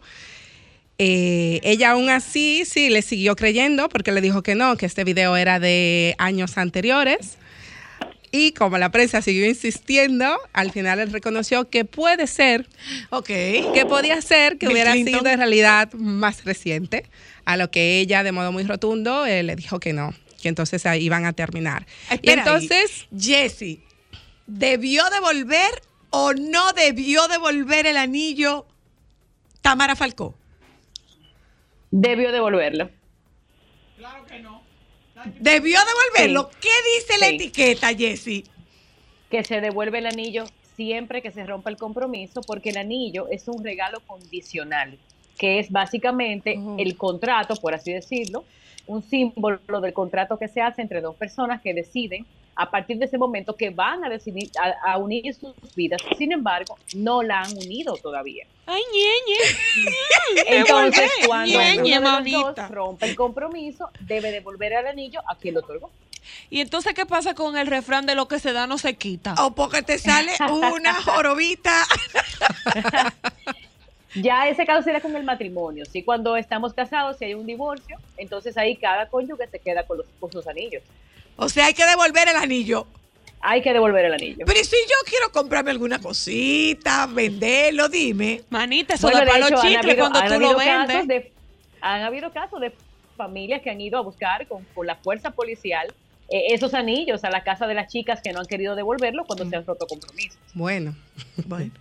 Eh, 1.00 1.60
ella 1.64 1.94
aún 1.94 2.12
así 2.12 2.66
sí 2.68 2.92
le 2.92 3.02
siguió 3.02 3.36
creyendo 3.36 3.90
porque 3.90 4.12
le 4.12 4.22
dijo 4.22 4.44
que 4.44 4.54
no, 4.54 4.78
que 4.78 4.86
este 4.86 5.04
video 5.04 5.36
era 5.36 5.60
de 5.60 6.14
años 6.20 6.60
anteriores. 6.60 7.40
Y 8.32 8.52
como 8.52 8.78
la 8.78 8.92
prensa 8.92 9.24
siguió 9.24 9.48
insistiendo, 9.48 10.38
al 10.54 10.72
final 10.72 11.00
él 11.00 11.12
reconoció 11.12 11.68
que 11.68 11.84
puede 11.84 12.28
ser, 12.28 12.68
ok, 13.10 13.26
que 13.26 13.86
podía 13.90 14.22
ser 14.22 14.60
que 14.60 14.68
Bill 14.68 14.76
hubiera 14.76 14.92
Clinton. 14.92 15.20
sido 15.22 15.32
en 15.32 15.40
realidad 15.40 15.92
más 15.94 16.46
reciente, 16.46 17.06
a 17.46 17.58
lo 17.58 17.72
que 17.72 18.00
ella 18.00 18.22
de 18.22 18.32
modo 18.32 18.52
muy 18.52 18.66
rotundo 18.66 19.26
eh, 19.26 19.42
le 19.42 19.56
dijo 19.56 19.80
que 19.80 19.94
no, 19.94 20.14
que 20.44 20.50
entonces 20.50 20.86
ahí 20.86 21.06
iban 21.06 21.26
a 21.26 21.34
terminar. 21.34 21.88
Espera 22.12 22.44
ahí. 22.44 22.50
entonces, 22.60 23.08
Jesse, 23.18 23.80
¿debió 24.46 25.10
devolver 25.10 25.82
o 26.12 26.34
no 26.34 26.74
debió 26.74 27.28
devolver 27.30 27.88
el 27.88 27.98
anillo 27.98 28.68
Tamara 29.62 29.96
Falcó? 29.96 30.36
Debió 31.90 32.32
devolverlo. 32.32 32.90
¿Debió 35.40 35.80
devolverlo? 35.80 36.50
Sí. 36.52 36.58
¿Qué 36.62 37.00
dice 37.00 37.18
la 37.20 37.28
etiqueta, 37.28 37.94
Jesse? 37.96 38.44
Que 39.32 39.44
se 39.46 39.62
devuelve 39.62 40.00
el 40.00 40.08
anillo 40.08 40.46
siempre 40.76 41.22
que 41.22 41.32
se 41.32 41.46
rompa 41.46 41.70
el 41.70 41.78
compromiso, 41.78 42.42
porque 42.42 42.72
el 42.72 42.78
anillo 42.78 43.28
es 43.30 43.48
un 43.48 43.64
regalo 43.64 44.02
condicional, 44.02 44.98
que 45.38 45.60
es 45.60 45.72
básicamente 45.72 46.60
el 46.78 46.98
contrato, 46.98 47.56
por 47.56 47.74
así 47.74 47.94
decirlo, 47.94 48.44
un 48.88 49.02
símbolo 49.04 49.82
del 49.82 49.94
contrato 49.94 50.38
que 50.38 50.48
se 50.48 50.62
hace 50.62 50.82
entre 50.82 51.02
dos 51.02 51.16
personas 51.16 51.62
que 51.62 51.74
deciden 51.74 52.26
a 52.56 52.70
partir 52.70 52.98
de 52.98 53.06
ese 53.06 53.18
momento 53.18 53.56
que 53.56 53.70
van 53.72 54.04
a 54.04 54.10
decidir 54.10 54.52
a, 54.62 54.92
a 54.94 54.98
unir 54.98 55.34
sus 55.34 55.54
vidas. 55.76 56.02
Sin 56.18 56.32
embargo, 56.32 56.78
no 56.96 57.24
la 57.24 57.42
han 57.42 57.58
unido 57.58 57.96
todavía. 57.96 58.46
Ay, 58.66 58.82
ñeñe. 58.94 60.60
Entonces, 60.60 61.12
cuando 61.26 61.60
Ñeñe, 61.60 62.00
uno 62.00 62.22
de 62.22 62.32
los 62.32 62.56
dos 62.56 62.70
rompe 62.70 63.08
el 63.08 63.16
compromiso, 63.16 63.90
debe 64.02 64.32
devolver 64.32 64.74
el 64.74 64.88
anillo 64.88 65.22
a 65.28 65.36
quien 65.36 65.56
lo 65.56 65.62
otorgó. 65.62 65.92
Y 66.50 66.62
entonces, 66.62 66.94
¿qué 66.94 67.06
pasa 67.06 67.34
con 67.34 67.58
el 67.58 67.68
refrán 67.68 68.06
de 68.06 68.16
lo 68.16 68.28
que 68.28 68.40
se 68.40 68.54
da 68.54 68.66
no 68.66 68.78
se 68.78 68.94
quita? 68.96 69.36
O 69.40 69.52
porque 69.52 69.82
te 69.82 69.98
sale 69.98 70.32
una 70.50 70.94
jorobita. 71.02 71.84
Ya 74.16 74.48
ese 74.48 74.66
caso 74.66 74.84
sería 74.84 75.02
con 75.02 75.16
el 75.16 75.24
matrimonio, 75.24 75.86
¿sí? 75.86 76.04
Cuando 76.04 76.38
estamos 76.38 76.74
casados, 76.74 77.18
si 77.18 77.26
hay 77.26 77.34
un 77.34 77.46
divorcio, 77.46 77.98
entonces 78.18 78.58
ahí 78.58 78.76
cada 78.76 79.08
cónyuge 79.08 79.48
se 79.48 79.60
queda 79.60 79.84
con, 79.86 79.98
los, 79.98 80.06
con 80.20 80.32
sus 80.32 80.46
anillos. 80.48 80.84
O 81.36 81.50
sea, 81.50 81.66
hay 81.66 81.74
que 81.74 81.86
devolver 81.86 82.28
el 82.28 82.36
anillo. 82.36 82.86
Hay 83.42 83.62
que 83.62 83.74
devolver 83.74 84.06
el 84.06 84.14
anillo. 84.14 84.46
Pero 84.46 84.60
¿y 84.60 84.64
si 84.64 84.76
yo 84.88 84.96
quiero 85.10 85.32
comprarme 85.32 85.72
alguna 85.72 86.00
cosita, 86.00 87.08
venderlo, 87.08 87.90
dime. 87.90 88.42
Manita, 88.50 88.96
Bueno, 89.02 89.20
de 89.20 89.26
hecho, 89.26 89.58
han 89.60 89.76
habido- 89.78 90.06
han 90.14 90.28
tú 90.34 90.40
lo 90.40 90.58
vendes. 90.58 90.88
casos 90.88 91.08
de- 91.08 91.32
han 91.82 92.02
habido 92.04 92.32
casos 92.32 92.62
de 92.62 92.72
familias 93.18 93.62
que 93.62 93.70
han 93.70 93.82
ido 93.82 93.98
a 93.98 94.02
buscar 94.02 94.48
con, 94.48 94.64
con 94.74 94.88
la 94.88 94.96
fuerza 94.96 95.32
policial 95.32 95.88
eh, 96.30 96.54
esos 96.54 96.74
anillos 96.74 97.24
a 97.26 97.30
la 97.30 97.44
casa 97.44 97.68
de 97.68 97.74
las 97.74 97.92
chicas 97.92 98.22
que 98.22 98.32
no 98.32 98.40
han 98.40 98.46
querido 98.46 98.76
devolverlo 98.76 99.26
cuando 99.26 99.46
se 99.48 99.56
han 99.58 99.66
roto 99.66 99.86
compromisos. 99.88 100.38
bueno, 100.54 100.96
bueno. 101.46 101.72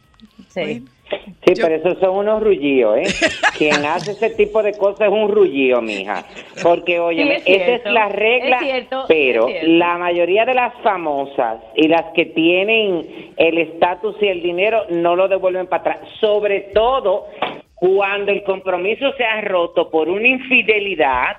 Sí. 0.52 0.84
Sí, 1.44 1.54
pero 1.60 1.74
esos 1.74 1.98
son 1.98 2.18
unos 2.18 2.40
rullíos, 2.40 2.98
¿eh? 2.98 3.30
Quien 3.58 3.84
hace 3.84 4.12
ese 4.12 4.30
tipo 4.30 4.62
de 4.62 4.72
cosas 4.74 5.08
es 5.08 5.12
un 5.12 5.28
rullío, 5.28 5.82
mija. 5.82 6.24
Porque, 6.62 7.00
oye, 7.00 7.40
Sí, 7.40 7.52
es 7.52 7.62
esa 7.62 7.74
es 7.74 7.84
la 7.92 8.08
regla, 8.08 8.58
es 8.58 8.62
cierto, 8.62 9.04
pero 9.08 9.48
es 9.48 9.64
la 9.64 9.98
mayoría 9.98 10.44
de 10.44 10.54
las 10.54 10.72
famosas 10.82 11.58
y 11.74 11.88
las 11.88 12.12
que 12.14 12.26
tienen 12.26 13.32
el 13.36 13.58
estatus 13.58 14.14
y 14.20 14.28
el 14.28 14.40
dinero 14.40 14.84
no 14.90 15.16
lo 15.16 15.26
devuelven 15.26 15.66
para 15.66 15.94
atrás. 15.94 16.08
Sobre 16.20 16.60
todo 16.72 17.26
cuando 17.74 18.30
el 18.30 18.44
compromiso 18.44 19.12
se 19.16 19.24
ha 19.24 19.40
roto 19.40 19.90
por 19.90 20.08
una 20.08 20.28
infidelidad, 20.28 21.38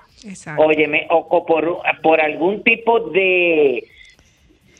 óyeme, 0.58 1.08
o 1.10 1.46
por, 1.46 1.80
por 2.02 2.20
algún 2.20 2.62
tipo 2.64 3.00
de 3.00 3.86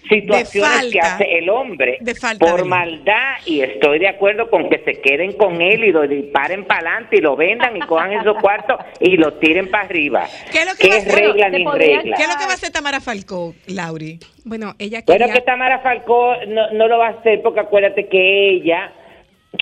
situaciones 0.10 0.92
que 0.92 1.00
hace 1.00 1.38
el 1.40 1.50
hombre 1.50 1.98
De 2.02 2.14
falta 2.16 2.46
por 2.46 2.64
de- 2.64 2.70
maldad 2.70 3.36
y 3.46 3.62
estoy 3.62 4.00
de 4.00 4.08
acuerdo 4.08 4.50
con 4.50 4.70
que 4.70 4.80
se 4.80 5.02
queden 5.02 5.34
con 5.34 5.62
él 5.62 5.84
y 5.84 5.92
lo 5.92 6.08
disparen 6.08 6.66
para 6.66 6.82
adelante 6.92 7.18
y 7.18 7.22
lo 7.22 7.36
vendan 7.36 7.76
y 7.78 7.80
cojan 7.82 8.12
esos 8.14 8.38
cuartos 8.42 8.78
y 9.00 9.18
lo 9.18 9.34
tiren 9.36 9.70
para 9.72 9.86
arriba. 9.86 10.26
¿Qué 10.52 10.60
es 10.60 10.66
lo 10.66 10.76
que 10.78 10.88
va 10.90 10.96
a 10.96 10.98
hacer? 10.98 11.16
regla 11.16 11.52
¿Qué 11.52 11.58
ni 11.58 11.64
podría- 11.64 11.98
regla? 12.02 12.16
¿Qué 12.18 12.24
es 12.24 12.30
lo 12.30 12.36
que 12.36 12.46
va 12.46 12.52
a 12.52 12.56
hacer 12.56 12.72
Tamara 12.72 13.00
Falcó, 13.00 13.54
Lauri? 13.68 14.20
Bueno, 14.46 14.74
ella 14.80 15.02
Bueno, 15.06 15.26
que 15.34 15.42
Tamara 15.42 15.80
Falcó 15.80 16.36
no, 16.48 16.72
no 16.72 16.88
lo 16.88 16.98
va 16.98 17.08
a 17.08 17.12
hacer 17.12 17.42
porque 17.42 17.62
acuérdate 17.62 18.08
que 18.08 18.50
ella, 18.50 18.92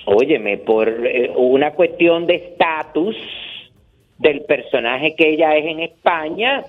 óyeme, 0.06 0.58
por 0.58 0.90
eh, 0.90 1.32
una 1.36 1.72
cuestión 1.72 2.26
de 2.26 2.36
estatus 2.36 3.16
del 4.18 4.42
personaje 4.42 5.16
que 5.16 5.30
ella 5.30 5.56
es 5.56 5.66
en 5.66 5.80
España, 5.82 6.64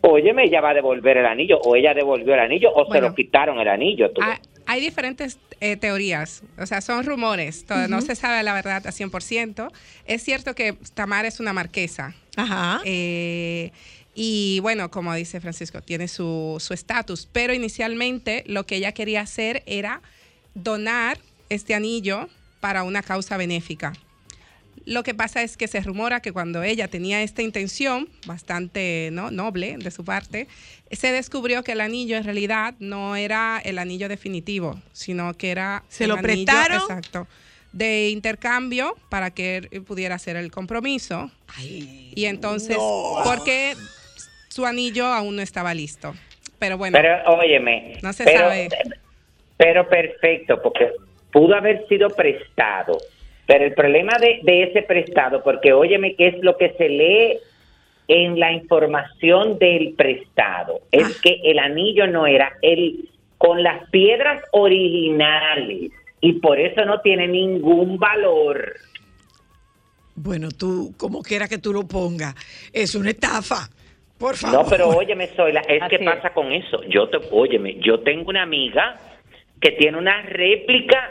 óyeme, 0.00 0.44
ella 0.44 0.60
va 0.60 0.70
a 0.70 0.74
devolver 0.74 1.16
el 1.16 1.26
anillo 1.26 1.58
o 1.60 1.76
ella 1.76 1.94
devolvió 1.94 2.34
el 2.34 2.40
anillo 2.40 2.70
o 2.74 2.90
se 2.92 3.00
lo 3.00 3.14
quitaron 3.14 3.58
el 3.58 3.68
anillo. 3.68 4.10
tú. 4.10 4.20
hay, 4.22 4.38
hay 4.66 4.80
diferentes 4.80 5.38
eh, 5.60 5.76
teorías, 5.76 6.42
o 6.58 6.66
sea, 6.66 6.80
son 6.80 7.04
rumores, 7.04 7.64
todo- 7.66 7.88
no 7.88 8.00
se 8.00 8.14
sabe 8.14 8.42
la 8.42 8.54
verdad 8.54 8.86
a 8.86 8.90
100%. 8.92 9.70
Es 10.06 10.22
cierto 10.22 10.54
que 10.54 10.74
Tamara 10.94 11.26
es 11.28 11.40
una 11.40 11.52
marquesa, 11.52 12.14
Ajá. 12.36 12.80
Eh, 12.84 13.72
y 14.14 14.58
bueno, 14.60 14.90
como 14.90 15.14
dice 15.14 15.40
Francisco, 15.40 15.80
tiene 15.80 16.08
su 16.08 16.56
su 16.60 16.74
estatus, 16.74 17.28
pero 17.32 17.54
inicialmente 17.54 18.42
lo 18.46 18.64
que 18.66 18.76
ella 18.76 18.92
quería 18.92 19.20
hacer 19.20 19.62
era 19.66 20.00
donar 20.54 21.18
este 21.50 21.74
anillo 21.74 22.28
para 22.60 22.82
una 22.82 23.02
causa 23.02 23.36
benéfica. 23.36 23.92
Lo 24.88 25.02
que 25.02 25.12
pasa 25.12 25.42
es 25.42 25.58
que 25.58 25.68
se 25.68 25.80
rumora 25.82 26.20
que 26.20 26.32
cuando 26.32 26.62
ella 26.62 26.88
tenía 26.88 27.22
esta 27.22 27.42
intención, 27.42 28.08
bastante 28.26 29.10
¿no? 29.12 29.30
noble 29.30 29.76
de 29.76 29.90
su 29.90 30.02
parte, 30.02 30.48
se 30.90 31.12
descubrió 31.12 31.62
que 31.62 31.72
el 31.72 31.82
anillo 31.82 32.16
en 32.16 32.24
realidad 32.24 32.72
no 32.78 33.14
era 33.14 33.60
el 33.62 33.78
anillo 33.78 34.08
definitivo, 34.08 34.80
sino 34.92 35.34
que 35.34 35.50
era 35.50 35.84
¿Se 35.88 36.04
el 36.04 36.08
lo 36.08 36.14
anillo, 36.16 36.26
prestaron? 36.46 36.80
exacto, 36.80 37.26
de 37.72 38.08
intercambio 38.08 38.96
para 39.10 39.30
que 39.30 39.58
él 39.70 39.82
pudiera 39.82 40.14
hacer 40.14 40.36
el 40.36 40.50
compromiso. 40.50 41.30
y 41.62 42.24
entonces, 42.24 42.78
no. 42.78 43.20
porque 43.24 43.74
su 44.48 44.64
anillo 44.64 45.04
aún 45.06 45.36
no 45.36 45.42
estaba 45.42 45.74
listo. 45.74 46.14
Pero 46.58 46.78
bueno, 46.78 46.98
Pero 47.00 47.30
óyeme, 47.36 47.98
no 48.02 48.12
se 48.14 48.24
pero, 48.24 48.38
sabe. 48.40 48.68
pero 49.58 49.86
perfecto, 49.86 50.60
porque 50.62 50.90
pudo 51.30 51.54
haber 51.54 51.86
sido 51.88 52.08
prestado. 52.08 52.98
Pero 53.48 53.64
el 53.64 53.72
problema 53.74 54.12
de, 54.20 54.38
de 54.44 54.62
ese 54.64 54.82
prestado, 54.82 55.42
porque 55.42 55.72
óyeme 55.72 56.14
que 56.14 56.28
es 56.28 56.34
lo 56.42 56.56
que 56.56 56.74
se 56.78 56.88
lee 56.88 57.38
en 58.06 58.38
la 58.38 58.52
información 58.52 59.58
del 59.58 59.94
prestado, 59.94 60.80
es 60.92 61.04
Ah. 61.04 61.20
que 61.22 61.40
el 61.44 61.58
anillo 61.58 62.06
no 62.06 62.26
era 62.26 62.52
el 62.62 63.08
con 63.38 63.62
las 63.62 63.88
piedras 63.90 64.42
originales 64.52 65.90
y 66.20 66.32
por 66.34 66.58
eso 66.60 66.84
no 66.84 67.00
tiene 67.00 67.26
ningún 67.28 67.96
valor. 67.98 68.74
Bueno, 70.14 70.48
tú, 70.50 70.92
como 70.96 71.22
quiera 71.22 71.46
que 71.48 71.58
tú 71.58 71.72
lo 71.72 71.86
pongas, 71.86 72.34
es 72.72 72.94
una 72.94 73.10
estafa. 73.10 73.68
Por 74.18 74.34
favor. 74.36 74.64
No, 74.64 74.68
pero 74.68 74.88
óyeme, 74.88 75.28
Zoila, 75.28 75.60
es 75.60 75.80
que 75.88 75.96
es. 75.96 76.04
pasa 76.04 76.30
con 76.30 76.50
eso. 76.52 76.82
Yo 76.88 77.08
te, 77.08 77.18
óyeme, 77.30 77.76
yo 77.80 78.00
tengo 78.00 78.28
una 78.30 78.42
amiga 78.42 78.98
que 79.60 79.70
tiene 79.72 79.96
una 79.96 80.22
réplica, 80.22 81.08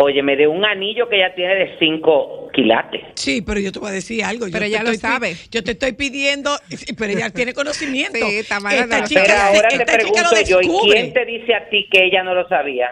óyeme, 0.00 0.36
de 0.36 0.46
un 0.46 0.64
anillo 0.64 1.08
que 1.08 1.16
ella 1.16 1.34
tiene 1.34 1.54
de 1.56 1.76
5 1.78 2.50
quilates. 2.54 3.02
Sí, 3.14 3.42
pero 3.42 3.58
yo 3.58 3.72
te 3.72 3.80
voy 3.80 3.88
a 3.90 3.92
decir 3.92 4.22
algo. 4.24 4.46
yo 4.46 4.52
Pero 4.52 4.60
te 4.64 4.68
ella 4.68 4.82
lo 4.84 4.94
sabe. 4.94 5.34
Yo 5.50 5.62
te 5.64 5.72
estoy 5.72 5.92
pidiendo, 5.92 6.50
pero 6.98 7.12
ella 7.12 7.30
tiene 7.30 7.52
conocimiento. 7.52 8.18
Sí, 8.26 8.40
Tamara 8.48 8.76
esta 8.80 9.04
chica, 9.04 9.22
Pero 9.26 9.34
ahora 9.38 9.68
esta 9.68 9.84
te 9.84 9.92
pregunto 9.92 10.40
yo, 10.46 10.60
¿y 10.60 10.68
quién 10.92 11.12
te 11.12 11.24
dice 11.24 11.54
a 11.54 11.68
ti 11.68 11.88
que 11.90 12.04
ella 12.04 12.22
no 12.22 12.34
lo 12.34 12.46
sabía? 12.48 12.90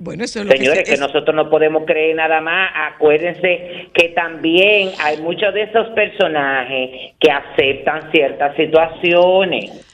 Bueno, 0.00 0.22
eso 0.24 0.38
es 0.40 0.46
lo 0.46 0.52
Señores, 0.52 0.78
que, 0.78 0.84
que, 0.84 0.90
se- 0.90 0.94
es- 0.94 1.00
nosotros 1.00 1.34
no 1.34 1.50
podemos 1.50 1.84
creer 1.84 2.14
nada 2.16 2.40
más. 2.40 2.70
Acuérdense 2.94 3.88
que 3.92 4.08
también 4.10 4.90
hay 5.00 5.16
muchos 5.18 5.52
de 5.54 5.62
esos 5.62 5.88
personajes 5.88 7.14
que 7.18 7.30
aceptan 7.30 8.10
ciertas 8.12 8.54
situaciones. 8.56 9.84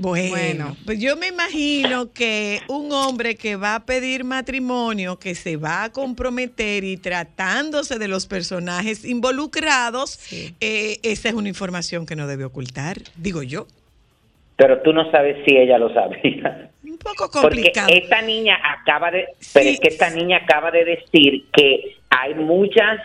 Bueno, 0.00 0.76
pues 0.86 0.98
yo 0.98 1.16
me 1.16 1.28
imagino 1.28 2.12
que 2.12 2.60
un 2.68 2.90
hombre 2.92 3.34
que 3.34 3.56
va 3.56 3.74
a 3.74 3.84
pedir 3.84 4.24
matrimonio, 4.24 5.18
que 5.18 5.34
se 5.34 5.56
va 5.56 5.84
a 5.84 5.92
comprometer 5.92 6.84
y 6.84 6.96
tratándose 6.96 7.98
de 7.98 8.08
los 8.08 8.26
personajes 8.26 9.04
involucrados, 9.04 10.18
eh, 10.60 10.98
esa 11.02 11.28
es 11.28 11.34
una 11.34 11.48
información 11.48 12.06
que 12.06 12.16
no 12.16 12.26
debe 12.26 12.44
ocultar, 12.44 12.96
digo 13.16 13.42
yo. 13.42 13.66
Pero 14.56 14.80
tú 14.82 14.92
no 14.92 15.10
sabes 15.10 15.36
si 15.46 15.56
ella 15.56 15.78
lo 15.78 15.92
sabía. 15.92 16.70
Un 16.84 16.98
poco 16.98 17.30
Porque 17.30 17.62
complicado. 17.62 17.88
esta 17.90 18.22
niña 18.22 18.58
acaba 18.62 19.10
de, 19.10 19.28
pero 19.54 19.70
es 19.70 19.80
que 19.80 19.88
esta 19.88 20.10
niña 20.10 20.38
acaba 20.38 20.70
de 20.70 20.84
decir 20.84 21.44
que 21.52 21.96
hay 22.10 22.34
muchas 22.34 23.00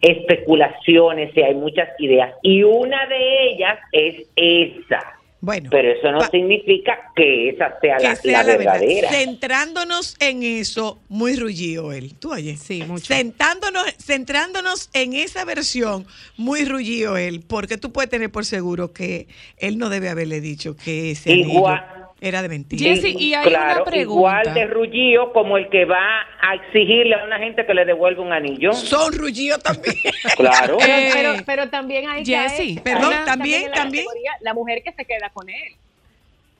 especulaciones 0.00 1.36
y 1.36 1.42
hay 1.42 1.54
muchas 1.54 1.88
ideas 1.98 2.34
y 2.42 2.62
una 2.62 3.06
de 3.06 3.50
ellas 3.50 3.78
es 3.92 4.26
esa. 4.36 5.00
Bueno, 5.44 5.68
pero 5.70 5.92
eso 5.92 6.10
no 6.10 6.20
significa 6.30 7.12
que 7.14 7.50
esa 7.50 7.78
sea, 7.80 7.98
que 7.98 8.02
la, 8.04 8.16
sea 8.16 8.42
la 8.42 8.52
la 8.52 8.56
verdad. 8.56 8.72
verdadera. 8.80 9.10
Centrándonos 9.10 10.16
en 10.20 10.42
eso, 10.42 10.98
muy 11.08 11.36
rullido 11.36 11.92
él. 11.92 12.14
¿Tú 12.18 12.32
oyes? 12.32 12.60
Sí, 12.60 12.82
mucho. 12.82 13.04
Sentándonos, 13.06 13.84
centrándonos 14.02 14.88
en 14.94 15.12
esa 15.12 15.44
versión, 15.44 16.06
muy 16.38 16.64
rullido 16.64 17.18
él, 17.18 17.42
porque 17.46 17.76
tú 17.76 17.92
puedes 17.92 18.08
tener 18.10 18.30
por 18.32 18.46
seguro 18.46 18.92
que 18.92 19.28
él 19.58 19.76
no 19.76 19.90
debe 19.90 20.08
haberle 20.08 20.40
dicho 20.40 20.76
que 20.76 21.10
ese 21.10 21.32
Igual- 21.32 21.74
anillo 21.78 21.93
era 22.26 22.42
de 22.42 22.48
mentira. 22.48 22.96
Sí, 22.96 23.34
claro, 23.42 23.84
igual 23.94 24.54
de 24.54 24.66
rullío 24.66 25.32
como 25.32 25.56
el 25.58 25.68
que 25.68 25.84
va 25.84 26.22
a 26.40 26.54
exigirle 26.54 27.14
a 27.14 27.24
una 27.24 27.38
gente 27.38 27.64
que 27.66 27.74
le 27.74 27.84
devuelva 27.84 28.22
un 28.22 28.32
anillo. 28.32 28.72
Son 28.72 29.12
rullíos 29.12 29.62
también. 29.62 29.94
Claro. 30.36 30.78
Pero, 30.78 30.92
Eh, 30.92 31.10
pero, 31.12 31.32
pero 31.46 31.68
también 31.70 32.08
hay 32.08 32.24
Jessy, 32.24 32.76
cae- 32.76 32.82
perdón, 32.82 33.12
cae 33.12 33.24
también, 33.26 33.70
la 33.70 33.76
también. 33.76 34.04
La 34.40 34.54
mujer 34.54 34.82
que 34.82 34.92
se 34.92 35.04
queda 35.04 35.30
con 35.32 35.48
él. 35.48 35.74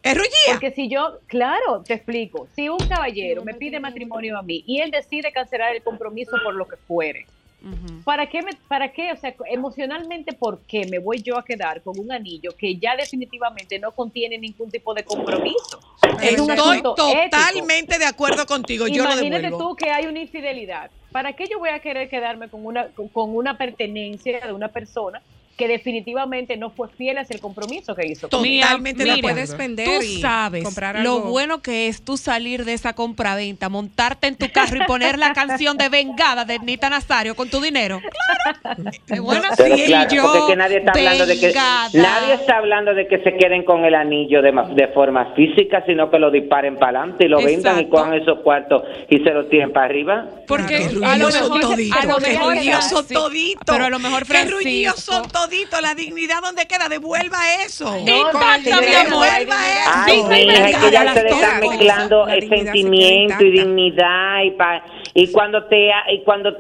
¿Es 0.03 0.15
rullía? 0.15 0.31
Porque 0.53 0.71
si 0.73 0.89
yo, 0.91 1.19
claro, 1.27 1.83
te 1.87 1.95
explico. 1.95 2.47
Si 2.55 2.69
un 2.69 2.77
caballero 2.79 3.43
me 3.43 3.55
pide 3.55 3.81
matrimonio 3.81 4.37
a 4.39 4.43
mí 4.43 4.62
y 4.67 4.81
él 4.81 4.91
decide 4.91 5.33
cancelar 5.33 5.75
el 5.75 5.83
compromiso 5.83 6.33
por 6.45 6.55
lo 6.55 6.69
que 6.69 6.77
fuere, 6.77 7.27
¿para 8.05 8.29
qué, 8.29 8.43
me, 8.43 8.53
¿para 8.69 8.93
qué? 8.93 9.12
O 9.12 9.17
sea, 9.17 9.35
emocionalmente, 9.51 10.33
¿por 10.33 10.61
qué 10.62 10.87
me 10.87 10.99
voy 10.99 11.23
yo 11.23 11.39
a 11.39 11.45
quedar 11.45 11.83
con 11.83 11.99
un 11.99 12.12
anillo 12.12 12.53
que 12.57 12.77
ya 12.77 12.97
definitivamente 12.97 13.79
no 13.79 13.93
contiene 13.93 14.39
ningún 14.39 14.71
tipo 14.71 14.95
de 14.95 15.05
compromiso? 15.05 15.81
Es 16.23 16.39
Estoy 16.39 16.83
totalmente 16.83 17.99
de 17.99 18.05
acuerdo 18.05 18.47
contigo. 18.47 18.87
Yo 18.87 19.05
lo 19.05 19.12
Imagínate 19.12 19.51
tú 19.51 19.75
que 19.77 19.91
hay 19.91 20.07
una 20.07 20.21
infidelidad. 20.21 20.91
¿Para 21.12 21.33
qué 21.35 21.47
yo 21.47 21.59
voy 21.59 21.71
a 21.71 21.79
querer 21.81 22.09
quedarme 22.09 22.49
con 22.49 22.67
una, 22.67 22.89
con, 22.89 23.09
con 23.09 23.35
una 23.35 23.57
pertenencia 23.57 24.41
de 24.45 24.53
una 24.53 24.69
persona 24.69 25.23
que 25.57 25.68
definitivamente 25.68 26.57
no 26.57 26.70
fue 26.70 26.88
fiel 26.88 27.18
hacia 27.18 27.34
el 27.34 27.40
compromiso 27.40 27.94
que 27.94 28.07
hizo? 28.07 28.28
Mira, 28.40 28.72
conmigo? 28.72 28.98
mira, 28.98 29.44
Tú 29.84 30.20
sabes 30.20 30.64
lo 31.02 31.20
bueno 31.20 31.62
que 31.62 31.88
es 31.88 32.02
tú 32.02 32.16
salir 32.16 32.64
de 32.64 32.72
esa 32.72 32.94
compraventa, 32.94 33.68
montarte 33.68 34.26
en 34.26 34.36
tu 34.36 34.50
carro 34.50 34.78
y 34.82 34.86
poner 34.86 35.18
la 35.18 35.32
canción 35.32 35.76
de 35.76 35.88
Vengada 35.88 36.44
de 36.44 36.59
Nita 36.59 36.90
Nazario 36.90 37.34
con 37.34 37.48
tu 37.48 37.61
dinero. 37.61 38.00
Claro. 38.64 38.90
Pero 39.57 39.76
sí, 39.76 39.84
claro, 39.86 40.14
yo, 40.14 40.22
porque 40.22 40.38
es 40.38 40.44
que 40.44 40.57
nadie 40.57 40.78
está 40.78 40.92
hablando 40.92 41.26
de 41.26 41.38
que 41.38 41.46
vengada. 41.46 41.88
nadie 41.94 42.34
está 42.34 42.57
hablando 42.59 42.94
de 42.94 43.09
que 43.09 43.18
se 43.18 43.36
queden 43.36 43.64
con 43.64 43.84
el 43.84 43.94
anillo 43.94 44.42
de, 44.42 44.52
de 44.74 44.88
forma 44.88 45.32
física, 45.34 45.82
sino 45.86 46.11
que 46.11 46.18
lo 46.18 46.30
disparen 46.30 46.76
para 46.76 47.00
adelante 47.00 47.26
y 47.26 47.28
lo 47.28 47.42
vendan 47.42 47.80
y 47.80 47.88
cojan 47.88 48.14
esos 48.14 48.40
cuartos 48.40 48.82
y 49.09 49.18
se 49.18 49.30
los 49.30 49.48
tiren 49.48 49.72
para 49.72 49.86
arriba. 49.86 50.26
Porque 50.46 50.78
Qué 50.78 51.05
a 51.05 51.16
lo 51.16 51.30
ruidoso 51.30 51.55
mejor, 51.55 51.61
todito, 51.61 51.98
a 51.98 52.05
lo 52.07 52.20
mejor 52.20 52.55
todito. 53.12 53.61
Pero 53.66 53.84
a 53.84 53.90
lo 53.90 53.98
mejor 53.98 54.24
Francisco. 54.26 55.22
Todito, 55.45 55.80
la 55.80 55.95
dignidad 55.95 56.40
donde 56.42 56.66
queda, 56.66 56.88
devuelva 56.88 57.38
eso. 57.64 57.97
Intacta, 57.99 58.80
mi 58.80 58.95
amor. 58.95 59.26
Devuelva 59.26 59.57
eso. 59.68 59.90
Es 60.68 60.76
que 60.76 60.90
ya 60.90 61.05
ustedes 61.05 61.32
están 61.32 61.61
mezclando 61.61 62.28
el 62.28 62.49
sentimiento 62.49 63.45
y 63.45 63.51
dignidad 63.51 64.42
y 64.45 64.51
pa- 64.53 64.84
y 65.14 65.30
cuando 65.32 65.64
te 65.66 65.90
y 66.12 66.22
cuando 66.24 66.53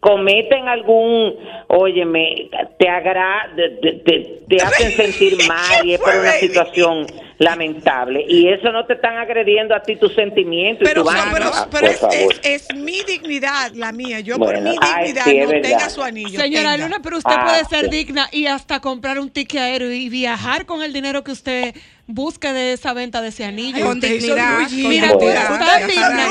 cometen 0.00 0.68
algún, 0.68 1.34
óyeme, 1.68 2.50
te 2.78 2.88
agra 2.88 3.50
te, 3.56 3.92
te- 4.04 4.40
te 4.48 4.56
hacen 4.62 4.92
sentir 4.92 5.36
mal 5.48 5.84
y 5.86 5.94
es 5.94 6.00
por 6.00 6.14
una 6.14 6.32
situación 6.32 7.06
lamentable 7.38 8.24
y 8.28 8.48
eso 8.48 8.72
no 8.72 8.84
te 8.86 8.94
están 8.94 9.16
agrediendo 9.16 9.74
a 9.74 9.80
ti 9.82 9.94
tus 9.96 10.12
sentimientos 10.14 10.82
y 10.82 10.84
Pero, 10.88 11.04
tu 11.04 11.10
alma. 11.10 11.30
pero, 11.32 11.50
Ah, 11.54 11.68
pero 11.70 11.86
por 11.86 11.90
es, 11.94 12.00
favor. 12.00 12.34
es- 12.42 12.66
es 12.68 12.76
mi 12.76 13.00
dignidad, 13.02 13.70
la 13.74 13.92
mía. 13.92 14.20
Yo 14.20 14.36
por 14.38 14.48
Bueno, 14.48 14.70
mi 14.70 14.76
ay, 14.80 15.04
dignidad 15.12 15.24
sí, 15.24 15.38
no 15.38 15.46
verdad. 15.48 15.62
tenga 15.68 15.90
su 15.90 16.02
anillo. 16.02 16.40
Señora 16.40 16.72
tenga. 16.72 16.84
Luna, 16.86 16.98
pero 17.02 17.18
usted 17.18 17.34
Ah, 17.36 17.44
puede 17.44 17.64
ser 17.66 17.84
sí. 17.90 17.90
digna 17.96 18.28
y 18.32 18.46
hasta 18.46 18.80
comprar 18.80 19.20
un 19.20 19.30
ticket 19.30 19.60
aéreo 19.60 19.92
y 19.92 20.08
viajar 20.08 20.66
con 20.66 20.82
el 20.82 20.92
dinero 20.92 21.22
que 21.22 21.30
usted 21.30 21.74
busque 22.08 22.52
de 22.52 22.72
esa 22.72 22.92
venta 22.92 23.20
de 23.22 23.28
ese 23.28 23.44
anillo. 23.44 23.76
Ay, 23.76 23.82
con 23.82 24.00
dignidad, 24.00 24.58
Mira, 24.70 25.12
tú 25.12 25.28
estás 25.28 25.60
está 25.82 25.86
digna. 25.86 26.26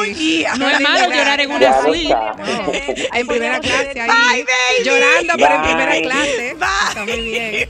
No 0.58 0.70
es 0.70 0.80
malo 0.82 1.14
llorar 1.14 1.40
en 1.40 1.52
una 1.52 1.82
suite. 1.84 2.16
En 3.14 3.28
primera 3.28 3.60
clase 3.60 4.02
ahí, 4.02 4.10
Bye, 4.10 4.44
baby. 4.44 4.84
llorando, 4.84 5.34
pero 5.38 5.56
en 5.56 5.62
primera 5.62 6.02
clase. 6.02 6.56
Bye. 6.56 6.90
Está 6.90 7.06
muy 7.06 7.22
bien. 7.22 7.70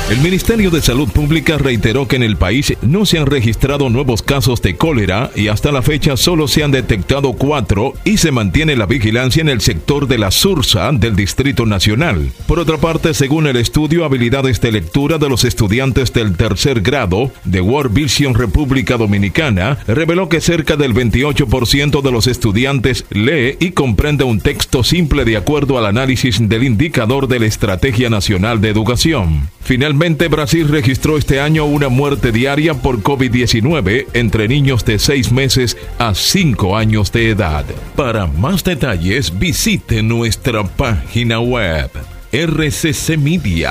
El 0.11 0.19
Ministerio 0.19 0.69
de 0.71 0.81
Salud 0.81 1.07
Pública 1.07 1.57
reiteró 1.57 2.05
que 2.05 2.17
en 2.17 2.23
el 2.23 2.35
país 2.35 2.73
no 2.81 3.05
se 3.05 3.17
han 3.17 3.27
registrado 3.27 3.89
nuevos 3.89 4.21
casos 4.21 4.61
de 4.61 4.75
cólera 4.75 5.31
y 5.37 5.47
hasta 5.47 5.71
la 5.71 5.81
fecha 5.81 6.17
solo 6.17 6.49
se 6.49 6.65
han 6.65 6.71
detectado 6.71 7.31
cuatro 7.31 7.93
y 8.03 8.17
se 8.17 8.33
mantiene 8.33 8.75
la 8.75 8.87
vigilancia 8.87 9.39
en 9.39 9.47
el 9.47 9.61
sector 9.61 10.09
de 10.09 10.17
la 10.17 10.31
Sursa 10.31 10.91
del 10.91 11.15
Distrito 11.15 11.65
Nacional. 11.65 12.29
Por 12.45 12.59
otra 12.59 12.77
parte, 12.77 13.13
según 13.13 13.47
el 13.47 13.55
estudio 13.55 14.03
Habilidades 14.03 14.59
de 14.59 14.73
Lectura 14.73 15.17
de 15.17 15.29
los 15.29 15.45
estudiantes 15.45 16.11
del 16.11 16.35
tercer 16.35 16.81
grado 16.81 17.31
de 17.45 17.61
World 17.61 17.93
Vision 17.93 18.35
República 18.35 18.97
Dominicana, 18.97 19.77
reveló 19.87 20.27
que 20.27 20.41
cerca 20.41 20.75
del 20.75 20.93
28% 20.93 22.01
de 22.01 22.11
los 22.11 22.27
estudiantes 22.27 23.05
lee 23.11 23.55
y 23.61 23.71
comprende 23.71 24.25
un 24.25 24.41
texto 24.41 24.83
simple 24.83 25.23
de 25.23 25.37
acuerdo 25.37 25.77
al 25.77 25.85
análisis 25.85 26.49
del 26.49 26.65
indicador 26.65 27.29
de 27.29 27.39
la 27.39 27.45
Estrategia 27.45 28.09
Nacional 28.09 28.59
de 28.59 28.67
Educación. 28.67 29.49
Finalmente, 29.63 30.00
Brasil 30.09 30.67
registró 30.67 31.15
este 31.15 31.39
año 31.39 31.65
una 31.65 31.87
muerte 31.87 32.31
diaria 32.31 32.73
por 32.73 33.03
COVID-19 33.03 34.07
entre 34.13 34.47
niños 34.47 34.83
de 34.83 34.97
6 34.97 35.31
meses 35.31 35.77
a 35.99 36.15
5 36.15 36.75
años 36.75 37.11
de 37.11 37.29
edad. 37.29 37.65
Para 37.95 38.25
más 38.25 38.63
detalles, 38.63 39.37
visite 39.37 40.01
nuestra 40.01 40.63
página 40.63 41.39
web 41.39 41.91
rccmedia.com.do. 42.31 43.67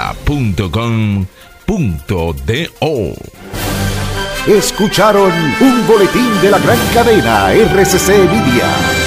Escucharon 4.46 5.32
un 5.60 5.86
boletín 5.88 6.40
de 6.42 6.52
la 6.52 6.60
gran 6.60 6.78
cadena 6.94 7.52
RCC 7.52 8.08
Media. 8.08 8.99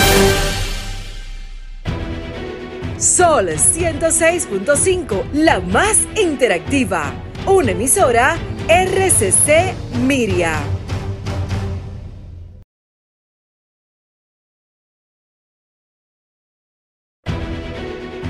Sol 3.04 3.50
106.5, 3.50 5.34
la 5.34 5.60
más 5.60 6.08
interactiva. 6.16 7.12
Una 7.46 7.72
emisora 7.72 8.38
RCC 8.70 9.74
Miria. 10.06 10.54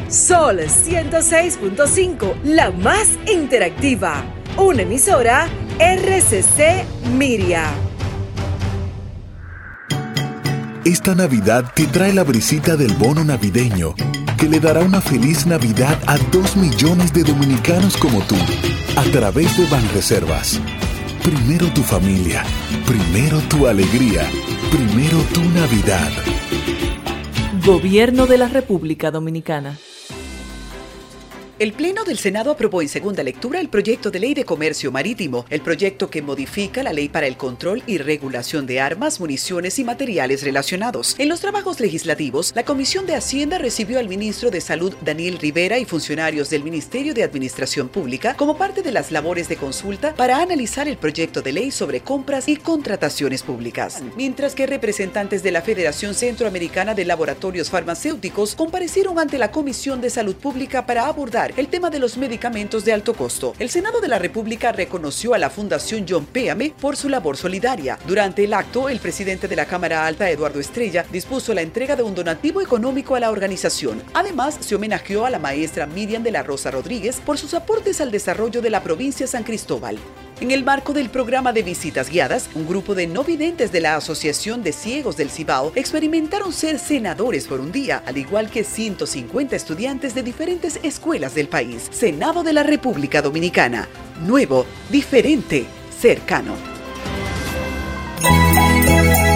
Sol 0.10 0.58
106.5, 0.62 2.42
la 2.44 2.72
más 2.72 3.10
interactiva. 3.32 4.24
Una 4.58 4.82
emisora 4.82 5.48
RCC 5.78 6.84
Miria. 7.16 7.66
Esta 10.86 11.16
Navidad 11.16 11.72
te 11.74 11.86
trae 11.88 12.12
la 12.12 12.24
brisita 12.24 12.76
del 12.76 12.94
bono 12.96 13.24
navideño, 13.24 13.96
que 14.44 14.50
le 14.50 14.60
dará 14.60 14.82
una 14.82 15.00
feliz 15.00 15.46
Navidad 15.46 15.98
a 16.06 16.18
dos 16.18 16.58
millones 16.58 17.14
de 17.14 17.24
dominicanos 17.24 17.96
como 17.96 18.20
tú, 18.24 18.36
a 18.98 19.04
través 19.04 19.58
de 19.58 19.66
Banreservas. 19.68 20.60
Primero 21.24 21.68
tu 21.68 21.82
familia, 21.82 22.44
primero 22.86 23.40
tu 23.48 23.68
alegría, 23.68 24.30
primero 24.70 25.18
tu 25.34 25.42
Navidad. 25.58 26.12
Gobierno 27.66 28.26
de 28.26 28.38
la 28.38 28.50
República 28.50 29.12
Dominicana. 29.12 29.78
El 31.60 31.74
Pleno 31.74 32.04
del 32.04 32.18
Senado 32.18 32.50
aprobó 32.50 32.82
en 32.82 32.90
segunda 32.90 33.22
lectura 33.22 33.62
el 33.62 33.70
proyecto 33.70 34.10
de 34.10 34.20
ley 34.20 34.34
de 34.34 34.44
comercio 34.44 34.92
marítimo, 34.92 35.46
el 35.52 35.62
proyecto 35.62 36.10
que 36.10 36.24
modifica 36.24 36.82
la 36.82 36.94
ley 36.94 37.10
para 37.10 37.28
el 37.28 37.38
control 37.38 37.84
y 37.86 38.00
regulación 38.00 38.66
de 38.66 38.82
armas, 38.82 39.20
municiones 39.20 39.78
y 39.78 39.84
materiales 39.84 40.42
relacionados. 40.42 41.16
En 41.20 41.30
los 41.30 41.42
trabajos 41.42 41.80
legislativos, 41.80 42.54
la 42.56 42.66
Comisión 42.66 43.06
de 43.06 43.14
Hacienda 43.14 43.60
recibió 43.60 44.00
al 44.00 44.10
ministro 44.10 44.50
de 44.50 44.62
Salud 44.62 44.96
Daniel 45.02 45.38
Rivera 45.38 45.78
y 45.78 45.86
funcionarios 45.86 46.50
del 46.50 46.64
Ministerio 46.64 47.14
de 47.14 47.22
Administración 47.22 47.88
Pública 47.88 48.34
como 48.36 48.58
parte 48.58 48.82
de 48.82 48.92
las 48.92 49.12
labores 49.12 49.48
de 49.48 49.58
consulta 49.58 50.16
para 50.16 50.42
analizar 50.42 50.88
el 50.88 50.98
proyecto 50.98 51.44
de 51.44 51.52
ley 51.52 51.70
sobre 51.70 52.00
compras 52.00 52.50
y 52.50 52.56
contrataciones 52.56 53.44
públicas. 53.44 54.02
Mientras 54.18 54.56
que 54.56 54.66
representantes 54.66 55.44
de 55.44 55.52
la 55.52 55.62
Federación 55.62 56.16
Centroamericana 56.16 56.96
de 56.96 57.06
Laboratorios 57.06 57.70
Farmacéuticos 57.70 58.56
comparecieron 58.56 59.20
ante 59.20 59.38
la 59.38 59.52
Comisión 59.52 60.02
de 60.02 60.10
Salud 60.10 60.36
Pública 60.36 60.88
para 60.88 61.06
abordar 61.06 61.43
el 61.58 61.68
tema 61.68 61.90
de 61.90 62.00
los 62.00 62.18
medicamentos 62.18 62.86
de 62.86 62.94
alto 62.94 63.14
costo. 63.14 63.54
El 63.60 63.70
Senado 63.70 64.00
de 64.00 64.08
la 64.08 64.20
República 64.20 64.72
reconoció 64.72 65.34
a 65.34 65.38
la 65.38 65.50
Fundación 65.50 66.06
John 66.08 66.26
Péame 66.26 66.74
por 66.80 66.96
su 66.96 67.10
labor 67.10 67.38
solidaria. 67.38 68.00
Durante 68.08 68.44
el 68.44 68.54
acto, 68.54 68.90
el 68.90 69.00
presidente 69.00 69.48
de 69.48 69.56
la 69.56 69.66
Cámara 69.66 70.06
Alta, 70.06 70.30
Eduardo 70.30 70.60
Estrella, 70.60 71.06
dispuso 71.12 71.54
la 71.54 71.62
entrega 71.62 71.96
de 71.96 72.04
un 72.04 72.16
donativo 72.16 72.62
económico 72.62 73.16
a 73.16 73.20
la 73.20 73.32
organización. 73.32 74.02
Además, 74.14 74.58
se 74.60 74.76
homenajeó 74.76 75.26
a 75.26 75.30
la 75.30 75.40
maestra 75.40 75.86
Miriam 75.86 76.24
de 76.24 76.32
la 76.32 76.44
Rosa 76.44 76.72
Rodríguez 76.72 77.20
por 77.20 77.38
sus 77.38 77.54
aportes 77.54 78.02
al 78.02 78.12
desarrollo 78.12 78.62
de 78.62 78.70
la 78.70 78.84
provincia 78.84 79.28
San 79.28 79.44
Cristóbal. 79.44 79.98
En 80.42 80.52
el 80.52 80.64
marco 80.64 80.94
del 80.94 81.10
programa 81.10 81.54
de 81.54 81.64
visitas 81.64 82.10
guiadas, 82.10 82.50
un 82.56 82.68
grupo 82.68 82.96
de 82.96 83.08
no 83.08 83.24
videntes 83.24 83.72
de 83.72 83.80
la 83.80 83.96
Asociación 83.96 84.64
de 84.64 84.74
Ciegos 84.74 85.16
del 85.16 85.30
Cibao 85.30 85.72
experimentaron 85.76 86.52
ser 86.52 86.80
senadores 86.80 87.48
por 87.48 87.60
un 87.60 87.72
día, 87.72 88.04
al 88.06 88.18
igual 88.18 88.50
que 88.50 88.64
150 88.64 89.56
estudiantes 89.56 90.16
de 90.16 90.24
diferentes 90.24 90.80
escuelas 90.84 91.36
del 91.36 91.48
país. 91.48 91.88
Senado 91.92 92.44
de 92.44 92.54
la 92.54 92.64
República 92.64 93.22
Dominicana. 93.22 93.88
Nuevo, 94.26 94.66
diferente, 94.90 95.66
cercano. 95.98 96.56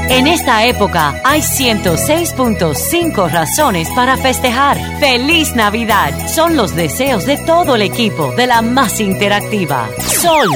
En 0.10 0.26
esta 0.26 0.66
época 0.66 1.22
hay 1.24 1.41
106.5 1.41 3.30
razones 3.30 3.89
para 3.93 4.18
festejar. 4.18 4.78
¡Feliz 5.00 5.54
Navidad! 5.56 6.12
Son 6.34 6.56
los 6.56 6.76
deseos 6.76 7.26
de 7.26 7.38
todo 7.38 7.76
el 7.76 7.82
equipo 7.82 8.32
de 8.32 8.48
la 8.48 8.62
más 8.62 9.00
interactiva. 9.00 9.89
Sol 10.00 10.50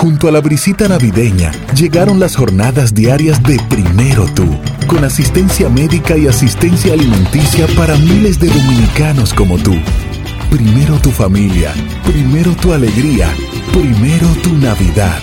Junto 0.00 0.28
a 0.28 0.32
la 0.32 0.40
brisita 0.40 0.88
navideña 0.88 1.52
llegaron 1.74 2.18
las 2.18 2.34
jornadas 2.34 2.94
diarias 2.94 3.42
de 3.42 3.60
Primero 3.68 4.24
Tú, 4.34 4.46
con 4.86 5.04
asistencia 5.04 5.68
médica 5.68 6.16
y 6.16 6.26
asistencia 6.26 6.94
alimenticia 6.94 7.66
para 7.76 7.96
miles 7.96 8.40
de 8.40 8.48
dominicanos 8.48 9.34
como 9.34 9.58
tú. 9.58 9.76
Primero 10.50 10.98
tu 11.02 11.10
familia, 11.10 11.74
primero 12.02 12.52
tu 12.56 12.72
alegría, 12.72 13.28
primero 13.74 14.26
tu 14.42 14.54
Navidad. 14.54 15.20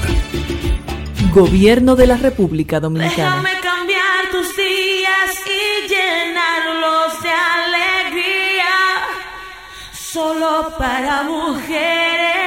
Gobierno 1.33 1.95
de 1.95 2.05
la 2.05 2.17
República 2.17 2.79
Dominicana. 2.79 3.41
Déjame 3.41 3.59
cambiar 3.61 4.29
tus 4.31 4.55
días 4.55 5.41
y 5.47 5.89
llenarlos 5.89 7.23
de 7.23 7.31
alegría, 7.31 8.75
solo 9.91 10.71
para 10.77 11.23
mujeres. 11.23 12.46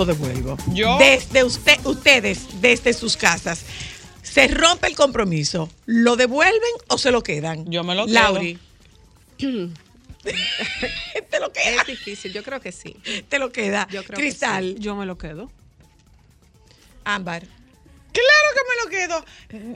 Lo 0.00 0.06
devuelvo. 0.06 0.56
Yo. 0.72 0.96
Desde 0.98 1.44
usted, 1.44 1.78
ustedes, 1.84 2.60
desde 2.60 2.92
sus 2.94 3.16
casas. 3.16 3.64
Se 4.22 4.48
rompe 4.48 4.86
el 4.86 4.96
compromiso. 4.96 5.68
¿Lo 5.86 6.16
devuelven 6.16 6.60
o 6.88 6.96
se 6.96 7.10
lo 7.10 7.22
quedan? 7.22 7.70
Yo 7.70 7.84
me 7.84 7.94
lo 7.94 8.06
quedo. 8.06 8.14
Lauri. 8.14 8.58
te 9.38 9.68
lo 11.40 11.52
queda. 11.52 11.82
Es 11.82 11.86
difícil, 11.86 12.32
yo 12.32 12.42
creo 12.42 12.60
que 12.60 12.72
sí. 12.72 12.96
Te 13.28 13.38
lo 13.38 13.52
queda. 13.52 13.86
Yo 13.90 14.02
creo 14.04 14.18
Cristal. 14.18 14.76
Yo 14.78 14.96
me 14.96 15.04
lo 15.04 15.18
quedo. 15.18 15.52
Ámbar. 17.04 17.42
Claro 18.12 18.48
que 18.54 18.60
me 18.68 18.76
lo 18.82 18.88
quedo. 18.90 19.22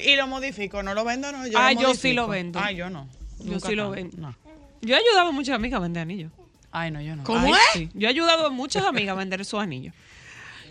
Y 0.00 0.16
lo 0.16 0.26
modifico, 0.26 0.82
no 0.82 0.94
lo 0.94 1.04
vendo, 1.04 1.30
no. 1.32 1.46
Yo 1.46 1.58
ah, 1.58 1.72
yo 1.72 1.94
sí 1.94 2.14
lo 2.14 2.28
vendo. 2.28 2.58
Ah, 2.58 2.72
yo 2.72 2.88
no. 2.88 3.08
Yo 3.40 3.60
sí 3.60 3.74
lo 3.74 3.90
vendo. 3.90 4.34
Yo 4.80 4.94
he 4.94 4.98
ayudado 4.98 5.28
a 5.28 5.32
muchas 5.32 5.56
amigas 5.56 5.76
a 5.78 5.82
vender 5.82 6.02
anillos. 6.02 6.32
Ay, 6.70 6.90
no, 6.90 7.00
yo 7.00 7.14
no. 7.14 7.24
¿Cómo 7.24 7.54
es? 7.54 7.88
Yo 7.94 8.08
he 8.08 8.10
ayudado 8.10 8.46
a 8.46 8.50
muchas 8.50 8.84
amigas 8.84 9.12
a 9.12 9.18
vender 9.18 9.44
sus 9.44 9.60
anillos. 9.60 9.94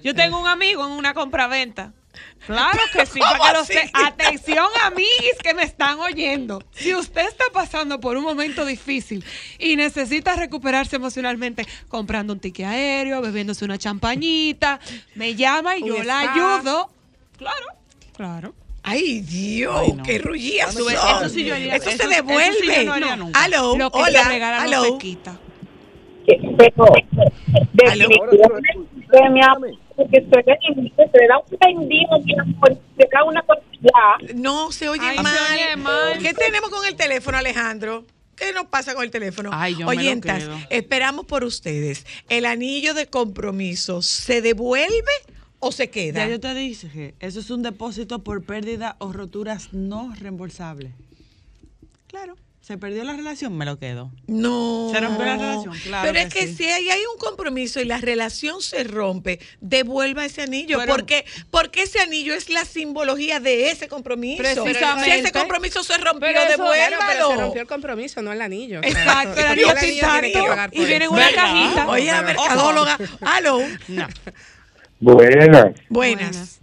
Yo 0.03 0.13
tengo 0.13 0.39
un 0.39 0.47
amigo 0.47 0.85
en 0.85 0.91
una 0.91 1.13
compra-venta. 1.13 1.93
Claro 2.45 2.79
que 2.91 3.05
sí, 3.05 3.19
para 3.19 3.39
que 3.39 3.57
lo 3.57 3.65
sé. 3.65 3.89
Atención, 3.93 4.67
amiguis 4.83 5.37
que 5.41 5.53
me 5.53 5.63
están 5.63 5.99
oyendo. 5.99 6.61
Si 6.71 6.93
usted 6.93 7.25
está 7.27 7.45
pasando 7.53 7.99
por 7.99 8.17
un 8.17 8.23
momento 8.23 8.65
difícil 8.65 9.23
y 9.57 9.75
necesita 9.75 10.35
recuperarse 10.35 10.97
emocionalmente 10.97 11.65
comprando 11.87 12.33
un 12.33 12.39
ticket 12.39 12.67
aéreo, 12.67 13.21
bebiéndose 13.21 13.65
una 13.65 13.77
champañita, 13.77 14.79
me 15.15 15.35
llama 15.35 15.77
y 15.77 15.87
yo 15.87 16.03
la 16.03 16.19
ayudo. 16.19 16.89
Claro, 17.37 17.65
claro. 18.15 18.53
Ay, 18.83 19.21
Dios, 19.21 19.93
qué 20.03 20.19
rullía. 20.19 20.65
Eso, 20.65 20.89
eso 20.89 21.29
sí 21.29 21.45
yo 21.45 21.55
haría. 21.55 21.77
Eso, 21.77 21.89
se 21.91 22.07
devuelve. 22.07 22.49
Eso 22.49 22.59
sí 22.59 22.67
yo 22.75 22.83
no 22.83 22.93
haría 22.93 23.15
nunca. 23.15 23.41
Aló, 23.41 23.77
lo 23.77 23.89
que 23.89 23.99
hola, 23.99 24.61
aló. 24.61 24.99
Pero, 26.25 26.85
definitivamente, 27.87 29.79
mi 29.97 30.05
amor, 30.05 30.07
porque 30.07 30.21
se 31.11 31.17
le 31.19 31.27
da 31.27 31.39
un 31.39 32.39
amor, 32.41 32.77
se 32.97 33.07
cae 33.07 33.23
una 33.23 33.41
cosilla. 33.43 34.33
No, 34.35 34.71
se 34.71 34.89
oye 34.89 35.01
Ay, 35.03 35.17
mal. 35.17 35.35
se 35.35 35.53
oye 35.53 35.75
mal. 35.75 36.17
¿Qué 36.19 36.33
tenemos 36.33 36.69
con 36.69 36.85
el 36.85 36.95
teléfono, 36.95 37.37
Alejandro? 37.37 38.05
¿qué 38.35 38.53
nos 38.53 38.65
pasa 38.65 38.93
con 38.93 39.03
el 39.03 39.11
teléfono? 39.11 39.49
Ay, 39.53 39.73
yo 39.73 39.85
me 39.87 39.95
lo 39.95 40.01
Oyentas, 40.01 40.49
esperamos 40.69 41.25
por 41.25 41.43
ustedes. 41.43 42.05
¿El 42.29 42.45
anillo 42.45 42.93
de 42.93 43.07
compromiso 43.07 44.01
se 44.01 44.41
devuelve 44.41 45.11
o 45.59 45.71
se 45.71 45.89
queda? 45.89 46.25
Ya 46.25 46.31
yo 46.31 46.39
te 46.39 46.53
dije 46.53 47.15
eso 47.19 47.39
es 47.39 47.49
un 47.49 47.63
depósito 47.63 48.19
por 48.19 48.43
pérdida 48.43 48.95
o 48.99 49.13
roturas 49.13 49.73
no 49.73 50.13
reembolsables. 50.19 50.91
Claro. 52.07 52.35
Se 52.64 52.78
perdió 52.78 53.03
la 53.03 53.11
relación, 53.11 53.57
me 53.57 53.66
lo 53.66 53.78
quedo. 53.78 54.09
No. 54.26 54.88
Se 54.93 55.01
rompió 55.01 55.26
la 55.26 55.36
relación, 55.36 55.76
claro. 55.84 56.07
Pero 56.07 56.26
es 56.26 56.34
que 56.34 56.47
sí. 56.47 56.55
si 56.55 56.64
ahí 56.70 56.89
hay 56.89 57.01
un 57.14 57.18
compromiso 57.20 57.82
y 57.82 57.84
la 57.84 57.97
relación 57.97 58.61
se 58.61 58.86
rompe, 58.86 59.39
devuelva 59.59 60.24
ese 60.24 60.43
anillo. 60.43 60.78
Pero- 60.80 60.93
porque, 60.95 61.26
porque 61.51 61.82
ese 61.82 61.99
anillo 61.99 62.34
es 62.34 62.49
la 62.49 62.64
simbología 62.64 63.41
de 63.41 63.70
ese 63.70 63.89
compromiso. 63.89 64.41
Precisamente. 64.41 65.11
Si 65.11 65.20
ese 65.20 65.32
compromiso 65.34 65.84
se 65.84 65.97
rompió, 65.97 66.22
Pero 66.30 66.39
eso- 66.39 66.51
devuélvalo. 66.51 67.05
pero 67.09 67.30
se 67.32 67.36
rompió 67.41 67.61
el 67.64 67.68
compromiso, 67.68 68.22
no 68.22 68.32
el 68.32 68.41
anillo. 68.41 68.80
Exacto, 68.82 69.34
el 69.41 69.45
el 69.45 69.51
anillo 69.51 69.68
tiene 69.82 70.32
que 70.72 70.82
y 70.82 70.86
viene 70.86 71.09
una 71.09 71.26
¿Verdad? 71.26 71.36
cajita. 71.43 71.88
Oye, 71.89 72.05
la 72.05 72.26
Pero- 72.26 72.39
mercadóloga. 72.41 72.97
Aló. 73.20 73.59
Buenas. 75.01 75.74
Buenas. 75.89 76.61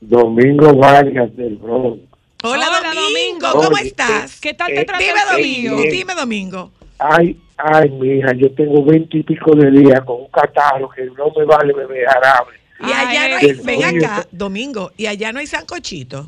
Domingo 0.00 0.74
Vargas 0.74 1.36
del 1.36 1.56
Bronx. 1.56 2.00
Hola, 2.44 2.68
Hola, 2.68 2.77
Domingo. 3.38 3.62
¿Cómo 3.64 3.76
Oye, 3.76 3.88
estás? 3.88 4.40
¿Qué 4.40 4.54
tal 4.54 4.70
eh, 4.72 4.74
te 4.76 4.84
trata 4.84 5.04
Dime, 5.04 5.20
Domingo. 5.30 5.90
Dime, 5.90 6.14
Domingo. 6.14 6.72
Ay, 6.98 7.38
ay, 7.56 7.90
mija, 7.90 8.32
yo 8.34 8.50
tengo 8.52 8.84
veintipico 8.84 9.54
de 9.54 9.70
días 9.70 10.00
con 10.02 10.22
un 10.22 10.28
catarro 10.28 10.88
que 10.90 11.04
no 11.04 11.30
me 11.36 11.44
vale 11.44 11.72
beber 11.72 12.06
jarabe. 12.06 12.52
Y 12.80 12.84
allá 12.84 13.22
Ay, 13.22 13.30
no 13.30 13.36
hay, 13.36 13.46
el 13.46 13.60
ven 13.62 13.84
acá, 13.84 14.26
Domingo, 14.30 14.92
y 14.96 15.06
allá 15.06 15.32
no 15.32 15.40
hay 15.40 15.46
sancochito. 15.46 16.26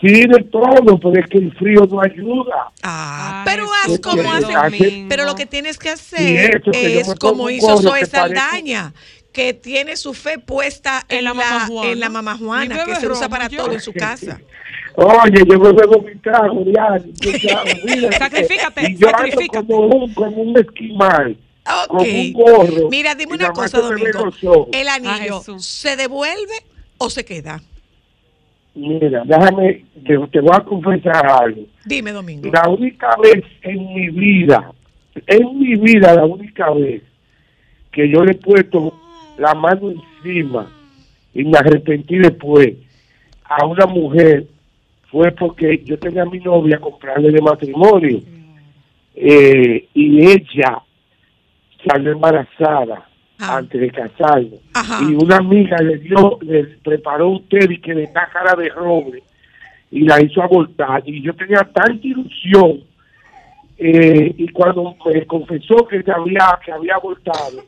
Sí, 0.00 0.26
de 0.26 0.44
todo, 0.44 0.98
pero 1.00 1.18
es 1.18 1.28
que 1.28 1.38
el 1.38 1.52
frío 1.56 1.84
no 1.90 2.00
ayuda. 2.00 2.70
Ah, 2.82 3.42
Ay, 3.44 3.52
pero 3.52 3.66
haz 3.84 3.98
como 3.98 4.32
hace. 4.32 5.06
Pero 5.08 5.24
lo 5.24 5.34
que 5.34 5.46
tienes 5.46 5.76
que 5.76 5.90
hacer 5.90 6.56
eso, 6.56 6.70
que 6.70 6.94
yo 6.94 7.00
es 7.00 7.14
como 7.16 7.50
hizo 7.50 7.76
Zoe 7.78 8.06
Saldaña, 8.06 8.92
que 9.32 9.54
tiene 9.54 9.96
su 9.96 10.14
fe 10.14 10.38
puesta 10.38 11.04
en, 11.08 11.18
En 11.18 11.24
la 11.24 11.30
la, 11.30 11.34
mamá 11.34 11.66
Juana. 11.66 11.90
en 11.92 12.00
la 12.00 12.08
mamá 12.08 12.36
Juana, 12.36 12.84
que 12.84 12.96
se 12.96 13.08
usa 13.08 13.28
para 13.28 13.48
todo 13.48 13.72
en 13.72 13.80
su 13.80 13.92
casa. 13.92 14.40
Oye, 15.00 15.44
yo 15.48 15.58
me 15.60 15.72
bebo 15.72 16.02
mi 16.02 16.14
trago 16.16 16.64
mira, 16.64 18.12
Sacrifícate, 18.18 18.90
Y 18.90 18.96
yo 18.96 19.08
ando 19.14 19.46
como 19.68 19.86
un, 19.86 20.12
como 20.14 20.42
un 20.42 20.58
esquimal. 20.58 21.36
Ok. 21.88 21.98
Con 21.98 22.00
un 22.08 22.32
gorro. 22.32 22.88
Mira, 22.90 23.14
dime 23.14 23.34
una 23.34 23.52
cosa, 23.52 23.80
Domingo. 23.80 24.68
¿El 24.72 24.88
anillo 24.88 25.36
Ah, 25.36 25.38
Jesús. 25.38 25.64
se 25.64 25.94
devuelve 25.96 26.54
o 26.98 27.10
se 27.10 27.24
queda? 27.24 27.60
Mira, 28.74 29.22
déjame, 29.24 29.84
te, 30.04 30.18
te 30.32 30.40
voy 30.40 30.50
a 30.52 30.60
confesar 30.64 31.24
algo. 31.30 31.62
Dime, 31.84 32.10
Domingo. 32.10 32.50
La 32.52 32.68
única 32.68 33.14
vez 33.22 33.44
en 33.62 33.94
mi 33.94 34.08
vida, 34.10 34.72
en 35.28 35.58
mi 35.60 35.76
vida, 35.76 36.14
la 36.14 36.24
única 36.24 36.70
vez 36.72 37.02
que 37.92 38.08
yo 38.10 38.24
le 38.24 38.32
he 38.32 38.34
puesto 38.34 38.92
la 39.38 39.54
mano 39.54 39.92
encima 39.92 40.68
y 41.34 41.44
me 41.44 41.56
arrepentí 41.56 42.18
después 42.18 42.70
a 43.44 43.64
una 43.64 43.86
mujer 43.86 44.46
fue 45.10 45.32
porque 45.32 45.82
yo 45.84 45.98
tenía 45.98 46.22
a 46.22 46.26
mi 46.26 46.38
novia 46.38 46.78
comprarle 46.78 47.30
de 47.30 47.40
matrimonio. 47.40 48.20
Eh, 49.14 49.88
y 49.94 50.22
ella 50.22 50.80
salió 51.86 52.12
embarazada 52.12 53.08
antes 53.38 53.80
de 53.80 53.90
casarnos 53.90 54.60
y 55.00 55.14
una 55.14 55.36
amiga 55.36 55.76
le 55.78 55.98
dio 55.98 56.38
le 56.42 56.64
preparó 56.82 57.28
un 57.28 57.48
té 57.48 57.66
y 57.68 57.78
que 57.78 57.94
de 57.94 58.12
cara 58.12 58.54
de 58.56 58.68
roble 58.68 59.22
y 59.90 60.00
la 60.00 60.20
hizo 60.20 60.42
abortar. 60.42 61.02
Y 61.06 61.22
yo 61.22 61.34
tenía 61.34 61.60
tanta 61.72 62.06
ilusión 62.06 62.80
eh, 63.78 64.34
y 64.36 64.48
cuando 64.48 64.96
me 65.06 65.24
confesó 65.26 65.86
que 65.86 66.02
se 66.02 66.12
había 66.12 66.58
que 66.64 66.72
había 66.72 66.96
abortado 66.96 67.62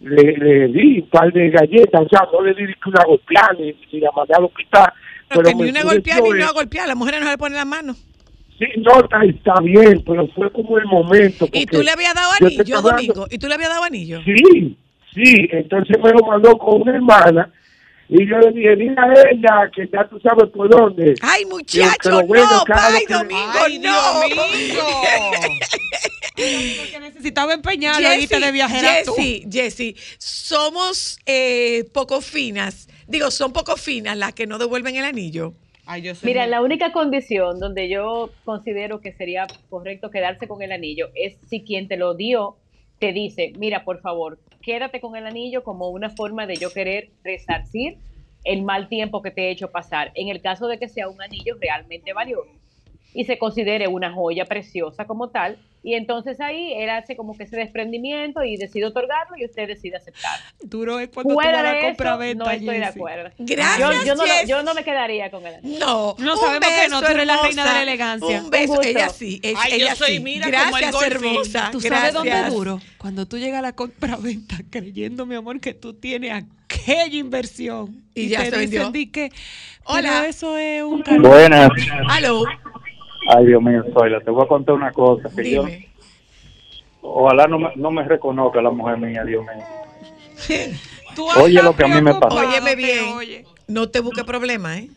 le, 0.00 0.36
le 0.36 0.68
di 0.68 1.00
un 1.00 1.08
par 1.08 1.32
de 1.32 1.50
galletas 1.50 2.02
o 2.02 2.08
sea 2.08 2.28
no 2.32 2.42
le 2.42 2.54
di 2.54 2.66
que 2.66 2.88
una 2.90 3.02
golpeada 3.04 3.56
ni, 3.58 3.74
ni 3.90 4.00
la 4.00 4.12
mandé 4.12 4.34
al 4.34 4.44
hospital 4.44 4.92
Pero 5.28 5.42
que 5.42 5.54
ni 5.54 5.62
me 5.64 5.70
una 5.70 5.82
golpeada 5.84 6.20
ni 6.20 6.28
una 6.30 6.50
golpeada. 6.52 6.86
La 6.88 6.94
mujer 6.94 7.20
no 7.22 7.30
le 7.30 7.38
pone 7.38 7.56
la 7.56 7.64
mano. 7.64 7.94
Sí, 8.58 8.66
no, 8.78 9.00
está, 9.04 9.22
está 9.24 9.60
bien, 9.62 10.02
pero 10.04 10.26
fue 10.34 10.50
como 10.52 10.78
el 10.78 10.86
momento. 10.86 11.48
¿Y 11.52 11.64
tú 11.66 11.80
le 11.82 11.90
habías 11.92 12.14
dado 12.14 12.32
yo 12.40 12.46
anillo, 12.46 12.76
hablando- 12.78 12.90
Domingo? 12.90 13.26
¿Y 13.30 13.38
tú 13.38 13.46
le 13.46 13.54
habías 13.54 13.70
dado 13.70 13.84
anillo? 13.84 14.20
Sí, 14.24 14.76
sí, 15.14 15.48
entonces 15.52 15.96
me 16.02 16.10
lo 16.10 16.26
mandó 16.26 16.58
con 16.58 16.82
una 16.82 16.96
hermana 16.96 17.52
y 18.08 18.26
yo 18.26 18.38
le 18.38 18.50
dije, 18.52 18.74
dile 18.74 18.96
a 18.98 19.12
ella 19.30 19.70
que 19.72 19.88
ya 19.92 20.08
tú 20.08 20.18
sabes 20.20 20.50
por 20.50 20.68
dónde. 20.68 21.14
Ay, 21.22 21.44
muchacho, 21.44 22.26
bueno 22.26 22.48
no, 22.50 22.64
que- 22.64 23.14
Domingo, 23.14 23.52
Ay, 23.64 23.78
no. 23.78 23.92
Porque 26.34 27.00
necesitaba 27.00 27.54
Jessie, 27.98 28.14
ahorita 28.14 28.40
de 28.46 28.52
viajera 28.52 28.88
tú. 29.04 29.14
Jessie, 29.14 29.48
Jessie, 29.50 29.96
somos 30.18 31.18
eh, 31.26 31.84
poco 31.92 32.20
finas. 32.20 32.88
Digo, 33.08 33.30
son 33.30 33.54
poco 33.54 33.76
finas 33.76 34.18
las 34.18 34.34
que 34.34 34.46
no 34.46 34.58
devuelven 34.58 34.94
el 34.96 35.04
anillo. 35.06 35.54
Ay, 35.86 36.02
yo 36.02 36.14
soy 36.14 36.28
Mira, 36.28 36.42
muy- 36.42 36.50
la 36.50 36.60
única 36.60 36.92
condición 36.92 37.58
donde 37.58 37.88
yo 37.88 38.30
considero 38.44 39.00
que 39.00 39.12
sería 39.12 39.46
correcto 39.70 40.10
quedarse 40.10 40.46
con 40.46 40.60
el 40.60 40.72
anillo 40.72 41.08
es 41.14 41.38
si 41.48 41.64
quien 41.64 41.88
te 41.88 41.96
lo 41.96 42.14
dio 42.14 42.58
te 42.98 43.12
dice, 43.14 43.52
mira, 43.58 43.84
por 43.84 44.00
favor, 44.02 44.38
quédate 44.60 45.00
con 45.00 45.16
el 45.16 45.26
anillo 45.26 45.62
como 45.64 45.88
una 45.88 46.10
forma 46.10 46.46
de 46.46 46.56
yo 46.56 46.70
querer 46.70 47.12
resarcir 47.24 47.96
el 48.44 48.62
mal 48.62 48.88
tiempo 48.88 49.22
que 49.22 49.30
te 49.30 49.44
he 49.44 49.50
hecho 49.52 49.70
pasar, 49.70 50.12
en 50.14 50.28
el 50.28 50.42
caso 50.42 50.66
de 50.66 50.78
que 50.78 50.88
sea 50.88 51.08
un 51.08 51.22
anillo 51.22 51.56
realmente 51.60 52.12
valioso 52.12 52.50
y 53.14 53.24
se 53.24 53.38
considere 53.38 53.88
una 53.88 54.12
joya 54.12 54.44
preciosa 54.44 55.06
como 55.06 55.28
tal, 55.30 55.58
y 55.82 55.94
entonces 55.94 56.40
ahí 56.40 56.72
él 56.76 56.90
hace 56.90 57.16
como 57.16 57.36
que 57.36 57.44
ese 57.44 57.56
desprendimiento 57.56 58.42
y 58.42 58.56
decide 58.56 58.86
otorgarlo 58.86 59.36
y 59.38 59.44
usted 59.44 59.68
decide 59.68 59.96
aceptar. 59.96 60.38
Duro 60.60 60.98
es 60.98 61.08
cuando 61.08 61.34
Fuera 61.34 61.50
tú 61.50 61.56
vas 61.56 61.64
a 61.64 61.66
de 61.68 61.72
la 61.72 61.78
eso, 61.78 61.86
compraventa, 61.88 62.44
no 62.44 62.50
estoy 62.50 62.78
de 62.78 62.84
acuerdo. 62.84 63.30
Gracias, 63.38 63.78
yo, 63.78 64.04
yo 64.04 64.14
no, 64.16 64.24
yo 64.46 64.62
no 64.64 64.74
me 64.74 64.84
quedaría 64.84 65.30
con 65.30 65.46
anillo. 65.46 65.78
No, 65.78 66.16
No 66.18 66.36
sabemos 66.36 66.68
que 66.68 66.88
no, 66.88 67.00
tú 67.00 67.06
eres 67.06 67.26
la 67.26 67.42
reina 67.42 67.64
de 67.64 67.72
la 67.72 67.82
elegancia. 67.82 68.42
Un 68.42 68.50
beso, 68.50 68.72
Un 68.72 68.84
ella 68.84 69.08
sí, 69.08 69.40
ella, 69.42 69.58
Ay, 69.62 69.70
yo 69.70 69.76
ella 69.76 69.94
soy, 69.94 70.16
sí. 70.16 70.20
mira, 70.20 70.44
como 70.46 70.76
el 70.76 70.82
Gracias, 70.90 71.02
hermosa. 71.12 71.68
¿Tú 71.70 71.80
sabes 71.80 72.12
dónde 72.12 72.30
Gracias. 72.30 72.52
duro? 72.54 72.80
Cuando 72.98 73.26
tú 73.26 73.38
llegas 73.38 73.60
a 73.60 73.62
la 73.62 73.72
compraventa 73.72 74.56
creyendo, 74.70 75.26
mi 75.26 75.36
amor, 75.36 75.60
que 75.60 75.74
tú 75.74 75.94
tienes 75.94 76.32
aquella 76.32 77.16
inversión. 77.16 78.02
Y 78.14 78.28
ya 78.28 78.40
te 78.42 78.50
se 78.50 78.56
vendió. 78.58 78.80
dicen 78.80 78.92
di 78.92 79.06
que, 79.06 79.30
Hola. 79.84 80.00
pero 80.02 80.24
eso 80.24 80.58
es 80.58 80.82
un. 80.82 81.04
Buenas. 81.22 81.70
Aló, 82.10 82.42
Ay, 83.26 83.46
Dios 83.46 83.62
mío, 83.62 83.84
Zoila, 83.92 84.20
te 84.20 84.30
voy 84.30 84.44
a 84.44 84.48
contar 84.48 84.74
una 84.74 84.92
cosa. 84.92 85.28
Que 85.34 85.50
yo, 85.50 85.64
ojalá 87.02 87.46
no 87.46 87.58
me, 87.58 87.68
no 87.76 87.90
me 87.90 88.04
reconozca 88.04 88.62
la 88.62 88.70
mujer 88.70 88.98
mía, 88.98 89.24
Dios 89.24 89.44
mío. 89.44 90.70
Tú 91.14 91.26
Oye 91.40 91.60
lo 91.62 91.74
que 91.74 91.84
a 91.84 91.88
mí 91.88 92.00
me 92.00 92.14
pasa. 92.14 92.34
Óyeme 92.48 92.70
te 92.70 92.76
bien. 92.76 93.04
oye. 93.16 93.44
No 93.66 93.88
te 93.88 94.00
busques 94.00 94.24
problemas, 94.24 94.78
¿eh? 94.78 94.88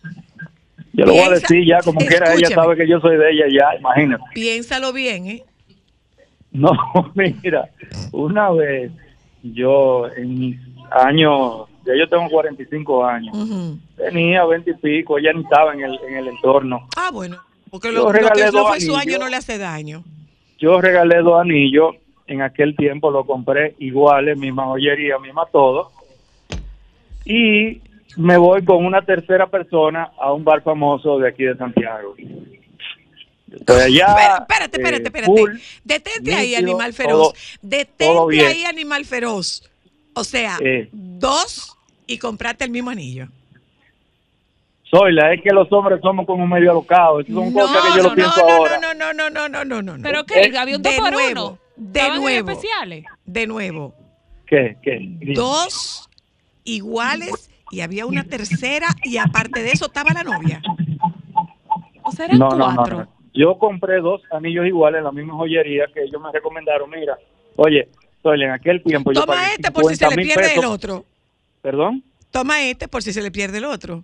Yo 0.93 1.05
lo 1.05 1.13
voy 1.13 1.21
a 1.21 1.29
decir 1.31 1.65
ya, 1.65 1.81
como 1.81 1.99
quiera, 1.99 2.27
ella 2.33 2.47
escúchame. 2.47 2.55
sabe 2.55 2.75
que 2.77 2.87
yo 2.87 2.99
soy 2.99 3.17
de 3.17 3.31
ella 3.31 3.45
ya, 3.49 3.79
imagínate. 3.79 4.23
Piénsalo 4.33 4.93
bien, 4.93 5.27
¿eh? 5.27 5.43
No, 6.51 6.71
mira, 7.15 7.69
una 8.11 8.51
vez 8.51 8.91
yo 9.41 10.07
en 10.15 10.37
mis 10.39 10.59
años, 10.91 11.67
ya 11.85 11.93
yo 11.97 12.07
tengo 12.09 12.29
45 12.29 13.05
años, 13.05 13.35
Ujú. 13.35 13.79
tenía 13.95 14.43
20 14.45 14.69
y 14.71 14.73
pico, 14.75 15.17
ella 15.17 15.31
ni 15.33 15.41
estaba 15.43 15.73
en 15.73 15.81
el, 15.81 15.99
en 16.07 16.17
el 16.17 16.27
entorno. 16.27 16.87
Ah, 16.97 17.09
bueno. 17.11 17.37
Porque 17.71 17.91
lo, 17.91 18.11
lo 18.11 18.11
que 18.11 18.51
fue 18.51 18.79
su 18.81 18.91
año 18.91 19.01
anillos. 19.01 19.19
no 19.19 19.29
le 19.29 19.35
hace 19.37 19.57
daño. 19.57 20.03
Yo 20.59 20.79
regalé 20.79 21.17
dos 21.23 21.41
anillos, 21.41 21.95
en 22.27 22.41
aquel 22.43 22.75
tiempo 22.75 23.09
lo 23.09 23.25
compré 23.25 23.75
iguales, 23.79 24.37
misma 24.37 24.65
joyería, 24.65 25.17
misma 25.17 25.45
todo. 25.51 25.91
Y 27.25 27.81
me 28.17 28.37
voy 28.37 28.63
con 28.65 28.85
una 28.85 29.01
tercera 29.03 29.47
persona 29.47 30.11
a 30.19 30.31
un 30.33 30.43
bar 30.43 30.61
famoso 30.61 31.17
de 31.19 31.29
aquí 31.29 31.43
de 31.43 31.55
Santiago. 31.55 32.15
Estoy 33.51 33.81
allá. 33.81 34.05
Espera- 34.07 34.37
espérate, 34.39 34.77
eh, 34.77 34.81
espérate, 34.81 35.03
espérate. 35.07 35.25
full, 35.41 35.51
Detente 35.83 36.33
ahí, 36.35 36.55
animal 36.55 36.93
feroz. 36.93 37.11
todo- 37.17 37.33
Detente 37.61 38.05
todo 38.05 38.29
ahí, 38.29 38.63
animal 38.65 39.05
feroz. 39.05 39.69
O 40.13 40.23
sea, 40.23 40.57
Eh. 40.63 40.89
dos 40.91 41.77
y 42.07 42.17
comprarte 42.17 42.63
el 42.65 42.71
mismo 42.71 42.89
anillo. 42.89 43.27
Soy 44.91 45.13
la 45.13 45.33
es 45.33 45.41
que 45.41 45.51
los 45.51 45.71
hombres 45.71 45.99
somos 46.01 46.25
como 46.25 46.45
medio 46.45 46.71
alocados. 46.71 47.21
Esas 47.23 47.33
son 47.35 47.53
cosas 47.53 47.77
que 47.81 47.97
yo 47.97 48.03
lo 48.09 48.15
pienso 48.15 48.45
no, 48.45 48.53
ahora. 48.53 48.77
no, 48.79 48.93
no, 48.93 49.13
no, 49.13 49.29
no, 49.29 49.49
no, 49.49 49.63
no, 49.65 49.81
no, 49.81 49.97
no. 49.97 50.03
¿Pero 50.03 50.25
qué? 50.25 50.41
Eh, 50.41 50.57
¿Había 50.57 50.75
un 50.75 50.81
de 50.81 50.89
dos 50.89 50.99
por 50.99 51.11
nuevo, 51.13 51.47
uno? 51.47 51.57
de 51.77 51.99
¿Estaban 51.99 52.17
en 52.17 52.21
nuevo. 52.23 52.49
especiales? 52.51 53.05
De 53.25 53.47
nuevo, 53.47 53.93
¿Qué? 54.45 54.77
¿Qué? 54.83 54.97
Dime. 55.01 55.33
dos 55.33 56.09
iguales 56.65 57.49
y 57.71 57.79
había 57.81 58.05
una 58.05 58.25
tercera 58.25 58.87
y 59.03 59.17
aparte 59.17 59.63
de 59.63 59.71
eso 59.71 59.85
estaba 59.85 60.13
la 60.13 60.23
novia. 60.23 60.61
O 62.03 62.11
sea, 62.11 62.25
eran 62.25 62.39
No, 62.39 62.49
no, 62.49 62.57
no, 62.57 62.75
cuatro. 62.75 62.97
no. 62.99 63.07
Yo 63.33 63.57
compré 63.57 64.01
dos 64.01 64.21
anillos 64.31 64.65
iguales 64.65 64.97
en 64.99 65.05
la 65.05 65.11
misma 65.13 65.35
joyería 65.35 65.85
que 65.93 66.03
ellos 66.03 66.21
me 66.21 66.31
recomendaron. 66.33 66.89
Mira, 66.89 67.17
oye, 67.55 67.87
Soy 68.21 68.43
en 68.43 68.51
aquel 68.51 68.83
tiempo 68.83 69.11
yo 69.13 69.21
Toma 69.21 69.33
pagué 69.33 69.53
este 69.53 69.71
por 69.71 69.85
si 69.85 69.95
se 69.95 70.05
le 70.09 70.15
50.000 70.15 70.23
pierde 70.23 70.53
el 70.55 70.65
otro. 70.65 71.05
¿Perdón? 71.61 72.03
Toma 72.29 72.61
este 72.63 72.87
por 72.87 73.01
si 73.01 73.13
se 73.13 73.21
le 73.21 73.31
pierde 73.31 73.57
el 73.59 73.65
otro. 73.65 74.03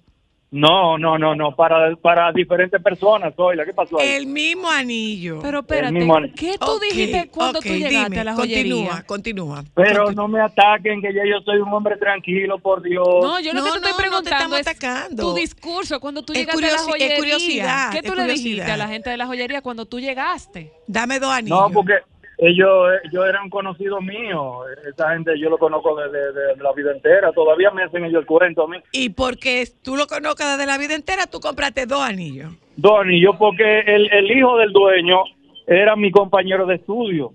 No, 0.50 0.98
no, 0.98 1.18
no, 1.18 1.36
no, 1.36 1.54
para, 1.58 1.94
para 1.98 2.32
diferentes 2.32 2.82
personas, 2.82 3.34
Zoila, 3.36 3.66
¿qué 3.66 3.74
pasó 3.74 4.00
ahí? 4.00 4.08
El 4.12 4.28
mismo 4.28 4.70
anillo. 4.70 5.40
Pero 5.42 5.60
espérate, 5.60 5.92
mismo 5.94 6.16
anillo. 6.16 6.34
¿qué 6.38 6.56
tú 6.58 6.80
dijiste 6.80 7.30
cuando 7.30 7.60
ok, 7.60 7.66
tú 7.66 7.74
llegaste 7.74 8.10
dime, 8.10 8.20
a 8.22 8.24
la 8.24 8.34
continúa, 8.34 8.64
joyería? 8.86 9.04
continúa. 9.06 9.64
Pero 9.76 10.12
no 10.14 10.30
me 10.30 10.40
ataquen, 10.40 11.02
que 11.02 11.14
ya 11.14 11.24
yo 11.26 11.42
soy 11.44 11.58
un 11.60 11.68
hombre 11.74 11.98
tranquilo, 11.98 12.60
por 12.60 12.82
Dios. 12.82 13.06
No, 13.06 13.42
yo 13.42 13.52
lo 13.54 13.62
que 13.62 13.72
te 13.72 13.76
estoy 13.76 13.82
no, 13.82 13.90
no 13.90 13.94
te 13.96 13.98
preguntando 14.30 14.56
estamos 14.56 14.60
es 14.62 14.68
atacando. 14.68 15.24
tu 15.24 15.34
discurso 15.36 16.00
cuando 16.00 16.24
tú 16.24 16.32
Es 16.32 16.40
llegaste 16.40 16.66
a 16.66 16.70
la 16.72 16.78
curiosi- 16.78 16.80
es 16.80 16.88
joyería. 16.92 17.18
curiosidad, 17.18 17.92
¿Qué 17.92 18.02
tú 18.04 18.16
le 18.16 18.28
dijiste 18.28 18.72
a 18.72 18.78
la 18.78 18.88
gente 18.88 19.10
de 19.10 19.18
la 19.18 19.26
joyería 19.28 19.62
cuando 19.62 19.86
tú 19.86 20.00
llegaste? 20.00 20.72
Dame 20.88 21.20
dos 21.20 21.30
anillos. 21.34 21.60
No, 21.60 21.70
porque 21.72 21.96
ellos, 22.38 22.90
ellos 23.12 23.26
eran 23.28 23.50
conocidos 23.50 24.02
míos. 24.02 24.66
Esa 24.88 25.12
gente 25.14 25.38
yo 25.40 25.50
lo 25.50 25.58
conozco 25.58 25.96
desde 25.96 26.34
de 26.34 26.56
la 26.64 26.72
vida 26.74 26.92
entera. 26.92 27.32
Todavía 27.32 27.72
me 27.72 27.84
hacen 27.84 28.06
ellos 28.06 28.22
el 28.22 28.26
cuento 28.28 28.64
a 28.64 28.68
mí. 28.68 28.78
Y 28.92 29.10
porque 29.10 29.68
tú 29.82 29.96
lo 29.96 30.08
conozcas 30.08 30.58
desde 30.58 30.68
la 30.72 30.78
vida 30.78 30.96
entera, 30.96 31.26
tú 31.28 31.40
compraste 31.40 31.86
dos 31.86 32.02
anillos. 32.02 32.52
Dos 32.76 33.02
anillos, 33.02 33.36
porque 33.40 33.80
el, 33.82 34.12
el 34.14 34.32
hijo 34.32 34.58
del 34.58 34.72
dueño 34.72 35.24
era 35.66 35.96
mi 35.96 36.12
compañero 36.12 36.66
de 36.66 36.76
estudio. 36.76 37.34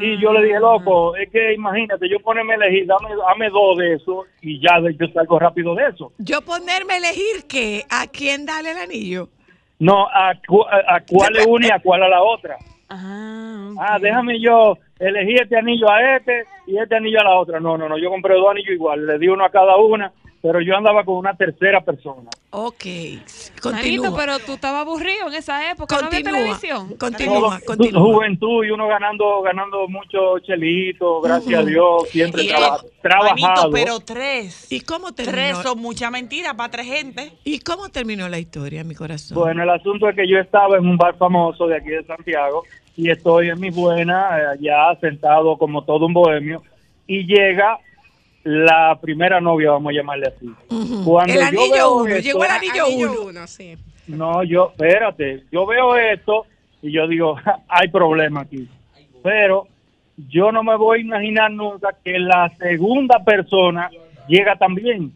Y 0.00 0.20
yo 0.20 0.32
le 0.32 0.42
dije, 0.44 0.58
loco, 0.60 1.16
es 1.16 1.30
que 1.30 1.54
imagínate, 1.54 2.08
yo 2.08 2.18
ponerme 2.20 2.54
a 2.54 2.56
elegir, 2.56 2.86
dame, 2.86 3.08
dame 3.16 3.48
dos 3.50 3.76
de 3.78 3.94
eso 3.94 4.24
y 4.42 4.60
ya 4.60 4.80
de- 4.80 4.94
yo 4.96 5.06
salgo 5.12 5.38
rápido 5.38 5.74
de 5.74 5.86
eso. 5.88 6.12
Yo 6.18 6.40
ponerme 6.42 6.94
a 6.94 6.96
elegir 6.98 7.46
que 7.48 7.84
a 7.90 8.06
quién 8.06 8.44
darle 8.46 8.72
el 8.72 8.78
anillo. 8.78 9.28
No, 9.78 10.06
a, 10.08 10.32
cu- 10.46 10.64
a, 10.64 10.96
a 10.96 11.00
cuál 11.04 11.36
es 11.36 11.46
una 11.46 11.66
y 11.66 11.70
a 11.70 11.80
cuál 11.80 12.02
a 12.02 12.08
la 12.08 12.22
otra. 12.22 12.56
Ah, 12.90 13.98
déjame 14.00 14.40
yo 14.40 14.78
elegir 14.98 15.42
este 15.42 15.56
anillo 15.56 15.90
a 15.90 16.16
este 16.16 16.44
y 16.66 16.78
este 16.78 16.96
anillo 16.96 17.20
a 17.20 17.24
la 17.24 17.38
otra. 17.38 17.60
No, 17.60 17.76
no, 17.76 17.88
no, 17.88 17.98
yo 17.98 18.10
compré 18.10 18.34
dos 18.34 18.50
anillos 18.50 18.74
igual, 18.74 19.06
le 19.06 19.18
di 19.18 19.28
uno 19.28 19.44
a 19.44 19.50
cada 19.50 19.76
una, 19.76 20.12
pero 20.40 20.60
yo 20.60 20.76
andaba 20.76 21.04
con 21.04 21.16
una 21.16 21.34
tercera 21.34 21.80
persona. 21.80 22.30
Ok, 22.50 22.84
continúa. 23.60 24.16
pero 24.16 24.38
tú 24.38 24.52
estabas 24.54 24.82
aburrido 24.82 25.28
en 25.28 25.34
esa 25.34 25.70
época, 25.70 25.94
¿no 26.00 26.06
había 26.06 26.20
Continúa, 26.22 26.38
televisión? 26.38 26.96
continúa, 26.96 27.60
continúa. 27.66 28.00
Juventud 28.02 28.64
y 28.64 28.70
uno 28.70 28.86
ganando 28.88 29.42
ganando 29.42 29.86
mucho 29.88 30.38
chelito, 30.40 31.20
gracias 31.20 31.60
a 31.60 31.64
Dios, 31.64 32.08
siempre 32.10 32.44
Y, 32.44 32.48
traba- 32.48 32.80
eh, 32.84 32.88
trabajado. 33.02 33.34
Manito, 33.36 33.70
pero 33.72 34.00
tres. 34.00 34.70
¿Y 34.72 34.80
cómo 34.80 35.12
terminó? 35.12 35.36
Tres 35.36 35.58
son 35.58 35.78
mucha 35.80 36.10
mentira 36.10 36.54
para 36.54 36.70
tres 36.70 36.86
gente. 36.86 37.32
¿Y 37.44 37.58
cómo 37.60 37.88
terminó 37.88 38.28
la 38.28 38.38
historia, 38.38 38.84
mi 38.84 38.94
corazón? 38.94 39.36
Bueno, 39.38 39.62
el 39.62 39.70
asunto 39.70 40.08
es 40.08 40.16
que 40.16 40.26
yo 40.28 40.38
estaba 40.38 40.78
en 40.78 40.86
un 40.86 40.96
bar 40.96 41.16
famoso 41.16 41.66
de 41.66 41.76
aquí 41.76 41.88
de 41.90 42.04
Santiago 42.04 42.62
y 42.96 43.10
estoy 43.10 43.50
en 43.50 43.60
mi 43.60 43.70
buena, 43.70 44.38
eh, 44.38 44.46
allá 44.54 44.98
sentado 45.00 45.56
como 45.58 45.84
todo 45.84 46.06
un 46.06 46.14
bohemio, 46.14 46.62
y 47.06 47.24
llega 47.26 47.78
la 48.48 48.98
primera 49.00 49.40
novia, 49.40 49.72
vamos 49.72 49.90
a 49.90 49.96
llamarle 49.96 50.26
así. 50.28 50.50
Cuando 51.04 51.32
el 51.34 51.38
yo 51.40 51.44
anillo 51.46 51.72
veo 51.72 51.94
uno, 51.96 52.08
esto- 52.14 52.22
llegó 52.22 52.44
el 52.44 52.50
anillo, 52.50 52.84
Anillo 52.86 53.10
uno. 53.12 53.22
uno, 53.28 53.46
sí. 53.46 53.76
No, 54.06 54.42
yo, 54.42 54.70
espérate, 54.70 55.44
yo 55.52 55.66
veo 55.66 55.96
esto 55.96 56.46
y 56.80 56.90
yo 56.92 57.06
digo, 57.06 57.36
hay 57.68 57.88
problema 57.88 58.40
aquí. 58.40 58.66
Pero 59.22 59.66
yo 60.30 60.50
no 60.50 60.62
me 60.62 60.76
voy 60.76 60.98
a 60.98 61.02
imaginar 61.02 61.50
nunca 61.50 61.94
que 62.02 62.18
la 62.18 62.50
segunda 62.58 63.22
persona 63.22 63.90
llega 64.28 64.56
también, 64.56 65.12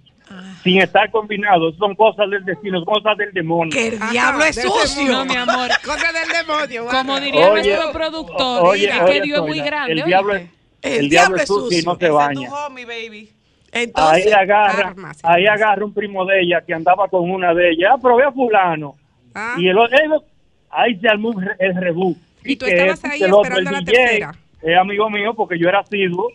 sin 0.62 0.80
estar 0.82 1.10
combinado. 1.10 1.72
Son 1.72 1.94
cosas 1.94 2.28
del 2.28 2.44
destino, 2.44 2.78
son 2.84 2.94
cosas 2.94 3.16
del 3.16 3.32
demonio. 3.32 3.72
Que 3.72 3.88
el 3.88 3.98
diablo 4.10 4.44
es 4.44 4.56
de 4.56 4.62
ese 4.62 4.68
sucio. 4.70 5.10
No, 5.12 5.24
mi 5.24 5.36
amor. 5.36 5.68
Cosa 5.84 6.12
del 6.12 6.28
demonio. 6.46 6.86
Como 6.86 7.18
diría 7.18 7.48
Oye, 7.50 7.70
nuestro 7.76 7.92
productor, 7.92 8.66
oye, 8.66 8.88
es 8.90 9.00
oye, 9.00 9.12
que 9.12 9.20
Dios 9.22 9.38
es 9.40 9.46
muy 9.46 9.60
grande. 9.60 9.92
El 9.92 10.04
diablo 10.04 10.34
es, 10.34 10.42
el 10.82 11.08
diablo 11.08 11.36
es 11.36 11.46
sucio 11.46 11.78
y 11.78 11.82
no 11.82 11.96
se 11.96 12.10
baña. 12.10 12.48
Homie, 12.52 12.84
baby. 12.84 13.30
Entonces, 13.72 14.26
ahí 14.26 14.32
agarra, 14.32 14.88
armas, 14.88 15.18
ahí 15.22 15.46
agarra 15.46 15.84
un 15.84 15.94
primo 15.94 16.26
de 16.26 16.42
ella 16.42 16.60
que 16.60 16.74
andaba 16.74 17.08
con 17.08 17.30
una 17.30 17.54
de 17.54 17.70
ellas, 17.70 17.92
ah, 17.94 17.98
pero 18.02 18.16
ve 18.16 18.24
a 18.24 18.32
fulano. 18.32 18.96
Ah. 19.34 19.54
Y 19.56 19.68
el 19.68 19.78
otro, 19.78 19.96
él- 19.98 20.20
ahí 20.68 20.96
se 20.98 21.08
armó 21.08 21.32
el 21.58 21.74
rebú. 21.76 22.14
Y 22.44 22.56
tú 22.56 22.66
que 22.66 22.72
estabas 22.72 22.94
este, 22.96 23.08
ahí 23.08 23.18
que 23.20 23.24
el 23.24 23.32
otro, 23.32 23.42
esperando 23.44 23.70
el 23.70 23.74
la 23.76 23.80
DJ, 23.80 23.92
tercera. 24.04 24.34
Es 24.62 24.76
amigo 24.78 25.08
mío 25.10 25.34
porque 25.34 25.58
yo 25.58 25.68
era 25.68 25.80
asiduo. 25.80 26.28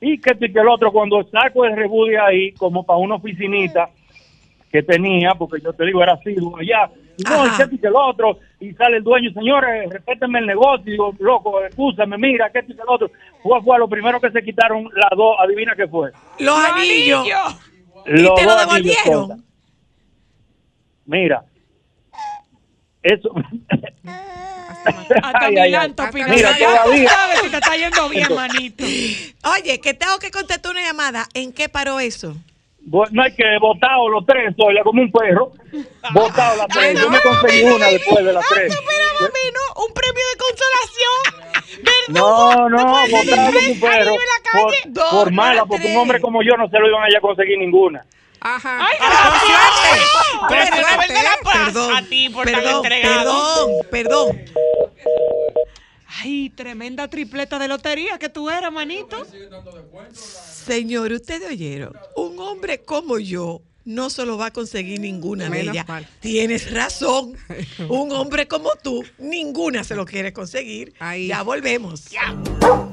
Y 0.00 0.18
que, 0.18 0.30
este 0.32 0.46
y 0.46 0.52
que 0.52 0.60
el 0.60 0.68
otro, 0.68 0.92
cuando 0.92 1.22
saco 1.24 1.64
el 1.64 1.76
rebú 1.76 2.06
de 2.06 2.18
ahí, 2.18 2.52
como 2.52 2.84
para 2.84 2.98
una 2.98 3.16
oficinita 3.16 3.90
que 4.70 4.82
tenía, 4.82 5.34
porque 5.34 5.62
yo 5.62 5.72
te 5.72 5.84
digo, 5.84 6.02
era 6.02 6.14
asiduo 6.14 6.56
allá. 6.58 6.90
No, 7.24 7.46
y 7.46 7.78
que, 7.78 7.86
el 7.86 7.94
otro, 7.96 8.38
y 8.60 8.72
sale 8.74 8.98
el 8.98 9.02
dueño, 9.04 9.30
señores, 9.32 9.88
respétenme 9.90 10.38
el 10.40 10.46
negocio. 10.46 10.82
Y 10.86 10.90
digo, 10.92 11.14
loco, 11.18 11.62
escúchame, 11.64 12.18
mira, 12.18 12.50
que 12.50 12.58
este 12.58 12.72
y 12.72 12.76
que 12.76 12.82
el 12.82 12.88
otro. 12.88 13.10
Fue, 13.42 13.62
fue 13.62 13.78
lo 13.78 13.88
primero 13.88 14.20
que 14.20 14.30
se 14.30 14.42
quitaron 14.42 14.84
las 14.94 15.10
dos, 15.16 15.36
adivina 15.40 15.74
qué 15.76 15.86
fue. 15.88 16.10
los 16.40 16.58
anillos. 16.64 17.26
¿Y 18.06 18.20
Los 18.22 18.34
te 18.34 18.44
lo 18.44 18.52
anillos, 18.52 18.58
devolvieron? 18.60 19.26
Zoila. 19.28 19.42
Mira, 21.06 21.44
eso. 23.02 23.30
Hasta 25.22 25.38
Ay, 25.46 25.56
ay, 25.56 25.74
ay. 25.74 25.94
Mira, 26.12 26.36
Ya 26.36 26.52
tú 26.58 26.64
todavía. 26.84 27.08
sabes 27.08 27.38
si 27.40 27.50
te 27.50 27.56
está 27.56 27.76
yendo 27.76 28.08
bien, 28.08 28.22
Entonces- 28.28 28.36
manito. 28.54 28.84
Oye, 29.54 29.80
que 29.80 29.94
tengo 29.94 30.18
que 30.18 30.30
contestar 30.30 30.70
una 30.72 30.82
llamada. 30.82 31.26
¿En 31.34 31.52
qué 31.52 31.68
paró 31.68 31.98
eso? 32.00 32.36
No 32.86 33.22
hay 33.22 33.34
que 33.34 33.44
botado 33.60 34.08
los 34.08 34.24
tres, 34.24 34.54
soy 34.56 34.76
como 34.84 35.02
un 35.02 35.10
perro. 35.10 35.50
Botado 36.12 36.56
las 36.56 36.68
tres. 36.68 37.00
Yo 37.00 37.10
me 37.10 37.20
conseguí 37.20 37.62
una 37.64 37.86
después 37.88 38.24
de 38.24 38.32
las 38.32 38.48
tres. 38.48 38.68
Mira, 38.68 39.04
mami, 39.20 39.52
¿no? 39.52 39.84
Un 39.84 39.92
premio 39.92 40.22
de 40.30 40.36
consolación. 40.38 41.46
No, 42.08 42.68
no, 42.68 43.06
botado 43.08 43.52
como 43.52 43.72
un 43.72 43.80
perro. 43.80 44.14
Por, 44.52 44.74
Dos 44.92 45.10
por 45.10 45.32
mala, 45.32 45.66
porque 45.66 45.88
un 45.88 45.96
hombre 45.96 46.20
como 46.20 46.42
yo 46.42 46.56
no 46.56 46.68
se 46.68 46.78
lo 46.78 46.86
iban 46.88 47.02
a 47.02 47.10
ir 47.10 47.16
a 47.16 47.20
conseguir 47.20 47.58
ninguna. 47.58 48.06
Ajá. 48.40 48.78
Ay, 48.86 48.96
suerte. 48.98 50.04
Pero 50.48 50.76
la 50.82 50.94
suerte. 50.94 51.14
Paz 51.42 51.64
Perdón, 51.64 51.96
a 51.96 52.02
ti 52.02 52.28
por 52.30 52.44
tan 52.46 52.54
perdón, 52.54 52.76
entregado. 52.84 53.66
perdón, 53.90 54.30
perdón. 54.36 54.44
Ay, 56.18 56.50
tremenda 56.50 57.08
tripleta 57.08 57.58
de 57.58 57.68
lotería 57.68 58.18
que 58.18 58.28
tú 58.28 58.48
eras, 58.50 58.72
manito. 58.72 59.26
Señor, 60.12 61.12
ustedes 61.12 61.48
oyeron, 61.48 61.92
un 62.16 62.38
hombre 62.38 62.82
como 62.82 63.18
yo 63.18 63.62
no 63.84 64.10
se 64.10 64.24
lo 64.26 64.36
va 64.36 64.46
a 64.46 64.52
conseguir 64.52 64.98
ninguna 65.00 65.44
de 65.44 65.50
Menos 65.50 65.74
ellas. 65.74 65.86
mal. 65.88 66.08
Tienes 66.20 66.72
razón. 66.72 67.34
Un 67.88 68.10
hombre 68.10 68.48
como 68.48 68.70
tú, 68.82 69.04
ninguna 69.18 69.84
se 69.84 69.94
lo 69.94 70.04
quiere 70.04 70.32
conseguir. 70.32 70.92
Ahí. 70.98 71.28
Ya 71.28 71.42
volvemos. 71.42 72.06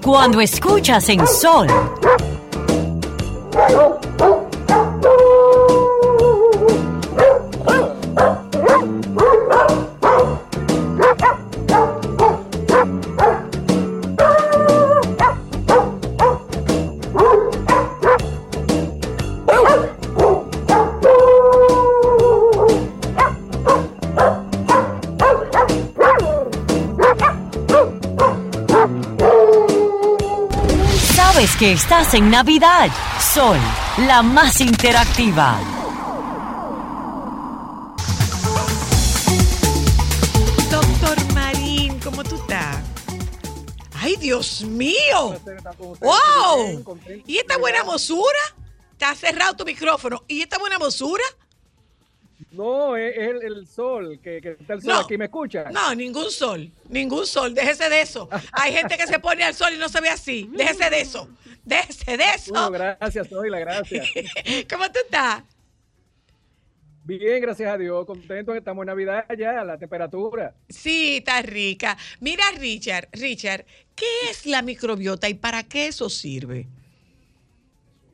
Cuando 0.04 0.40
escuchas 0.40 1.10
en 1.10 1.26
Sol, 1.26 1.68
sabes 31.64 31.70
que 31.70 31.72
estás 31.74 32.14
en 32.14 32.30
Navidad. 32.30 32.90
Sol, 33.20 33.58
la 34.08 34.22
más 34.22 34.60
interactiva. 34.60 35.60
Doctor 40.70 41.34
Marín, 41.34 42.00
¿cómo 42.00 42.24
tú 42.24 42.36
estás? 42.36 42.78
¡Ay, 43.94 44.16
Dios 44.18 44.62
mío! 44.62 45.40
¡Wow! 46.02 46.98
¿Y 47.26 47.38
esta 47.38 47.58
buena 47.58 47.84
mosura? 47.84 48.40
Te 48.98 49.06
has 49.06 49.20
cerrado 49.20 49.56
tu 49.56 49.66
micrófono. 49.66 50.24
¿Y 50.28 50.42
esta 50.42 50.58
buena 50.58 50.78
mosura? 50.78 51.24
No, 52.54 52.96
es, 52.96 53.18
el, 53.18 53.44
el 53.44 53.68
sol, 53.68 54.20
que, 54.24 54.40
que 54.40 54.52
está 54.52 54.74
el 54.76 54.82
sol 54.82 54.94
No. 54.94 55.00
aquí. 55.00 55.18
¿Me 55.18 55.26
escucha? 55.26 55.70
No, 55.72 55.94
ningún 55.96 56.30
sol. 56.32 56.72
Ningún 56.88 57.26
sol. 57.26 57.54
Déjese 57.54 57.90
de 57.90 58.02
eso. 58.02 58.30
Hay 58.52 58.74
gente 58.74 58.96
que 58.98 59.08
se 59.08 59.20
pone 59.20 59.44
al 59.44 59.54
sol 59.54 59.74
y 59.74 59.78
no 59.78 59.90
se 59.90 60.00
ve 60.02 60.10
así. 60.10 60.50
Déjese 60.54 60.90
de 60.90 61.02
eso. 61.02 61.28
Déjese 61.64 62.16
de 62.18 62.24
eso. 62.36 62.52
Bueno, 62.54 62.72
gracias, 62.72 63.28
Zoila, 63.28 63.60
gracias. 63.60 64.08
¿Cómo 64.70 64.86
tú 64.92 65.00
estás? 65.04 65.44
Bien, 67.06 67.42
gracias 67.42 67.70
a 67.74 67.78
Dios. 67.78 68.06
Contento 68.06 68.54
que 68.54 68.60
estamos 68.60 68.84
en 68.84 68.88
Navidad 68.88 69.26
ya, 69.38 69.64
la 69.64 69.78
temperatura. 69.78 70.56
Sí, 70.70 71.18
está 71.18 71.42
rica. 71.42 71.98
Mira, 72.22 72.44
Richard, 72.58 73.10
Richard, 73.12 73.66
¿qué 73.96 74.06
es 74.30 74.46
la 74.46 74.62
microbiota 74.62 75.28
y 75.28 75.34
para 75.34 75.64
qué 75.64 75.88
eso 75.88 76.10
sirve? 76.10 76.68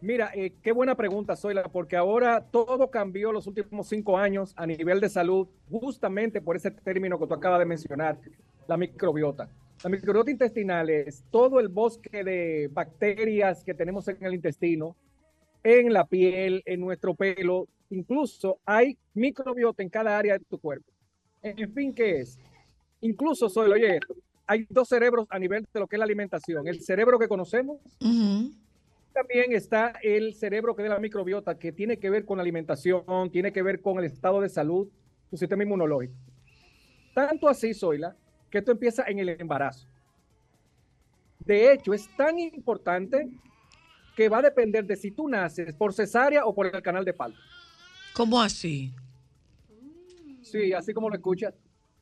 Mira, 0.01 0.31
eh, 0.33 0.53
qué 0.61 0.71
buena 0.71 0.95
pregunta, 0.95 1.35
Zoila, 1.35 1.63
porque 1.63 1.97
ahora 1.97 2.45
todo 2.51 2.89
cambió 2.89 3.31
los 3.31 3.47
últimos 3.47 3.87
cinco 3.87 4.17
años 4.17 4.53
a 4.55 4.65
nivel 4.65 5.01
de 5.01 5.09
salud, 5.09 5.47
justamente 5.69 6.41
por 6.41 6.55
ese 6.55 6.71
término 6.71 7.19
que 7.19 7.27
tú 7.27 7.33
acabas 7.33 7.59
de 7.59 7.65
mencionar, 7.65 8.17
la 8.67 8.77
microbiota. 8.77 9.49
La 9.83 9.89
microbiota 9.89 10.31
intestinal 10.31 10.89
es 10.89 11.23
todo 11.29 11.59
el 11.59 11.67
bosque 11.67 12.23
de 12.23 12.69
bacterias 12.71 13.63
que 13.63 13.73
tenemos 13.73 14.07
en 14.07 14.23
el 14.23 14.33
intestino, 14.33 14.95
en 15.63 15.91
la 15.91 16.05
piel, 16.05 16.63
en 16.65 16.79
nuestro 16.79 17.13
pelo, 17.13 17.67
incluso 17.89 18.59
hay 18.65 18.97
microbiota 19.13 19.83
en 19.83 19.89
cada 19.89 20.17
área 20.17 20.37
de 20.37 20.45
tu 20.45 20.59
cuerpo. 20.59 20.91
En 21.41 21.73
fin, 21.73 21.93
¿qué 21.93 22.21
es? 22.21 22.37
Incluso 23.01 23.49
soy, 23.49 23.71
oye, 23.71 23.99
hay 24.45 24.65
dos 24.69 24.87
cerebros 24.87 25.27
a 25.29 25.39
nivel 25.39 25.65
de 25.73 25.79
lo 25.79 25.87
que 25.87 25.95
es 25.95 25.99
la 25.99 26.05
alimentación. 26.05 26.67
El 26.67 26.81
cerebro 26.81 27.19
que 27.19 27.27
conocemos, 27.27 27.79
también 29.13 29.51
está 29.51 29.93
el 30.01 30.33
cerebro 30.33 30.75
que 30.75 30.83
es 30.83 30.89
la 30.89 30.99
microbiota, 30.99 31.57
que 31.57 31.71
tiene 31.71 31.97
que 31.97 32.09
ver 32.09 32.25
con 32.25 32.37
la 32.37 32.41
alimentación, 32.41 33.29
tiene 33.31 33.51
que 33.51 33.61
ver 33.61 33.81
con 33.81 33.99
el 33.99 34.05
estado 34.05 34.41
de 34.41 34.49
salud, 34.49 34.87
tu 35.29 35.37
sistema 35.37 35.63
inmunológico. 35.63 36.13
Tanto 37.13 37.47
así, 37.47 37.73
Zoila, 37.73 38.15
que 38.49 38.59
esto 38.59 38.71
empieza 38.71 39.03
en 39.07 39.19
el 39.19 39.29
embarazo. 39.29 39.87
De 41.39 41.73
hecho, 41.73 41.93
es 41.93 42.07
tan 42.15 42.37
importante 42.39 43.29
que 44.15 44.29
va 44.29 44.39
a 44.39 44.41
depender 44.41 44.85
de 44.85 44.95
si 44.95 45.11
tú 45.11 45.27
naces 45.27 45.73
por 45.73 45.93
cesárea 45.93 46.45
o 46.45 46.53
por 46.53 46.67
el 46.67 46.81
canal 46.81 47.05
de 47.05 47.13
parto. 47.13 47.39
¿Cómo 48.13 48.41
así? 48.41 48.93
Sí, 50.41 50.73
así 50.73 50.93
como 50.93 51.09
lo 51.09 51.15
escuchas. 51.15 51.53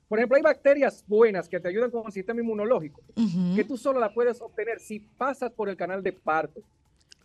Por 0.08 0.20
ejemplo, 0.20 0.38
hay 0.38 0.42
bacterias 0.42 1.04
buenas 1.06 1.50
que 1.50 1.60
te 1.60 1.68
ayudan 1.68 1.92
con 1.92 2.06
el 2.06 2.12
sistema 2.12 2.40
inmunológico, 2.40 3.02
que 3.56 3.64
tú 3.66 3.78
solo 3.78 4.00
la 4.00 4.14
puedes 4.14 4.42
obtener 4.42 4.80
si 4.80 5.00
pasas 5.00 5.52
por 5.52 5.68
el 5.70 5.76
canal 5.76 6.02
de 6.02 6.14
parto. 6.14 6.62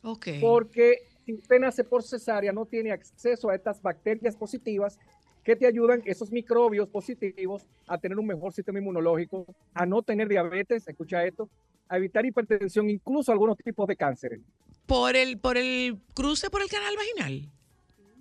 Ok. 0.02 0.28
Porque 0.40 0.98
si 1.24 1.34
usted 1.34 1.60
nace 1.60 1.84
por 1.84 2.02
cesárea, 2.02 2.52
no 2.52 2.66
tiene 2.66 2.92
acceso 2.92 3.50
a 3.50 3.54
estas 3.54 3.80
bacterias 3.80 4.36
positivas 4.36 4.98
que 5.44 5.56
te 5.56 5.66
ayudan, 5.66 6.02
esos 6.04 6.30
microbios 6.30 6.88
positivos, 6.88 7.66
a 7.86 7.98
tener 7.98 8.18
un 8.18 8.26
mejor 8.26 8.52
sistema 8.52 8.78
inmunológico, 8.78 9.46
a 9.74 9.86
no 9.86 10.02
tener 10.02 10.28
diabetes, 10.28 10.86
escucha 10.86 11.24
esto, 11.24 11.48
a 11.88 11.96
evitar 11.96 12.24
hipertensión, 12.24 12.88
incluso 12.88 13.32
algunos 13.32 13.56
tipos 13.58 13.86
de 13.88 13.96
cánceres. 13.96 14.40
¿Por 14.86 15.16
el, 15.16 15.38
por 15.38 15.56
el 15.56 15.98
cruce 16.14 16.48
por 16.48 16.62
el 16.62 16.68
canal 16.68 16.94
vaginal? 16.96 17.50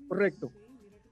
Correcto. 0.07 0.51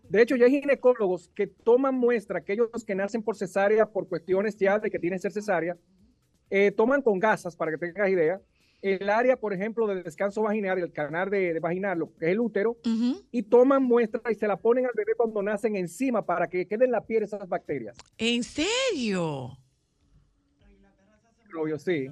De 0.10 0.22
hecho, 0.24 0.36
ya 0.36 0.46
hay 0.46 0.60
ginecólogos 0.60 1.30
que 1.36 1.46
toman 1.46 1.94
muestra, 1.94 2.40
aquellos 2.40 2.84
que 2.84 2.96
nacen 2.96 3.22
por 3.22 3.36
cesárea, 3.36 3.86
por 3.86 4.08
cuestiones 4.08 4.58
ya 4.58 4.80
de 4.80 4.90
que 4.90 4.98
tienen 4.98 5.18
que 5.18 5.22
ser 5.22 5.32
cesárea, 5.32 5.78
eh, 6.50 6.72
toman 6.72 7.04
con 7.04 7.20
gasas, 7.20 7.56
para 7.56 7.72
que 7.72 7.78
tengas 7.78 8.10
idea, 8.10 8.42
el 8.82 9.10
área, 9.10 9.38
por 9.38 9.54
ejemplo, 9.54 9.88
de 9.88 10.04
descanso 10.04 10.42
vaginal, 10.42 10.80
el 10.80 10.92
canal 10.92 11.30
de, 11.30 11.60
vaginal, 11.60 12.00
lo 12.00 12.16
que 12.16 12.28
es 12.28 12.32
el 12.32 12.40
útero, 12.40 12.78
y 13.32 13.44
toman 13.44 13.84
muestra 13.84 14.22
y 14.32 14.36
se 14.36 14.48
la 14.48 14.58
ponen 14.58 14.86
al 14.86 14.94
bebé 14.96 15.14
cuando 15.18 15.42
nacen 15.42 15.76
encima 15.76 16.26
para 16.26 16.48
que 16.48 16.66
queden 16.68 16.84
en 16.84 16.92
la 16.92 17.06
piel 17.06 17.24
esas 17.24 17.48
bacterias. 17.48 17.98
¿En 18.18 18.44
serio? 18.44 19.58
Obvio, 21.60 21.78
sí. 21.78 22.08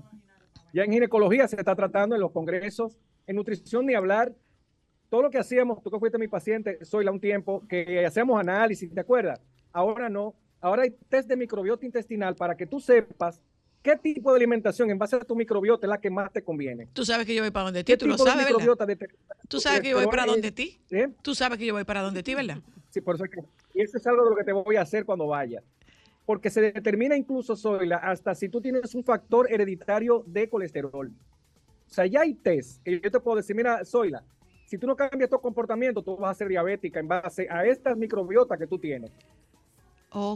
Ya 0.74 0.84
en 0.84 0.92
ginecología 0.92 1.48
se 1.48 1.56
está 1.56 1.76
tratando 1.76 2.16
en 2.16 2.22
los 2.22 2.32
congresos, 2.32 2.98
en 3.26 3.36
nutrición 3.38 3.86
ni 3.86 3.94
hablar. 3.94 4.36
Todo 5.10 5.22
lo 5.22 5.30
que 5.30 5.38
hacíamos, 5.38 5.82
tú 5.82 5.90
que 5.90 6.00
fuiste 6.00 6.18
mi 6.18 6.28
paciente, 6.28 6.84
soy 6.84 7.06
la 7.06 7.12
un 7.12 7.22
tiempo, 7.22 7.66
que 7.68 8.06
hacíamos 8.06 8.40
análisis, 8.40 8.94
¿te 8.94 9.00
acuerdas? 9.00 9.42
Ahora 9.72 10.10
no. 10.10 10.36
Ahora 10.60 10.84
hay 10.84 10.92
test 11.08 11.30
de 11.30 11.38
microbiota 11.38 11.86
intestinal 11.86 12.36
para 12.36 12.58
que 12.58 12.66
tú 12.66 12.80
sepas 12.80 13.42
qué 13.88 13.96
tipo 13.96 14.32
de 14.32 14.38
alimentación 14.38 14.90
en 14.90 14.98
base 14.98 15.16
a 15.16 15.20
tu 15.20 15.34
microbiota 15.34 15.88
es 15.88 15.90
la 15.90 16.02
que 16.02 16.10
más 16.10 16.32
te 16.34 16.44
conviene. 16.44 16.90
Tú 16.92 17.06
sabes 17.06 17.26
que 17.26 17.34
yo 17.34 17.42
voy 17.42 17.52
para 17.52 17.66
donde 17.66 17.86
ti, 17.86 17.96
tú 17.96 18.06
lo 18.06 18.18
sabes, 18.18 18.46
¿verdad? 18.46 19.08
Tú 19.48 19.62
sabes 19.62 19.80
que 19.80 19.92
yo 19.92 19.98
voy 19.98 20.08
para 20.08 20.26
donde 20.26 20.52
ti. 20.52 20.78
¿Eh? 20.92 21.08
Tú 21.22 21.34
sabes 21.34 21.58
que 21.58 21.66
yo 21.66 21.74
voy 21.74 21.86
para 21.86 22.02
donde 22.02 22.22
ti, 22.22 22.36
¿verdad? 22.36 22.58
Sí, 22.90 23.00
por 23.00 23.16
eso 23.16 23.24
es 23.24 23.32
que 23.32 23.42
y 23.74 23.82
eso 23.82 23.98
es 23.98 24.06
algo 24.08 24.26
de 24.26 24.30
lo 24.32 24.36
que 24.36 24.44
te 24.44 24.52
voy 24.52 24.76
a 24.76 24.82
hacer 24.82 25.06
cuando 25.06 25.28
vayas. 25.28 25.64
Porque 26.26 26.50
se 26.50 26.60
determina 26.60 27.16
incluso, 27.16 27.56
Zoila, 27.56 27.98
hasta 27.98 28.36
si 28.36 28.50
tú 28.50 28.60
tienes 28.60 28.94
un 28.94 29.06
factor 29.06 29.50
hereditario 29.50 30.24
de 30.28 30.50
colesterol. 30.50 31.08
O 31.08 31.90
sea, 31.90 32.06
ya 32.06 32.22
hay 32.22 32.34
test 32.34 32.84
que 32.84 33.00
yo 33.00 33.10
te 33.10 33.20
puedo 33.22 33.38
decir, 33.38 33.56
mira, 33.56 33.86
Zoila, 33.86 34.22
si 34.66 34.78
tú 34.78 34.86
no 34.86 34.98
cambias 34.98 35.30
tu 35.30 35.40
comportamiento, 35.40 36.02
tú 36.02 36.18
vas 36.18 36.32
a 36.32 36.40
ser 36.40 36.50
diabética 36.50 37.00
en 37.00 37.08
base 37.08 37.48
a 37.50 37.66
estas 37.66 37.96
microbiotas 37.96 38.60
que 38.60 38.68
tú 38.68 38.78
tienes. 38.78 39.12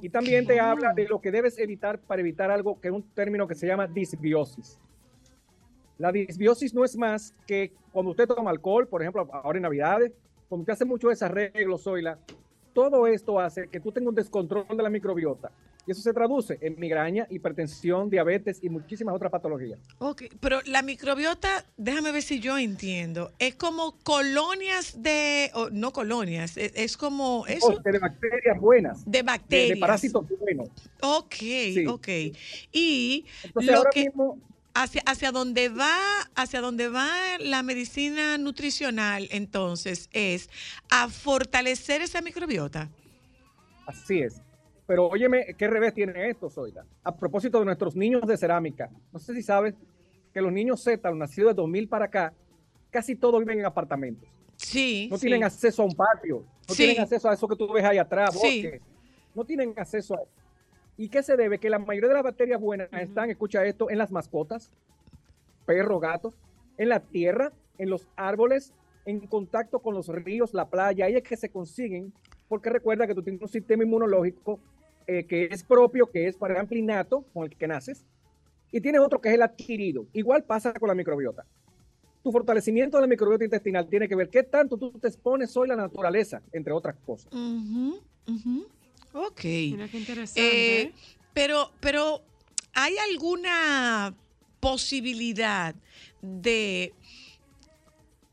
Y 0.01 0.09
también 0.09 0.45
te 0.45 0.59
habla 0.59 0.93
de 0.93 1.07
lo 1.07 1.21
que 1.21 1.31
debes 1.31 1.57
evitar 1.57 1.99
para 1.99 2.21
evitar 2.21 2.51
algo 2.51 2.79
que 2.79 2.89
es 2.89 2.93
un 2.93 3.03
término 3.13 3.47
que 3.47 3.55
se 3.55 3.67
llama 3.67 3.87
disbiosis. 3.87 4.79
La 5.97 6.11
disbiosis 6.11 6.73
no 6.73 6.83
es 6.83 6.97
más 6.97 7.33
que 7.47 7.73
cuando 7.91 8.11
usted 8.11 8.27
toma 8.27 8.51
alcohol, 8.51 8.87
por 8.87 9.01
ejemplo, 9.01 9.27
ahora 9.31 9.57
en 9.57 9.63
Navidades, 9.63 10.11
cuando 10.49 10.63
usted 10.63 10.73
hace 10.73 10.85
mucho 10.85 11.09
desarreglo, 11.09 11.77
Zoila, 11.77 12.19
todo 12.73 13.07
esto 13.07 13.39
hace 13.39 13.67
que 13.67 13.79
tú 13.79 13.91
tengas 13.91 14.09
un 14.09 14.15
descontrol 14.15 14.65
de 14.69 14.83
la 14.83 14.89
microbiota. 14.89 15.51
Y 15.85 15.91
eso 15.91 16.01
se 16.01 16.13
traduce 16.13 16.59
en 16.61 16.79
migraña, 16.79 17.25
hipertensión, 17.29 18.09
diabetes 18.09 18.59
y 18.61 18.69
muchísimas 18.69 19.15
otras 19.15 19.31
patologías. 19.31 19.79
Ok, 19.97 20.23
pero 20.39 20.59
la 20.65 20.83
microbiota, 20.83 21.65
déjame 21.75 22.11
ver 22.11 22.21
si 22.21 22.39
yo 22.39 22.57
entiendo, 22.57 23.31
es 23.39 23.55
como 23.55 23.97
colonias 24.03 25.01
de, 25.01 25.51
no 25.71 25.91
colonias, 25.91 26.55
es, 26.57 26.97
como 26.97 27.47
eso. 27.47 27.81
de 27.83 27.97
bacterias 27.97 28.59
buenas. 28.59 29.09
De 29.09 29.23
bacterias. 29.23 29.75
De, 29.75 29.79
parásitos 29.79 30.25
buenos. 30.39 30.69
Ok, 31.01 31.35
ok. 31.87 32.07
Y 32.71 33.25
lo 33.55 33.83
que... 33.91 34.11
hacia, 34.73 35.01
hacia 35.05 35.31
dónde 35.31 35.69
va, 35.69 35.97
hacia 36.35 36.61
dónde 36.61 36.89
va 36.89 37.09
la 37.39 37.63
medicina 37.63 38.37
nutricional, 38.37 39.27
entonces, 39.31 40.09
es 40.13 40.49
a 40.89 41.09
fortalecer 41.09 42.01
esa 42.01 42.21
microbiota. 42.21 42.89
Así 43.85 44.19
es. 44.19 44.41
Pero 44.87 45.07
óyeme, 45.07 45.55
¿qué 45.57 45.67
revés 45.67 45.93
tiene 45.93 46.29
esto, 46.29 46.49
Zoila? 46.49 46.85
A 47.03 47.15
propósito 47.15 47.59
de 47.59 47.65
nuestros 47.65 47.95
niños 47.95 48.23
de 48.27 48.37
cerámica, 48.37 48.89
no 49.11 49.19
sé 49.19 49.33
si 49.33 49.41
sabes 49.41 49.73
que 50.33 50.41
los 50.41 50.51
niños 50.51 50.81
Z, 50.83 51.09
los 51.09 51.17
nacidos 51.17 51.51
de 51.51 51.61
2000 51.61 51.87
para 51.87 52.05
acá, 52.05 52.33
casi 52.89 53.15
todos 53.15 53.39
viven 53.39 53.59
en 53.59 53.65
apartamentos. 53.65 54.27
Sí. 54.57 55.07
No 55.09 55.17
tienen 55.17 55.43
acceso 55.43 55.81
a 55.81 55.85
un 55.85 55.95
patio, 55.95 56.45
no 56.67 56.75
tienen 56.75 56.99
acceso 56.99 57.29
a 57.29 57.33
eso 57.33 57.47
que 57.47 57.55
tú 57.55 57.71
ves 57.71 57.83
ahí 57.83 57.97
atrás, 57.97 58.33
bosques. 58.33 58.81
No 59.33 59.45
tienen 59.45 59.73
acceso 59.77 60.15
a 60.15 60.21
eso. 60.21 60.40
¿Y 60.97 61.09
qué 61.09 61.23
se 61.23 61.37
debe? 61.37 61.57
Que 61.57 61.69
la 61.69 61.79
mayoría 61.79 62.09
de 62.09 62.15
las 62.15 62.23
bacterias 62.23 62.59
buenas 62.59 62.89
están, 62.93 63.29
escucha 63.29 63.65
esto, 63.65 63.89
en 63.89 63.97
las 63.97 64.11
mascotas, 64.11 64.71
perros, 65.65 66.01
gatos, 66.01 66.37
en 66.77 66.89
la 66.89 66.99
tierra, 66.99 67.51
en 67.77 67.89
los 67.89 68.07
árboles, 68.15 68.73
en 69.05 69.19
contacto 69.27 69.79
con 69.79 69.93
los 69.93 70.07
ríos, 70.07 70.53
la 70.53 70.69
playa. 70.69 71.05
Ahí 71.05 71.15
es 71.15 71.23
que 71.23 71.37
se 71.37 71.49
consiguen, 71.49 72.13
porque 72.47 72.69
recuerda 72.69 73.07
que 73.07 73.15
tú 73.15 73.23
tienes 73.23 73.41
un 73.41 73.47
sistema 73.47 73.83
inmunológico 73.83 74.59
eh, 75.07 75.25
que 75.25 75.45
es 75.45 75.63
propio, 75.63 76.09
que 76.09 76.27
es 76.27 76.37
para 76.37 76.53
el 76.53 76.59
amplinato, 76.59 77.25
con 77.33 77.45
el 77.45 77.55
que 77.55 77.67
naces, 77.67 78.05
y 78.71 78.79
tienes 78.81 79.01
otro 79.01 79.19
que 79.19 79.29
es 79.29 79.35
el 79.35 79.41
adquirido. 79.41 80.05
Igual 80.13 80.43
pasa 80.43 80.73
con 80.73 80.87
la 80.87 80.95
microbiota. 80.95 81.45
Tu 82.23 82.31
fortalecimiento 82.31 82.97
de 82.97 83.01
la 83.01 83.07
microbiota 83.07 83.43
intestinal 83.43 83.87
tiene 83.89 84.07
que 84.07 84.15
ver 84.15 84.29
qué 84.29 84.43
tanto 84.43 84.77
tú 84.77 84.91
te 84.91 85.07
expones 85.07 85.55
hoy 85.57 85.67
la 85.67 85.75
naturaleza, 85.75 86.41
entre 86.51 86.71
otras 86.71 86.95
cosas. 86.97 87.33
Ok. 89.13 89.43
Mira 89.43 89.87
qué 89.87 89.97
interesante. 89.97 90.81
Eh, 90.81 90.93
pero, 91.33 91.71
pero, 91.79 92.21
¿hay 92.73 92.95
alguna 92.97 94.13
posibilidad 94.59 95.75
de 96.21 96.93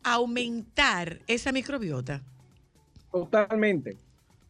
aumentar 0.02 1.20
esa 1.26 1.52
microbiota? 1.52 2.22
Totalmente. 3.10 3.96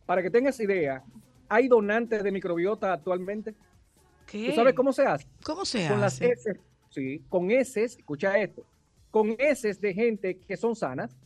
Para 0.06 0.22
que 0.22 0.30
tengas 0.30 0.58
idea, 0.60 1.02
hay 1.48 1.68
donantes 1.68 2.22
de 2.22 2.32
microbiota 2.32 2.92
actualmente. 2.92 3.54
¿Qué? 4.26 4.48
¿Tú 4.48 4.54
sabes 4.54 4.74
cómo 4.74 4.92
se 4.92 5.06
hace? 5.06 5.26
¿Cómo 5.42 5.64
se 5.64 5.86
con 5.88 6.02
hace? 6.02 6.28
Las 6.28 6.38
heces, 6.38 6.56
sí, 6.90 7.22
con 7.28 7.50
heces, 7.50 7.96
escucha 7.96 8.38
esto, 8.38 8.64
con 9.10 9.36
heces 9.38 9.80
de 9.80 9.94
gente 9.94 10.38
que 10.38 10.56
son 10.56 10.76
sanas. 10.76 11.16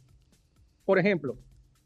Por 0.84 0.98
ejemplo, 0.98 1.36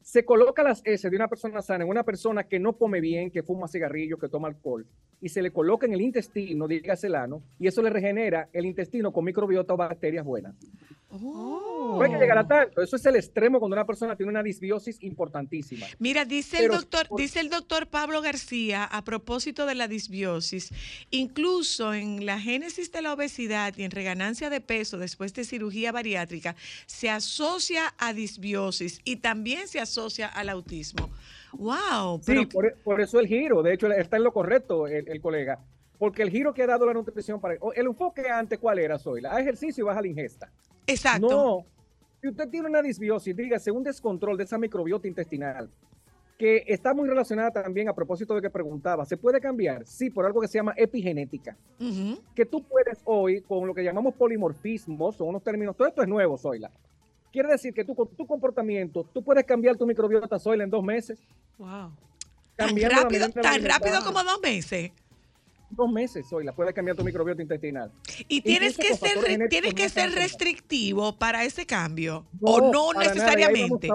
se 0.06 0.24
coloca 0.24 0.62
las 0.62 0.82
heces 0.84 1.10
de 1.10 1.16
una 1.16 1.26
persona 1.26 1.60
sana 1.60 1.82
en 1.82 1.90
una 1.90 2.04
persona 2.04 2.44
que 2.44 2.60
no 2.60 2.74
come 2.74 3.00
bien, 3.00 3.28
que 3.28 3.42
fuma 3.42 3.66
cigarrillo, 3.66 4.18
que 4.18 4.28
toma 4.28 4.46
alcohol, 4.46 4.86
y 5.20 5.30
se 5.30 5.42
le 5.42 5.50
coloca 5.50 5.84
en 5.84 5.94
el 5.94 6.00
intestino, 6.00 6.68
dígase 6.68 7.08
el 7.08 7.16
ano, 7.16 7.42
y 7.58 7.66
eso 7.66 7.82
le 7.82 7.90
regenera 7.90 8.48
el 8.52 8.66
intestino 8.66 9.12
con 9.12 9.24
microbiota 9.24 9.74
o 9.74 9.76
bacterias 9.76 10.24
buenas. 10.24 10.54
No 11.10 11.65
hay 12.02 12.10
que 12.10 12.18
llegar 12.18 12.38
a 12.38 12.46
tanto. 12.46 12.82
Eso 12.82 12.96
es 12.96 13.06
el 13.06 13.16
extremo 13.16 13.58
cuando 13.58 13.74
una 13.74 13.86
persona 13.86 14.16
tiene 14.16 14.30
una 14.30 14.42
disbiosis 14.42 15.02
importantísima. 15.02 15.86
Mira, 15.98 16.24
dice 16.24 16.64
el 16.64 16.70
doctor, 16.70 17.06
dice 17.16 17.40
el 17.40 17.50
doctor 17.50 17.86
Pablo 17.86 18.22
García 18.22 18.84
a 18.84 19.02
propósito 19.04 19.66
de 19.66 19.74
la 19.74 19.88
disbiosis, 19.88 20.72
incluso 21.10 21.94
en 21.94 22.26
la 22.26 22.38
génesis 22.38 22.92
de 22.92 23.02
la 23.02 23.12
obesidad 23.12 23.74
y 23.76 23.84
en 23.84 23.90
reganancia 23.90 24.50
de 24.50 24.60
peso 24.60 24.98
después 24.98 25.34
de 25.34 25.44
cirugía 25.44 25.92
bariátrica, 25.92 26.56
se 26.86 27.10
asocia 27.10 27.94
a 27.98 28.12
disbiosis 28.12 29.00
y 29.04 29.16
también 29.16 29.68
se 29.68 29.80
asocia 29.80 30.26
al 30.26 30.48
autismo. 30.48 31.10
Wow. 31.52 32.20
Sí, 32.22 32.46
por, 32.84 33.00
eso 33.00 33.20
el 33.20 33.26
giro, 33.26 33.62
de 33.62 33.74
hecho, 33.74 33.90
está 33.90 34.16
en 34.16 34.24
lo 34.24 34.32
correcto 34.32 34.86
el, 34.86 35.20
colega. 35.20 35.58
Porque 35.98 36.22
el 36.22 36.30
giro 36.30 36.52
que 36.52 36.62
ha 36.62 36.66
dado 36.66 36.86
la 36.86 36.92
nutrición 36.92 37.40
para 37.40 37.54
el 37.54 37.86
enfoque 37.86 38.28
antes, 38.28 38.58
¿cuál 38.58 38.78
era, 38.78 38.98
Soy? 38.98 39.22
A 39.24 39.40
ejercicio 39.40 39.82
y 39.82 39.86
baja 39.86 40.02
la 40.02 40.08
ingesta. 40.08 40.50
Exacto. 40.86 41.28
No, 41.28 41.66
si 42.26 42.30
usted 42.30 42.48
tiene 42.48 42.68
una 42.68 42.82
disbiosis, 42.82 43.36
dígase 43.36 43.70
un 43.70 43.84
descontrol 43.84 44.36
de 44.36 44.42
esa 44.42 44.58
microbiota 44.58 45.06
intestinal, 45.06 45.70
que 46.36 46.64
está 46.66 46.92
muy 46.92 47.08
relacionada 47.08 47.52
también 47.52 47.88
a 47.88 47.94
propósito 47.94 48.34
de 48.34 48.42
que 48.42 48.50
preguntaba, 48.50 49.04
¿se 49.04 49.16
puede 49.16 49.40
cambiar? 49.40 49.86
Sí, 49.86 50.10
por 50.10 50.26
algo 50.26 50.40
que 50.40 50.48
se 50.48 50.58
llama 50.58 50.74
epigenética. 50.76 51.56
Que 52.34 52.44
tú 52.44 52.64
puedes 52.64 52.98
hoy, 53.04 53.42
con 53.42 53.64
lo 53.64 53.72
que 53.72 53.84
llamamos 53.84 54.12
polimorfismos, 54.14 55.14
son 55.14 55.28
unos 55.28 55.44
términos, 55.44 55.76
todo 55.76 55.86
esto 55.86 56.02
es 56.02 56.08
nuevo, 56.08 56.36
Zoila, 56.36 56.68
Quiere 57.32 57.48
decir 57.48 57.72
que 57.72 57.84
tú 57.84 57.94
con 57.94 58.08
tu 58.08 58.26
comportamiento, 58.26 59.04
tú 59.14 59.22
puedes 59.22 59.44
cambiar 59.44 59.76
tu 59.76 59.86
microbiota 59.86 60.36
soil 60.40 60.62
en 60.62 60.70
dos 60.70 60.82
meses. 60.82 61.20
Wow. 61.58 61.92
Tan 62.56 62.76
rápido, 62.76 63.28
tan 63.28 63.64
rápido 63.64 64.02
como 64.04 64.24
dos 64.24 64.40
meses. 64.42 64.90
Dos 65.76 65.92
meses, 65.92 66.26
soy 66.26 66.44
la 66.44 66.52
puedes 66.52 66.72
cambiar 66.72 66.96
tu 66.96 67.04
microbiota 67.04 67.42
intestinal. 67.42 67.92
Y 68.28 68.40
tienes 68.40 68.78
que 68.78 68.94
ser, 68.94 69.48
tienes 69.48 69.74
que 69.74 69.88
ser 69.90 70.10
restrictivo 70.12 71.18
para 71.18 71.44
ese 71.44 71.66
cambio. 71.66 72.24
o 72.40 72.72
no 72.72 72.92
necesariamente. 72.94 73.88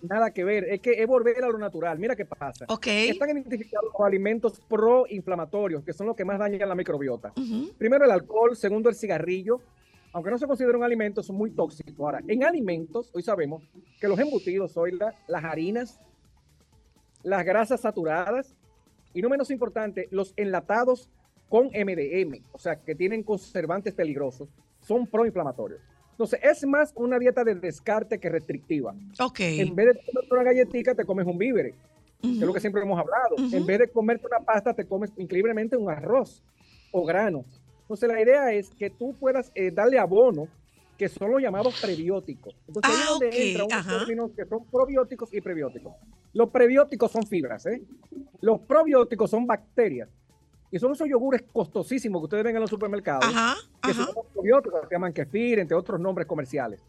Nada, 0.00 0.30
que 0.30 0.44
ver, 0.44 0.64
es 0.64 0.80
que 0.80 0.92
es 0.92 1.06
volver 1.08 1.42
a 1.42 1.48
lo 1.48 1.58
natural. 1.58 1.98
Mira 1.98 2.14
qué 2.14 2.24
pasa. 2.24 2.66
Okay. 2.68 3.08
Están 3.08 3.30
identificados 3.30 3.90
los 3.92 4.06
alimentos 4.06 4.60
proinflamatorios, 4.68 5.82
que 5.82 5.92
son 5.92 6.06
los 6.06 6.14
que 6.14 6.24
más 6.24 6.38
dañan 6.38 6.68
la 6.68 6.76
microbiota. 6.76 7.32
Primero 7.76 8.04
el 8.04 8.10
alcohol, 8.12 8.56
segundo 8.56 8.88
el 8.88 8.94
cigarrillo, 8.94 9.60
aunque 10.12 10.30
no 10.30 10.38
se 10.38 10.46
considera 10.46 10.78
un 10.78 10.84
alimento, 10.84 11.22
son 11.22 11.36
muy 11.36 11.50
tóxicos. 11.50 11.98
Ahora, 11.98 12.20
en 12.28 12.44
alimentos, 12.44 13.10
hoy 13.12 13.22
sabemos 13.22 13.64
que 14.00 14.06
los 14.06 14.18
embutidos, 14.20 14.76
hoy 14.76 14.96
las 15.26 15.44
harinas, 15.44 15.98
las 17.24 17.44
grasas 17.44 17.80
saturadas 17.80 18.54
y 19.14 19.22
no 19.22 19.28
menos 19.28 19.50
importante, 19.50 20.08
los 20.10 20.32
enlatados 20.36 21.08
con 21.48 21.66
MDM, 21.66 22.42
o 22.52 22.58
sea, 22.58 22.76
que 22.76 22.94
tienen 22.94 23.22
conservantes 23.22 23.94
peligrosos, 23.94 24.48
son 24.80 25.06
proinflamatorios. 25.06 25.80
Entonces, 26.12 26.40
es 26.42 26.66
más 26.66 26.92
una 26.96 27.18
dieta 27.18 27.44
de 27.44 27.54
descarte 27.54 28.18
que 28.18 28.28
restrictiva. 28.28 28.94
Ok. 29.20 29.40
En 29.40 29.74
vez 29.74 29.86
de 29.86 30.00
comer 30.04 30.32
una 30.32 30.42
galletita, 30.42 30.94
te 30.94 31.04
comes 31.04 31.26
un 31.26 31.38
víver, 31.38 31.74
que 32.20 32.28
es 32.28 32.40
lo 32.40 32.52
que 32.52 32.60
siempre 32.60 32.82
hemos 32.82 32.98
hablado. 32.98 33.36
En 33.52 33.64
vez 33.64 33.78
de 33.78 33.88
comerte 33.88 34.26
una 34.26 34.40
pasta, 34.40 34.74
te 34.74 34.84
comes 34.84 35.12
increíblemente 35.16 35.76
un 35.76 35.88
arroz 35.88 36.42
o 36.90 37.04
grano. 37.04 37.44
Entonces, 37.82 38.08
la 38.08 38.20
idea 38.20 38.52
es 38.52 38.70
que 38.70 38.90
tú 38.90 39.14
puedas 39.14 39.52
eh, 39.54 39.70
darle 39.70 39.98
abono 39.98 40.48
que 40.98 41.08
son 41.08 41.30
los 41.30 41.40
llamados 41.40 41.80
prebióticos. 41.80 42.54
Entonces, 42.66 42.90
ahí 42.92 42.96
es 43.00 43.06
Ah, 43.06 43.10
donde 43.12 43.26
ok, 43.28 43.34
entran 43.36 43.66
unos 43.66 43.78
ajá. 43.78 43.98
términos 44.00 44.30
que 44.36 44.44
son 44.46 44.66
probióticos 44.66 45.32
y 45.32 45.40
prebióticos. 45.40 45.92
Los 46.34 46.50
prebióticos 46.50 47.10
son 47.12 47.22
fibras, 47.24 47.64
¿eh? 47.66 47.82
Los 48.40 48.60
probióticos 48.62 49.30
son 49.30 49.46
bacterias. 49.46 50.08
Y 50.70 50.78
son 50.78 50.92
esos 50.92 51.08
yogures 51.08 51.44
costosísimos 51.52 52.20
que 52.20 52.24
ustedes 52.24 52.44
ven 52.44 52.56
en 52.56 52.60
los 52.60 52.68
supermercados. 52.68 53.24
Ajá, 53.24 53.56
que 53.82 53.94
son 53.94 54.06
los 54.14 54.26
probióticos, 54.34 54.80
que 54.82 54.86
se 54.88 54.94
llaman 54.96 55.12
kefir, 55.14 55.60
entre 55.60 55.76
otros 55.76 55.98
nombres 56.00 56.26
comerciales. 56.26 56.80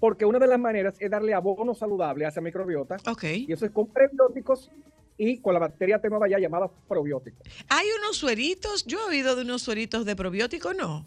Porque 0.00 0.24
una 0.24 0.40
de 0.40 0.46
las 0.48 0.58
maneras 0.58 0.96
es 0.98 1.08
darle 1.10 1.32
abono 1.34 1.74
saludable 1.74 2.24
a 2.24 2.30
esa 2.30 2.40
microbiota. 2.40 2.96
Ok. 3.08 3.22
Y 3.24 3.52
eso 3.52 3.64
es 3.66 3.70
con 3.70 3.86
prebióticos 3.86 4.70
y 5.18 5.38
con 5.38 5.54
la 5.54 5.60
bacteria 5.60 6.00
nueva 6.10 6.26
ya 6.26 6.38
llamada 6.40 6.68
probióticos. 6.88 7.40
Hay 7.68 7.86
unos 8.00 8.16
sueritos, 8.16 8.84
yo 8.86 8.98
he 8.98 9.10
oído 9.10 9.36
de 9.36 9.42
unos 9.42 9.62
sueritos 9.62 10.04
de 10.04 10.16
probiótico, 10.16 10.72
¿no? 10.74 11.06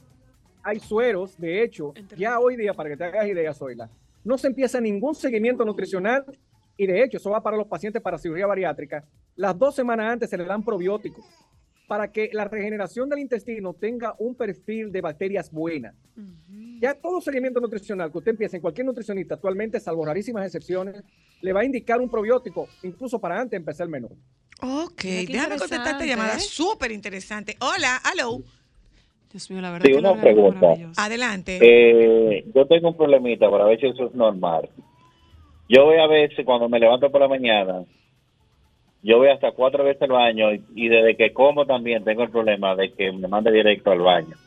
Hay 0.66 0.80
sueros, 0.80 1.38
de 1.38 1.62
hecho, 1.62 1.94
ya 2.18 2.40
hoy 2.40 2.58
día, 2.58 2.74
para 2.74 2.90
que 2.90 2.98
te 2.98 3.04
hagas 3.04 3.28
idea, 3.28 3.54
Zoila, 3.54 3.88
no 4.24 4.36
se 4.36 4.48
empieza 4.48 4.82
ningún 4.82 5.14
seguimiento 5.14 5.64
nutricional 5.64 6.26
y 6.76 6.88
de 6.88 7.04
hecho 7.04 7.18
eso 7.18 7.30
va 7.30 7.44
para 7.44 7.56
los 7.56 7.68
pacientes 7.68 8.02
para 8.02 8.18
cirugía 8.18 8.48
bariátrica. 8.48 9.06
Las 9.36 9.58
dos 9.58 9.76
semanas 9.76 10.12
antes 10.12 10.28
se 10.28 10.38
le 10.38 10.44
dan 10.44 10.66
probióticos 10.66 11.24
para 11.88 12.12
que 12.12 12.32
la 12.34 12.46
regeneración 12.46 13.08
del 13.08 13.20
intestino 13.20 13.76
tenga 13.76 14.16
un 14.18 14.34
perfil 14.34 14.92
de 14.92 15.02
bacterias 15.02 15.52
buenas. 15.52 15.94
Ya 16.80 16.96
todo 16.96 17.22
seguimiento 17.22 17.60
nutricional 17.60 18.12
que 18.12 18.18
usted 18.18 18.32
empiece 18.32 18.56
en 18.56 18.62
cualquier 18.64 18.88
nutricionista 18.88 19.36
actualmente, 19.36 19.80
salvo 19.80 20.04
rarísimas 20.04 20.48
excepciones, 20.48 21.04
le 21.42 21.54
va 21.54 21.60
a 21.60 21.64
indicar 21.64 22.02
un 22.02 22.10
probiótico, 22.10 22.68
incluso 22.82 23.20
para 23.20 23.40
antes 23.40 23.52
de 23.52 23.58
empezar 23.58 23.86
el 23.86 23.92
menú. 23.92 24.10
Ok, 24.64 25.04
déjame 25.04 25.60
contestar 25.60 25.88
esta 25.90 26.06
llamada 26.06 26.38
¿eh? 26.38 26.40
súper 26.40 26.92
interesante. 26.92 27.56
Hola, 27.60 28.02
hello. 28.12 28.42
Dios 29.36 29.52
mío, 29.52 29.60
la 29.60 29.70
verdad 29.72 29.86
Sí, 29.86 29.92
que 29.92 29.98
una 30.00 30.22
pregunta. 30.22 30.74
Adelante. 30.96 31.60
Eh, 31.62 32.46
yo 32.56 32.66
tengo 32.68 32.88
un 32.88 32.96
problemita 32.96 33.52
para 33.52 33.66
ver 33.66 33.78
si 33.82 33.88
eso 33.88 34.06
es 34.08 34.16
normal. 34.16 34.70
Yo 35.68 35.84
voy 35.84 35.98
a 35.98 36.08
veces 36.08 36.46
cuando 36.46 36.70
me 36.70 36.80
levanto 36.80 37.12
por 37.12 37.20
la 37.20 37.28
mañana, 37.28 37.84
yo 39.04 39.18
voy 39.18 39.28
hasta 39.28 39.52
cuatro 39.52 39.84
veces 39.84 40.04
al 40.04 40.12
baño 40.12 40.54
y, 40.54 40.64
y 40.74 40.88
desde 40.88 41.18
que 41.18 41.34
como 41.34 41.66
también 41.66 42.06
tengo 42.06 42.24
el 42.24 42.30
problema 42.30 42.78
de 42.78 42.94
que 42.94 43.12
me 43.12 43.28
mande 43.28 43.52
directo 43.52 43.92
al 43.92 44.00
baño. 44.00 44.38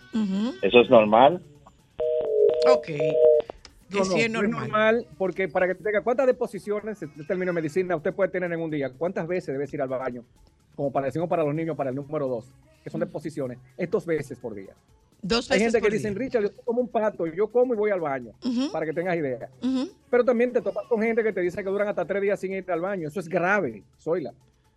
¿Eso 0.62 0.80
es 0.80 0.88
normal? 0.88 1.42
Ok. 2.72 2.88
No, 3.90 4.04
sí 4.06 4.14
no, 4.14 4.16
es 4.20 4.30
no 4.30 4.42
es 4.42 4.48
normal. 4.48 4.68
normal, 4.70 5.06
porque 5.18 5.48
para 5.48 5.66
que 5.66 5.74
tenga 5.74 6.00
cuántas 6.00 6.26
deposiciones, 6.26 7.02
este 7.02 7.24
término 7.24 7.52
de 7.52 7.56
medicina, 7.60 7.94
usted 7.94 8.14
puede 8.14 8.30
tener 8.30 8.50
en 8.50 8.60
un 8.60 8.70
día, 8.70 8.90
cuántas 8.96 9.26
veces 9.28 9.48
debe 9.48 9.66
ir 9.70 9.82
al 9.82 9.88
baño, 9.90 10.24
como 10.78 10.92
para 10.92 11.10
para 11.26 11.42
los 11.42 11.52
niños, 11.56 11.76
para 11.76 11.90
el 11.90 11.96
número 11.96 12.28
dos, 12.28 12.52
que 12.84 12.88
son 12.88 13.00
deposiciones, 13.00 13.58
es 13.76 13.90
dos 13.90 14.06
veces 14.06 14.38
por 14.38 14.54
día. 14.54 14.74
Dos 15.20 15.50
Hay 15.50 15.58
veces 15.58 15.72
gente 15.72 15.78
que 15.78 15.88
por 15.88 15.92
dicen, 15.92 16.14
día. 16.14 16.22
Richard, 16.22 16.42
yo 16.44 16.50
como 16.64 16.80
un 16.82 16.86
pato, 16.86 17.26
yo 17.26 17.50
como 17.50 17.74
y 17.74 17.76
voy 17.76 17.90
al 17.90 17.98
baño, 17.98 18.30
para 18.70 18.86
que 18.86 18.92
tengas 18.92 19.16
idea. 19.16 19.50
Pero 20.08 20.24
también 20.24 20.52
te 20.52 20.62
topas 20.62 20.86
con 20.86 21.02
gente 21.02 21.24
que 21.24 21.32
te 21.32 21.40
dice 21.40 21.64
que 21.64 21.68
duran 21.68 21.88
hasta 21.88 22.04
tres 22.04 22.22
días 22.22 22.38
sin 22.38 22.52
ir 22.52 22.70
al 22.70 22.80
baño, 22.80 23.08
eso 23.08 23.18
es 23.18 23.28
grave, 23.28 23.82
soyla. 23.96 24.32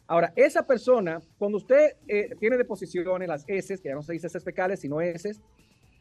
Ahora, 0.07 0.34
esa 0.36 0.65
persona, 0.65 1.22
cuando 1.38 1.60
usted 1.60 1.91
eh, 2.07 2.36
tiene 2.40 2.57
deposiciones, 2.57 3.28
las 3.28 3.45
heces, 3.48 3.80
que 3.80 3.90
ya 3.90 3.94
no 3.94 4.02
se 4.02 4.14
dice 4.14 4.26
heces 4.26 4.44
fecales, 4.44 4.80
sino 4.80 5.02
heces, 5.02 5.40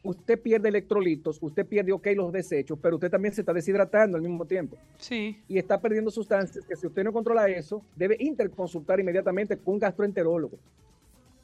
usted 0.03 0.39
pierde 0.41 0.69
electrolitos, 0.69 1.37
usted 1.41 1.65
pierde, 1.65 1.91
ok, 1.91 2.07
los 2.15 2.31
desechos, 2.31 2.77
pero 2.81 2.95
usted 2.95 3.11
también 3.11 3.33
se 3.33 3.41
está 3.41 3.53
deshidratando 3.53 4.17
al 4.17 4.23
mismo 4.23 4.45
tiempo 4.45 4.77
Sí. 4.97 5.37
y 5.47 5.57
está 5.57 5.79
perdiendo 5.79 6.09
sustancias 6.09 6.65
que 6.65 6.75
si 6.75 6.87
usted 6.87 7.03
no 7.03 7.13
controla 7.13 7.47
eso, 7.49 7.83
debe 7.95 8.17
interconsultar 8.19 8.99
inmediatamente 8.99 9.57
con 9.57 9.75
un 9.75 9.79
gastroenterólogo 9.79 10.57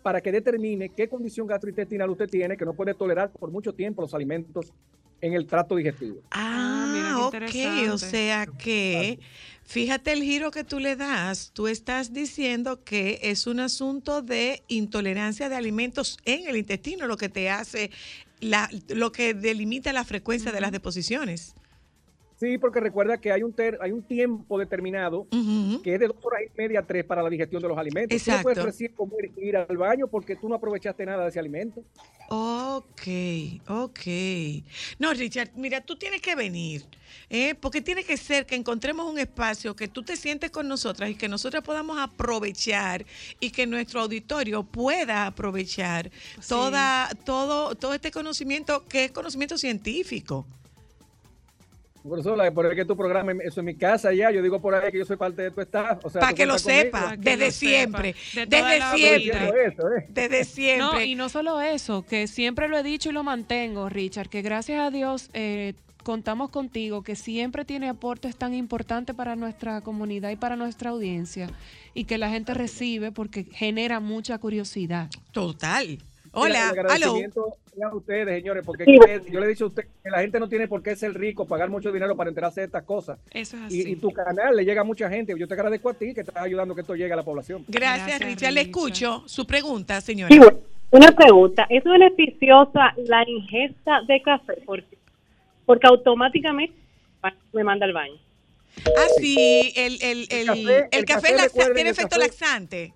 para 0.01 0.21
que 0.21 0.31
determine 0.31 0.89
qué 0.89 1.07
condición 1.07 1.45
gastrointestinal 1.47 2.09
usted 2.09 2.29
tiene 2.29 2.57
que 2.57 2.65
no 2.65 2.73
puede 2.73 2.93
tolerar 2.93 3.29
por 3.31 3.51
mucho 3.51 3.73
tiempo 3.73 4.01
los 4.01 4.13
alimentos 4.13 4.71
en 5.19 5.33
el 5.33 5.47
trato 5.47 5.75
digestivo. 5.75 6.21
Ah, 6.31 7.15
ok, 7.27 7.33
interesante. 7.33 7.89
o 7.89 7.97
sea 7.97 8.45
que 8.45 9.19
fíjate 9.63 10.13
el 10.13 10.21
giro 10.21 10.51
que 10.51 10.63
tú 10.63 10.79
le 10.79 10.95
das. 10.95 11.49
Tú 11.53 11.67
estás 11.67 12.13
diciendo 12.13 12.83
que 12.83 13.19
es 13.23 13.47
un 13.47 13.59
asunto 13.59 14.21
de 14.21 14.61
intolerancia 14.67 15.49
de 15.49 15.55
alimentos 15.55 16.19
en 16.23 16.47
el 16.47 16.55
intestino 16.55 17.07
lo 17.07 17.17
que 17.17 17.29
te 17.29 17.49
hace, 17.49 17.89
la, 18.39 18.69
lo 18.89 19.11
que 19.11 19.33
delimita 19.33 19.93
la 19.93 20.03
frecuencia 20.03 20.51
de 20.51 20.61
las 20.61 20.71
deposiciones. 20.71 21.55
Sí, 22.39 22.59
porque 22.59 22.79
recuerda 22.79 23.17
que 23.17 23.31
hay 23.31 23.41
un, 23.41 23.51
ter- 23.51 23.79
hay 23.81 23.91
un 23.91 24.03
tiempo 24.03 24.59
determinado 24.59 25.25
que 25.83 25.93
es 25.95 25.99
de 25.99 26.07
dos 26.07 26.17
horas 26.23 26.41
y 26.45 26.57
media 26.61 26.81
a 26.81 26.83
tres 26.85 27.03
para 27.03 27.23
la 27.23 27.29
digestión 27.31 27.61
de 27.63 27.67
los 27.67 27.77
alimentos. 27.77 28.21
Tú 28.23 28.31
no 28.31 28.41
puedes 28.43 28.57
Exacto. 28.59 28.65
recién 28.71 28.91
comer 28.93 29.31
y 29.35 29.47
ir 29.47 29.57
al 29.57 29.75
baño 29.75 30.07
porque 30.07 30.35
tú 30.35 30.47
no 30.47 30.53
aprovechaste 30.55 31.03
nada 31.05 31.23
de 31.23 31.29
ese 31.29 31.39
alimento. 31.39 31.83
Ok, 32.29 33.07
ok. 33.67 33.99
No, 34.99 35.13
Richard, 35.13 35.49
mira, 35.55 35.81
tú 35.81 35.95
tienes 35.95 36.21
que 36.21 36.35
venir, 36.35 36.83
¿eh? 37.29 37.55
porque 37.55 37.81
tiene 37.81 38.03
que 38.03 38.17
ser 38.17 38.45
que 38.45 38.53
encontremos 38.55 39.11
un 39.11 39.17
espacio 39.17 39.75
que 39.75 39.87
tú 39.87 40.03
te 40.03 40.15
sientes 40.15 40.51
con 40.51 40.67
nosotras 40.67 41.09
y 41.09 41.15
que 41.15 41.27
nosotras 41.29 41.63
podamos 41.63 41.97
aprovechar 41.97 43.03
y 43.39 43.49
que 43.49 43.65
nuestro 43.65 44.01
auditorio 44.01 44.61
pueda 44.63 45.25
aprovechar 45.25 46.11
toda, 46.47 47.09
todo, 47.25 47.73
todo 47.75 47.93
este 47.95 48.11
conocimiento 48.11 48.85
que 48.87 49.05
es 49.05 49.11
conocimiento 49.11 49.57
científico. 49.57 50.45
Por 52.03 52.19
eso, 52.19 52.35
la- 52.35 52.51
por 52.51 52.65
el 52.65 52.75
que 52.75 52.85
tu 52.85 52.95
programa, 52.95 53.33
eso 53.43 53.59
en 53.59 53.65
mi 53.65 53.75
casa 53.75 54.13
ya, 54.13 54.31
yo 54.31 54.41
digo 54.41 54.61
por 54.61 54.73
ahí 54.75 54.91
que 54.91 54.99
yo 54.99 55.05
soy 55.05 55.17
parte 55.17 55.41
de 55.41 55.51
tu 55.51 55.61
staff. 55.61 55.99
O 56.05 56.09
sea, 56.09 56.21
Para 56.21 56.33
que 56.33 56.45
lo 56.45 56.57
conmigo. 56.57 56.79
sepa, 56.83 57.15
desde 57.17 57.51
siempre, 57.51 58.15
De 58.33 58.45
desde 58.45 58.81
siempre. 58.95 59.65
Eso, 59.67 59.93
¿eh? 59.93 60.05
desde 60.09 60.43
siempre. 60.45 60.79
No, 60.99 61.01
y 61.03 61.15
no 61.15 61.29
solo 61.29 61.59
eso, 61.61 62.05
que 62.05 62.27
siempre 62.27 62.67
lo 62.67 62.77
he 62.77 62.83
dicho 62.83 63.09
y 63.09 63.13
lo 63.13 63.23
mantengo, 63.23 63.89
Richard, 63.89 64.29
que 64.29 64.41
gracias 64.41 64.79
a 64.79 64.89
Dios 64.91 65.29
eh, 65.33 65.73
contamos 66.03 66.49
contigo, 66.51 67.01
que 67.03 67.15
siempre 67.17 67.65
tiene 67.65 67.89
aportes 67.89 68.37
tan 68.37 68.53
importantes 68.53 69.13
para 69.13 69.35
nuestra 69.35 69.81
comunidad 69.81 70.29
y 70.29 70.37
para 70.37 70.55
nuestra 70.55 70.91
audiencia, 70.91 71.49
y 71.93 72.05
que 72.05 72.17
la 72.17 72.29
gente 72.29 72.53
recibe 72.53 73.11
porque 73.11 73.43
genera 73.51 73.99
mucha 73.99 74.37
curiosidad. 74.37 75.09
Total. 75.33 75.97
Mira, 76.45 76.69
el 76.71 76.79
agradecimiento 76.79 77.53
a 77.83 77.95
ustedes, 77.95 78.39
señores, 78.39 78.63
porque 78.65 78.85
Sí. 78.85 78.97
es 79.07 79.21
que 79.21 79.31
yo 79.31 79.39
le 79.39 79.45
he 79.45 79.49
dicho 79.49 79.65
a 79.65 79.67
usted 79.67 79.83
que 80.03 80.09
la 80.09 80.19
gente 80.21 80.39
no 80.39 80.49
tiene 80.49 80.67
por 80.67 80.81
qué 80.81 80.95
ser 80.95 81.13
rico, 81.13 81.45
pagar 81.45 81.69
mucho 81.69 81.91
dinero 81.91 82.15
para 82.15 82.29
enterarse 82.29 82.61
de 82.61 82.65
estas 82.67 82.83
cosas. 82.83 83.19
Eso 83.31 83.55
es 83.57 83.63
así. 83.63 83.83
y 83.91 83.95
tu 83.97 84.11
canal 84.11 84.55
le 84.55 84.65
llega 84.65 84.81
a 84.81 84.83
mucha 84.83 85.09
gente. 85.09 85.33
Yo 85.37 85.47
te 85.47 85.53
agradezco 85.53 85.89
a 85.89 85.93
ti 85.93 86.13
que 86.13 86.21
estás 86.21 86.37
ayudando 86.37 86.73
a 86.73 86.75
que 86.75 86.81
esto 86.81 86.95
llegue 86.95 87.13
a 87.13 87.17
la 87.17 87.23
población. 87.23 87.63
Gracias, 87.67 88.19
Richard. 88.19 88.53
Le 88.53 88.61
escucho 88.61 89.23
su 89.27 89.45
pregunta, 89.45 90.01
señora. 90.01 90.33
Sí, 90.33 90.39
una 90.91 91.11
pregunta. 91.11 91.67
¿Es 91.69 91.83
beneficiosa 91.83 92.93
la 92.97 93.23
ingesta 93.29 94.01
de 94.07 94.21
café? 94.21 94.53
Porque, 94.65 94.97
porque 95.65 95.87
automáticamente 95.87 96.73
me 97.53 97.63
manda 97.63 97.85
al 97.85 97.93
baño. 97.93 98.15
Ah, 98.85 99.07
sí, 99.19 99.73
el, 99.75 99.97
el, 100.01 100.27
el, 100.29 100.47
café- 100.47 100.59
el 100.59 100.87
el 100.91 101.05
café 101.05 101.05
café, 101.05 101.33
laxa- 101.35 101.43
recuerden, 101.45 101.73
tiene 101.75 101.89
el 101.89 101.95
efecto 101.95 102.15
café- 102.15 102.27
laxante. 102.27 102.93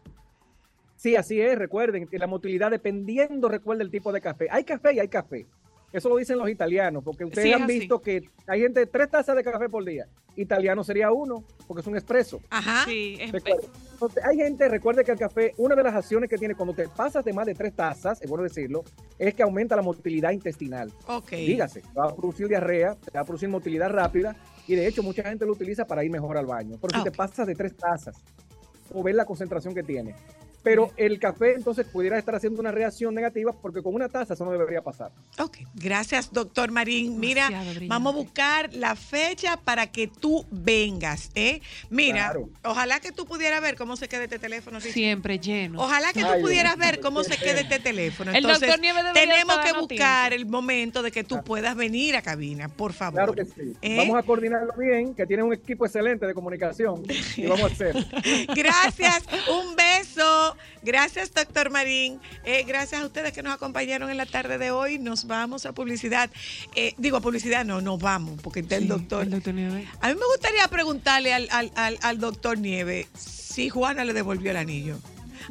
Sí, 1.02 1.16
así 1.16 1.42
es. 1.42 1.58
Recuerden 1.58 2.06
que 2.06 2.20
la 2.20 2.28
motilidad 2.28 2.70
dependiendo, 2.70 3.50
recuerden 3.50 3.88
el 3.88 3.92
tipo 3.92 4.12
de 4.14 4.22
café. 4.22 4.48
Hay 4.52 4.64
café 4.64 4.94
y 4.94 5.00
hay 5.00 5.08
café. 5.08 5.48
Eso 5.92 6.10
lo 6.10 6.18
dicen 6.18 6.38
los 6.38 6.48
italianos, 6.48 7.04
porque 7.04 7.26
ustedes 7.26 7.48
Sí, 7.48 7.54
han 7.54 7.64
así. 7.64 7.80
visto 7.80 8.00
que 8.04 8.30
hay 8.46 8.62
gente 8.62 8.86
tres 8.86 9.10
tazas 9.10 9.36
de 9.36 9.44
café 9.44 9.68
por 9.68 9.84
día. 9.84 10.06
Italiano 10.36 10.84
sería 10.84 11.12
uno, 11.12 11.44
porque 11.68 11.82
es 11.82 11.88
un 11.88 11.96
expreso. 11.96 12.40
Ajá. 12.52 12.86
Sí, 12.86 13.18
es- 13.20 13.34
Entonces, 13.34 14.24
hay 14.24 14.38
gente, 14.38 14.70
recuerde 14.70 15.04
que 15.04 15.12
el 15.12 15.18
café, 15.18 15.56
una 15.58 15.74
de 15.76 15.82
las 15.82 15.96
acciones 15.96 16.30
que 16.30 16.38
tiene 16.38 16.54
cuando 16.54 16.76
te 16.76 16.88
pasas 16.88 17.26
de 17.26 17.34
más 17.34 17.48
de 17.48 17.56
tres 17.56 17.74
tazas, 17.76 18.22
es 18.22 18.30
bueno 18.30 18.44
decirlo, 18.44 18.84
es 19.18 19.34
que 19.34 19.42
aumenta 19.42 19.76
la 19.76 19.82
motilidad 19.82 20.30
intestinal. 20.32 20.94
Ok. 21.08 21.32
Dígase, 21.32 21.82
va 21.98 22.10
a 22.10 22.16
producir 22.16 22.48
diarrea, 22.48 22.94
te 22.96 23.10
va 23.10 23.22
a 23.22 23.26
producir 23.26 23.50
motilidad 23.50 23.90
rápida 23.90 24.36
y 24.68 24.76
de 24.76 24.86
hecho 24.88 25.02
mucha 25.02 25.24
gente 25.24 25.48
lo 25.48 25.54
utiliza 25.54 25.86
para 25.88 26.04
ir 26.04 26.12
mejor 26.12 26.38
al 26.38 26.46
baño. 26.46 26.78
Pero 26.80 26.94
si 26.94 27.00
Ah, 27.02 27.04
te 27.04 27.12
pasas 27.12 27.48
de 27.48 27.56
tres 27.56 27.76
tazas 27.76 28.16
o 28.94 29.02
ves 29.02 29.16
la 29.16 29.26
concentración 29.26 29.74
que 29.74 29.82
tiene. 29.84 30.14
Pero 30.64 30.92
el 30.98 31.20
café 31.20 31.54
entonces 31.56 31.88
pudiera 31.88 32.18
estar 32.20 32.36
haciendo 32.36 32.60
una 32.62 32.72
reacción 32.72 33.16
negativa 33.16 33.52
porque 33.52 33.82
con 33.82 33.96
una 33.96 34.10
taza 34.10 34.34
eso 34.36 34.46
no 34.46 34.52
debería 34.52 34.82
pasar. 34.82 35.12
Ok, 35.40 35.58
gracias, 35.74 36.32
doctor 36.32 36.72
Marín. 36.72 37.20
Mira, 37.20 37.50
vamos 37.88 38.14
a 38.14 38.18
buscar 38.18 38.74
la 38.74 38.96
fecha 38.96 39.58
para 39.58 39.88
que 39.92 40.08
tú 40.08 40.46
vengas, 40.52 41.32
¿eh? 41.36 41.62
Mira, 41.90 42.32
Claro. 42.32 42.50
ojalá 42.64 43.00
que 43.00 43.12
tú 43.12 43.26
pudieras 43.26 43.62
ver 43.62 43.76
cómo 43.76 43.96
se 43.98 44.08
queda 44.08 44.24
este 44.26 44.40
teléfono. 44.40 44.78
Richard. 44.78 44.94
Siempre 44.94 45.40
lleno. 45.40 45.82
Ojalá 45.82 46.14
que 46.14 46.22
tú 46.22 46.28
Ay, 46.28 46.42
pudieras 46.42 46.78
ver 46.78 47.00
cómo 47.00 47.24
se 47.24 47.38
queda 47.38 47.62
este 47.62 47.80
teléfono. 47.80 48.32
El 48.32 48.38
Entonces, 48.38 48.62
doctor 48.62 48.80
Nieves 48.80 49.04
debería 49.04 49.34
tenemos 49.34 49.58
que 49.60 49.74
buscar 49.74 50.34
el 50.34 50.46
momento 50.46 51.02
de 51.02 51.12
que 51.12 51.24
tú 51.24 51.44
puedas 51.44 51.76
venir 51.76 52.16
a 52.16 52.22
cabina, 52.22 52.70
por 52.70 52.94
favor. 52.94 53.16
Claro 53.16 53.34
que 53.34 53.46
sí. 53.46 53.76
¿Eh? 53.82 53.98
Vamos 53.98 54.18
a 54.18 54.24
coordinarlo 54.24 54.74
bien, 54.78 55.16
que 55.16 55.26
tiene 55.26 55.44
un 55.44 55.54
equipo 55.54 55.86
excelente 55.86 56.26
de 56.28 56.34
comunicación 56.34 57.04
y 57.36 57.48
vamos 57.48 57.64
a 57.72 57.74
hacer. 57.74 57.96
Gracias, 58.56 59.24
un 59.50 59.76
beso. 59.76 60.51
Gracias, 60.82 61.34
doctor 61.34 61.70
Marín. 61.70 62.20
Eh, 62.44 62.64
gracias 62.68 63.02
a 63.02 63.06
ustedes 63.06 63.32
que 63.34 63.44
nos 63.44 63.54
acompañaron 63.54 64.10
en 64.10 64.18
la 64.18 64.26
tarde 64.26 64.58
de 64.58 64.72
hoy. 64.72 65.00
Nos 65.00 65.26
vamos 65.28 65.66
a 65.66 65.74
publicidad. 65.74 66.30
Eh, 66.76 66.94
digo, 66.98 67.18
a 67.18 67.22
publicidad 67.22 67.64
no, 67.66 67.82
nos 67.82 68.00
vamos, 68.00 68.40
porque 68.42 68.62
está 68.62 68.76
el 68.78 68.88
doctor. 68.88 69.22
A 69.24 69.26
mí 69.26 70.16
me 70.16 70.26
gustaría 70.34 70.68
preguntarle 70.70 71.34
al, 71.34 71.48
al, 71.52 71.72
al, 71.76 71.98
al 72.02 72.20
doctor 72.20 72.58
Nieve 72.58 73.08
si 73.18 73.70
Juana 73.70 74.04
le 74.06 74.14
devolvió 74.14 74.52
el 74.52 74.58
anillo. 74.58 74.98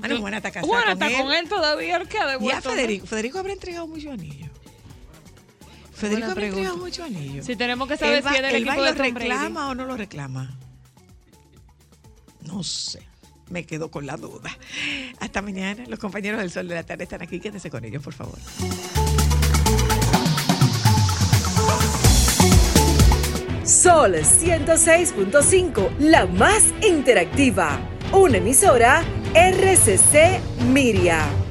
Ah, 0.03 0.09
no, 0.09 0.19
Juana 0.21 0.37
está 0.39 0.51
casada 0.51 0.67
Juana 0.69 0.85
con 0.97 1.03
está 1.03 1.09
él. 1.09 1.23
con 1.25 1.33
él 1.35 1.49
todavía, 1.49 1.97
el 1.97 2.09
que 2.09 2.19
ha 2.19 2.23
Y 2.23 2.25
a 2.25 2.31
devuelto. 2.33 2.71
Federico. 2.71 3.07
Federico 3.07 3.39
habrá 3.41 3.53
entregado 3.53 3.87
muchos 3.87 4.13
anillos. 4.13 4.49
Federico 5.95 6.31
habrá 6.31 6.47
entregado 6.47 6.77
muchos 6.79 7.05
anillos. 7.05 7.45
Sí, 7.45 7.57
tenemos 7.57 7.87
que 7.89 7.97
saber 7.99 8.19
¿Él 8.19 8.27
va- 8.27 8.31
si 8.31 8.37
es 8.37 8.43
del 8.43 8.55
equipo 8.63 8.83
de 8.83 8.91
lo 8.93 8.97
Brady. 8.97 9.13
reclama 9.13 9.69
o 9.69 9.75
no 9.75 9.85
lo 9.85 9.97
reclama? 9.97 10.57
No 12.43 12.63
sé. 12.63 13.03
Me 13.51 13.65
quedo 13.65 13.91
con 13.91 14.07
la 14.07 14.17
duda. 14.17 14.57
Hasta 15.19 15.43
mañana. 15.43 15.85
Los 15.89 15.99
compañeros 15.99 16.41
del 16.41 16.51
Sol 16.51 16.69
de 16.69 16.75
la 16.77 16.85
Tarde 16.85 17.05
están 17.05 17.23
aquí. 17.23 17.41
Quédense 17.41 17.71
con 17.71 17.85
ellos, 17.85 18.03
por 18.03 18.15
favor. 18.15 18.39
Sol 23.65 24.15
106.5, 24.15 25.99
la 25.99 26.27
más 26.27 26.65
interactiva. 26.83 27.79
Una 28.13 28.39
emisora 28.39 29.05
RCC 29.35 30.41
Miria. 30.73 31.50